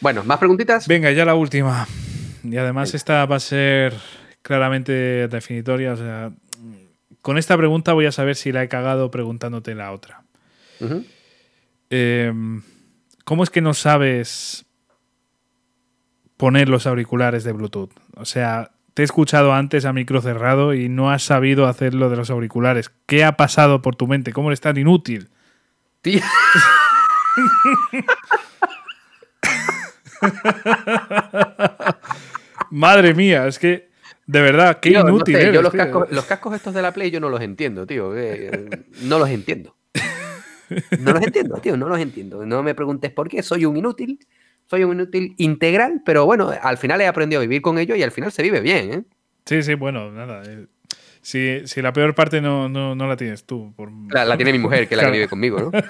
[0.00, 0.88] Bueno, ¿más preguntitas?
[0.88, 1.86] Venga, ya la última.
[2.44, 3.94] Y además esta va a ser
[4.42, 5.94] claramente definitoria.
[5.94, 6.32] O sea,
[7.22, 10.22] con esta pregunta voy a saber si la he cagado preguntándote la otra.
[11.90, 12.32] Eh,
[13.24, 14.66] ¿Cómo es que no sabes
[16.36, 17.90] poner los auriculares de Bluetooth?
[18.16, 22.10] O sea, te he escuchado antes a micro cerrado y no has sabido hacer lo
[22.10, 22.92] de los auriculares.
[23.06, 24.32] ¿Qué ha pasado por tu mente?
[24.32, 25.30] ¿Cómo eres tan inútil?
[26.02, 26.20] Tío,
[32.70, 33.88] Madre mía, es que
[34.26, 35.82] de verdad, qué tío, no inútil sé, eres, yo los tío.
[35.82, 38.16] cascos, los cascos estos de la Play yo no los entiendo, tío.
[38.16, 38.68] eh,
[39.02, 39.76] no los entiendo.
[40.98, 42.44] No los entiendo, tío, no los entiendo.
[42.46, 44.18] No me preguntes por qué, soy un inútil.
[44.66, 48.02] Soy un inútil integral, pero bueno, al final he aprendido a vivir con ello y
[48.02, 49.02] al final se vive bien, ¿eh?
[49.44, 50.42] Sí, sí, bueno, nada.
[50.46, 50.66] eh,
[51.26, 53.72] Si, si la peor parte no, no, no la tienes tú.
[53.74, 55.70] por- La, la tiene mi mujer, que es la que vive conmigo, ¿no?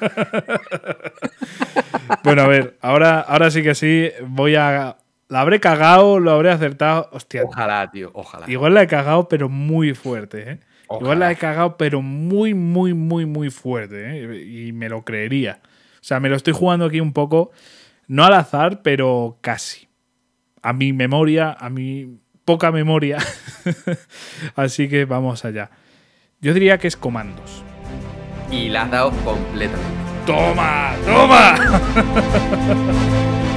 [2.22, 4.96] Bueno, a ver, ahora, ahora sí que sí, voy a...
[5.28, 7.08] La habré cagado, lo habré acertado.
[7.12, 8.48] Hostia, Ojalá, tío, ojalá.
[8.50, 10.60] igual la he cagado, pero muy fuerte, ¿eh?
[11.00, 14.44] Igual la he cagado, pero muy, muy, muy, muy fuerte, ¿eh?
[14.46, 15.60] Y me lo creería.
[15.64, 17.50] O sea, me lo estoy jugando aquí un poco,
[18.06, 19.88] no al azar, pero casi.
[20.62, 23.18] A mi memoria, a mi poca memoria.
[24.56, 25.70] Así que vamos allá.
[26.40, 27.62] Yo diría que es comandos.
[28.50, 30.04] Y la has dado completamente.
[30.26, 30.94] ¡Toma!
[31.04, 31.54] ¡Toma!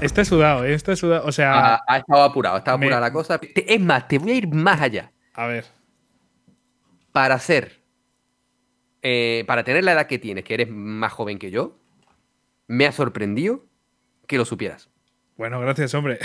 [0.00, 0.74] Esta he sudado, ¿eh?
[0.74, 1.26] Esta he sudado.
[1.26, 3.38] O sea, Ha, ha estado apurado, ha estado Me- apurada la cosa.
[3.54, 5.12] Es más, te voy a ir más allá.
[5.34, 5.64] a ver.
[7.12, 7.80] Para ser,
[9.02, 11.78] eh, para tener la edad que tienes, que eres más joven que yo,
[12.66, 13.64] me ha sorprendido
[14.26, 14.90] que lo supieras.
[15.36, 16.18] Bueno, gracias, hombre.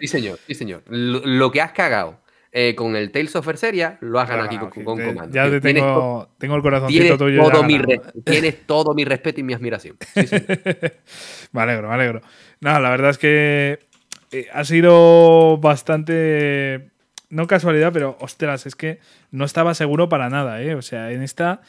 [0.00, 0.82] Sí, señor, sí, señor.
[0.88, 2.20] Lo, lo que has cagado
[2.52, 5.34] eh, con el Tales of Berseria, lo has ganado aquí con, con Te- Comando.
[5.34, 7.42] Ya te tengo, tengo el corazoncito Tienes tuyo.
[7.50, 7.78] todo, mi
[8.24, 9.96] tienes todo mi respeto y mi admiración.
[10.14, 10.36] Sí, sí.
[11.52, 12.20] me alegro, me alegro.
[12.60, 13.78] No, la verdad es que
[14.32, 16.90] eh, ha sido bastante.
[17.28, 19.00] No casualidad, pero ostras, es que
[19.32, 20.74] no estaba seguro para nada, ¿eh?
[20.74, 21.60] O sea, en esta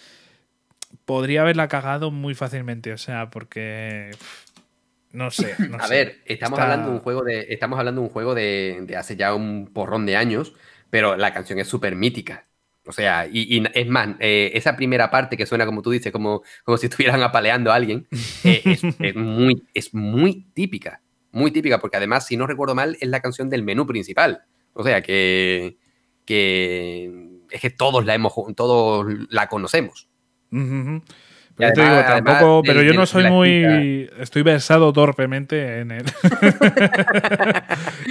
[1.05, 4.11] podría haberla cagado muy fácilmente, o sea, porque.
[5.11, 5.55] No sé.
[5.69, 5.93] no A sé.
[5.93, 7.45] ver, estamos Está- hablando de un juego de.
[7.49, 10.53] Estamos hablando de un juego de, de hace ya un porrón de años,
[10.89, 12.47] pero la canción es súper mítica.
[12.85, 16.11] O sea, y, y es más, eh, esa primera parte que suena como tú dices,
[16.11, 18.07] como, como si estuvieran apaleando a alguien,
[18.45, 21.01] eh, es, es muy, es muy típica.
[21.33, 24.43] Muy típica, porque además, si no recuerdo mal, es la canción del menú principal.
[24.73, 25.77] O sea que.
[26.25, 27.11] que
[27.49, 30.07] es que todos la hemos todos la conocemos.
[30.51, 31.01] Ujú, ujú.
[31.57, 34.09] Pero yo te además- digo, tampoco, pero de- yo de no soy muy.
[34.19, 36.05] Estoy versado torpemente en el.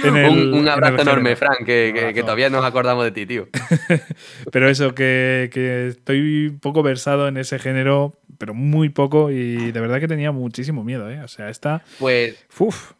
[0.03, 3.47] en el- un, abrazo enorme, Frank, que, que- todavía nos acordamos de ti, tío.
[4.51, 9.71] Pero eso, que, que estoy un poco versado en ese género, pero muy poco, y
[9.71, 11.21] de verdad que tenía muchísimo miedo, ¿eh?
[11.21, 11.83] O sea, esta.
[11.99, 12.91] Pues Uf.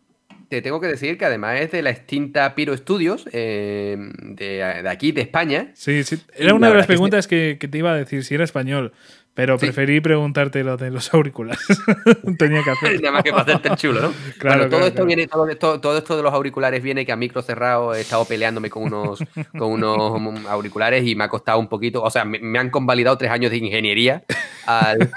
[0.50, 4.46] te tengo que decir que además es de la extinta Piro Studios, eh, de,
[4.82, 5.72] de aquí, de España.
[5.74, 6.20] Sí, sí.
[6.36, 8.44] Era la una de las que preguntas que, que te iba a decir si era
[8.44, 8.94] español,
[9.38, 9.68] pero Sí.
[9.68, 11.64] preferí preguntarte lo de los auriculares.
[12.40, 13.00] Tenía que hacer.
[13.02, 14.14] Nada más que para hacerte el chulo, ¿no?
[14.40, 15.06] Claro, bueno, todo claro, esto claro.
[15.06, 18.26] viene, todo esto, todo esto de los auriculares viene que a micro cerrado he estado
[18.26, 19.20] peleándome con unos,
[19.58, 22.02] con unos auriculares y me ha costado un poquito.
[22.02, 24.24] O sea, me, me han convalidado tres años de ingeniería
[24.66, 25.10] al,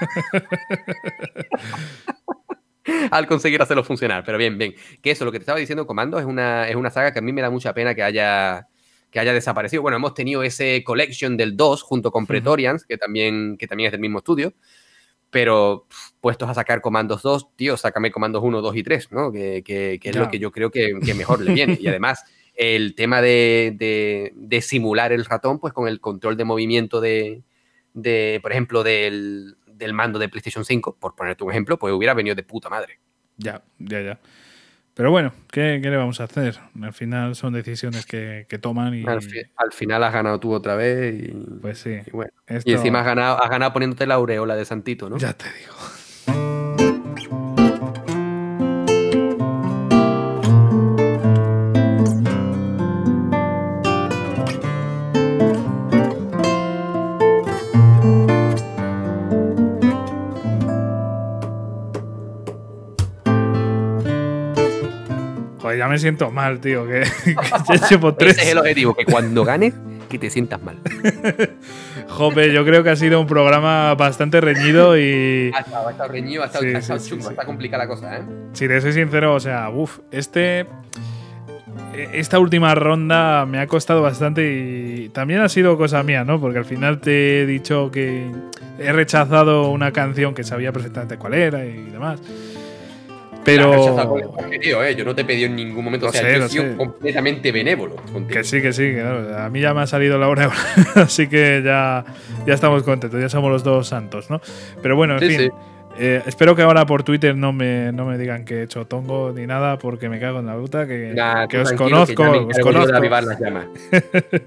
[3.11, 4.23] al conseguir hacerlo funcionar.
[4.25, 4.75] Pero bien, bien.
[5.01, 7.21] Que eso, lo que te estaba diciendo, Comando, es una, es una saga que a
[7.21, 8.67] mí me da mucha pena que haya,
[9.11, 9.81] que haya desaparecido.
[9.83, 13.91] Bueno, hemos tenido ese collection del 2 junto con Pretorians, que también, que también es
[13.91, 14.53] del mismo estudio.
[15.29, 15.87] Pero
[16.19, 19.31] puestos a sacar comandos 2, tío, sácame comandos 1, 2 y 3, ¿no?
[19.31, 21.77] Que, que- que es lo que yo creo que, que mejor le viene.
[21.79, 22.23] Y además,
[22.55, 27.43] el tema de, de- de simular el ratón, pues con el control de movimiento de,
[27.93, 32.13] de, por ejemplo, del, del mando de PlayStation 5, por ponerte un ejemplo, pues hubiera
[32.13, 32.99] venido de puta madre.
[33.37, 34.19] Ya, ya, ya.
[34.93, 36.59] Pero bueno, ¿qué, qué le vamos a hacer?
[36.81, 39.05] Al final son decisiones que, que toman y.
[39.07, 41.27] Al, fi- al final has ganado tú otra vez y,
[41.61, 41.97] Pues sí.
[42.05, 42.31] y bueno.
[42.45, 45.17] Esto- Y encima has ganado, has ganado poniéndote la aureola de Santito, ¿no?
[45.17, 46.60] Ya te digo.
[65.91, 66.87] Me siento mal, tío.
[66.87, 67.35] Que, que
[67.77, 68.37] ya llevo tres.
[68.37, 69.73] Ese es el objetivo, que cuando ganes,
[70.09, 70.77] que te sientas mal.
[72.07, 75.51] Jope, yo creo que ha sido un programa bastante reñido y.
[75.53, 77.29] Ha estado, ha estado reñido, ha estado, Sí, ha estado sí, sí, chungo, sí.
[77.31, 78.21] está complicada la cosa, ¿eh?
[78.53, 80.65] Si te soy sincero, o sea, uff, este.
[82.13, 86.39] Esta última ronda me ha costado bastante y también ha sido cosa mía, ¿no?
[86.39, 88.31] Porque al final te he dicho que
[88.79, 92.21] he rechazado una canción que sabía perfectamente cuál era y demás.
[93.43, 93.71] Pero.
[93.71, 94.95] Objetivo, ¿eh?
[94.95, 96.49] Yo no te he pedido en ningún momento, Lo o sea, sé, yo lo he
[96.49, 96.75] sido sé.
[96.77, 98.27] completamente benévolo contigo.
[98.29, 99.37] Que sí, que sí, claro.
[99.37, 100.49] A mí ya me ha salido la hora,
[100.95, 102.05] así que ya,
[102.45, 104.41] ya estamos contentos, ya somos los dos santos, ¿no?
[104.81, 105.37] Pero bueno, en Sí, fin.
[105.39, 105.49] sí.
[105.99, 109.31] eh, espero que ahora por Twitter no me, no me digan que he hecho tongo
[109.35, 112.37] ni nada, porque me cago en la puta, que, Nah, que os que conozco, me
[112.39, 112.91] os conozco.
[113.01, 113.65] las llamas.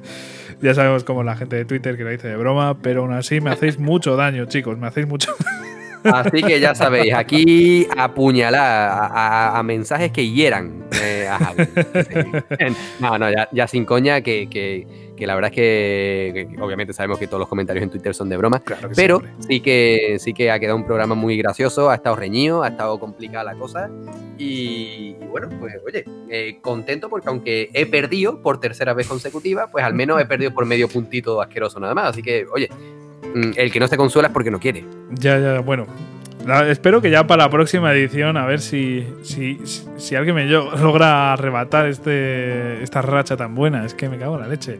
[0.63, 3.41] Ya sabemos cómo la gente de Twitter que lo dice de broma, pero aún así
[3.41, 5.35] me hacéis mucho daño, chicos, me hacéis mucho
[6.05, 11.65] Así que ya sabéis, aquí apuñalar a, a- a mensajes que hieran eh, a Javi.
[13.01, 14.87] No, no, ya, ya sin coña, que, que-
[15.17, 18.29] que la verdad es que, que obviamente sabemos que todos los comentarios en Twitter son
[18.29, 19.47] de broma, Claro que pero siempre.
[19.47, 22.99] sí que, sí que ha quedado un programa muy gracioso, ha estado reñido, ha estado
[22.99, 23.89] complicada la cosa
[24.39, 29.69] y, y bueno, pues oye, eh, contento porque aunque he perdido por tercera vez consecutiva,
[29.71, 32.69] pues al menos he perdido por medio puntito asqueroso nada más, así que oye,
[33.35, 34.85] el que no se consuela es porque no quiere.
[35.11, 35.87] Ya, ya, bueno.
[36.47, 39.59] La- espero que ya para la próxima edición, a ver si, si,
[39.97, 43.85] si, alguien me logra arrebatar este, esta racha tan buena.
[43.85, 44.79] Es que me cago en la leche.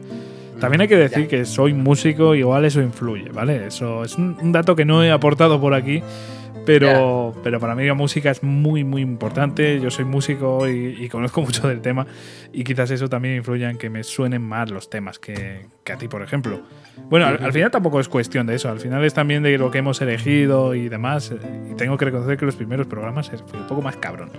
[0.59, 1.27] También hay que decir Ya.
[1.27, 3.67] que soy músico, igual eso influye, ¿vale?
[3.67, 6.01] Eso es un, un dato que no he aportado por aquí,
[6.65, 9.79] pero, pero para mí la música es muy, muy importante.
[9.81, 12.07] Yo soy músico y, y conozco mucho del tema,
[12.53, 15.97] y quizás eso también influya en que me suenen más los temas que, que a
[15.97, 16.61] ti, por ejemplo.
[17.09, 19.69] Bueno, al, al final tampoco es cuestión de eso, al final es también de lo
[19.71, 21.31] que hemos elegido y demás.
[21.31, 24.31] eh, Y tengo que reconocer que los primeros programas fue un poco más cabrón.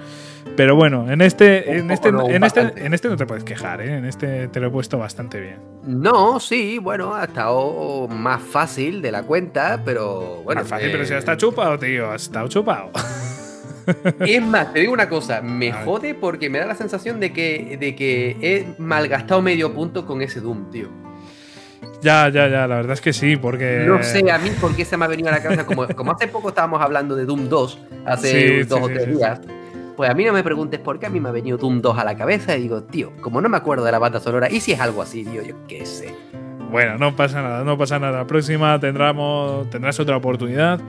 [0.56, 3.44] Pero bueno, en este, Un en este, no, en este, en este no te puedes
[3.44, 3.96] quejar, ¿eh?
[3.96, 5.56] En este te lo he puesto bastante bien.
[5.84, 10.62] No, sí, bueno, ha estado más fácil de la cuenta, pero bueno.
[10.62, 12.90] Más fácil, pero si eh, está chupado, tío, has estado chupado.
[14.18, 17.76] Es más, te digo una cosa, me jode porque me da la sensación de que,
[17.78, 20.88] de que he malgastado medio punto con ese Doom, tío.
[22.02, 23.84] Ya, ya, ya, la verdad es que sí, porque.
[23.86, 25.64] No sé a mí por qué se me ha venido a la cabeza.
[25.66, 29.04] Como, como hace poco estábamos hablando de Doom 2, hace Sí, dos sí, o tres
[29.04, 29.40] sí, días.
[29.96, 31.98] Pues a mí no me preguntes por qué a mí me ha venido Doom 2
[31.98, 34.60] a la cabeza y digo, tío, como no me acuerdo de la banda sonora, ¿y
[34.60, 35.42] si es algo así, tío?
[35.42, 36.14] Yo qué sé.
[36.70, 38.18] Bueno, no pasa nada, no pasa nada.
[38.18, 40.80] La próxima tendremos, tendrás otra oportunidad.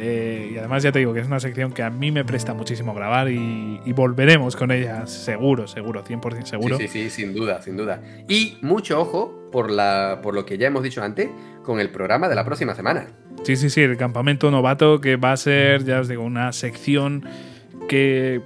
[0.00, 2.54] Eh, y además ya te digo que es una sección que a mí me presta
[2.54, 6.76] muchísimo grabar y, y volveremos con ella, seguro, seguro, 100% seguro.
[6.78, 8.00] Sí, sí, sí, sin duda, sin duda.
[8.28, 11.28] Y mucho ojo por, la, por lo que ya hemos dicho antes
[11.64, 13.08] con el programa de la próxima semana.
[13.42, 17.24] Sí, sí, sí, el campamento novato que va a ser, ya os digo, una sección
[17.88, 18.42] que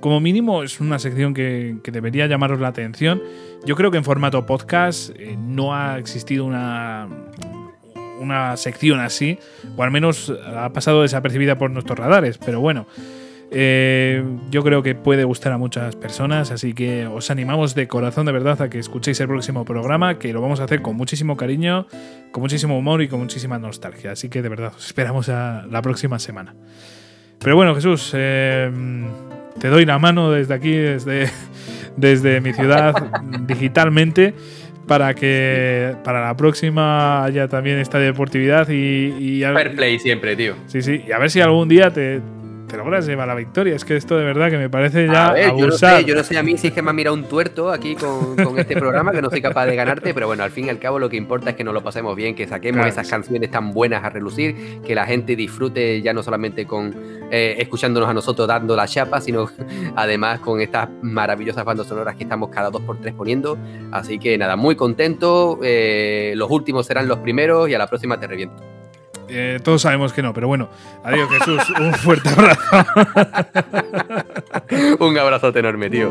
[0.00, 3.22] como mínimo es una sección que, que debería llamaros la atención.
[3.64, 7.08] Yo creo que en formato podcast eh, no ha existido una,
[8.20, 9.38] una sección así,
[9.76, 12.86] o al menos ha pasado desapercibida por nuestros radares, pero bueno.
[13.50, 18.26] eh, yo creo que puede gustar a muchas personas, así que os animamos de corazón
[18.26, 21.36] de verdad a que escuchéis el próximo programa, que lo vamos a hacer con muchísimo
[21.36, 21.86] cariño,
[22.32, 24.12] con muchísimo humor y con muchísima nostalgia.
[24.12, 26.54] Así que de verdad os esperamos a la próxima semana.
[27.38, 28.70] Pero bueno, Jesús, eh,
[29.60, 31.30] te doy la mano desde aquí, desde,
[31.96, 32.94] desde mi ciudad,
[33.46, 34.34] digitalmente,
[34.86, 40.36] para que para la próxima haya también esta deportividad y, y a- Fair play siempre,
[40.36, 40.54] tío.
[40.66, 42.20] Sí, sí, y a ver si algún día te,
[42.66, 43.74] te logras llevar la victoria.
[43.76, 45.98] Es que esto de verdad que me parece ya a ver, yo no, abusar.
[46.00, 47.94] sé, yo no sé a mí si es que me ha mirado un tuerto aquí
[47.94, 50.68] con, con este programa que no soy capaz de ganarte, pero bueno, al fin y
[50.70, 53.08] al cabo lo que importa es que nos lo pasemos bien, que saquemos Claro, esas
[53.08, 56.94] canciones tan buenas a relucir, que la gente disfrute ya no solamente con
[57.30, 59.48] eh, escuchándonos a nosotros dando la chapa, sino
[59.96, 63.58] además con estas maravillosas bandas sonoras que estamos cada dos por tres poniendo.
[63.92, 65.58] Así que nada, muy contento.
[65.62, 68.62] eh, los últimos serán los primeros y a la próxima te reviento.
[69.28, 70.68] Eh, todos sabemos que no, pero bueno.
[71.04, 71.62] Adiós, Jesús.
[71.80, 72.60] Un fuerte abrazo.
[75.04, 76.10] un abrazote enorme, tío.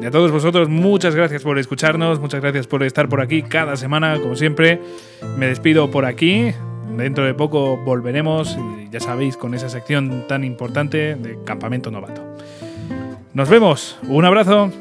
[0.00, 3.76] Y a todos vosotros, muchas gracias por escucharnos, muchas gracias por estar por aquí cada
[3.76, 4.80] semana, como siempre.
[5.36, 6.52] Me despido por aquí.
[6.96, 12.22] Dentro de poco volveremos, y ya sabéis, con esa sección tan importante de Campamento Novato.
[13.34, 13.98] Nos vemos.
[14.08, 14.72] Un abrazo.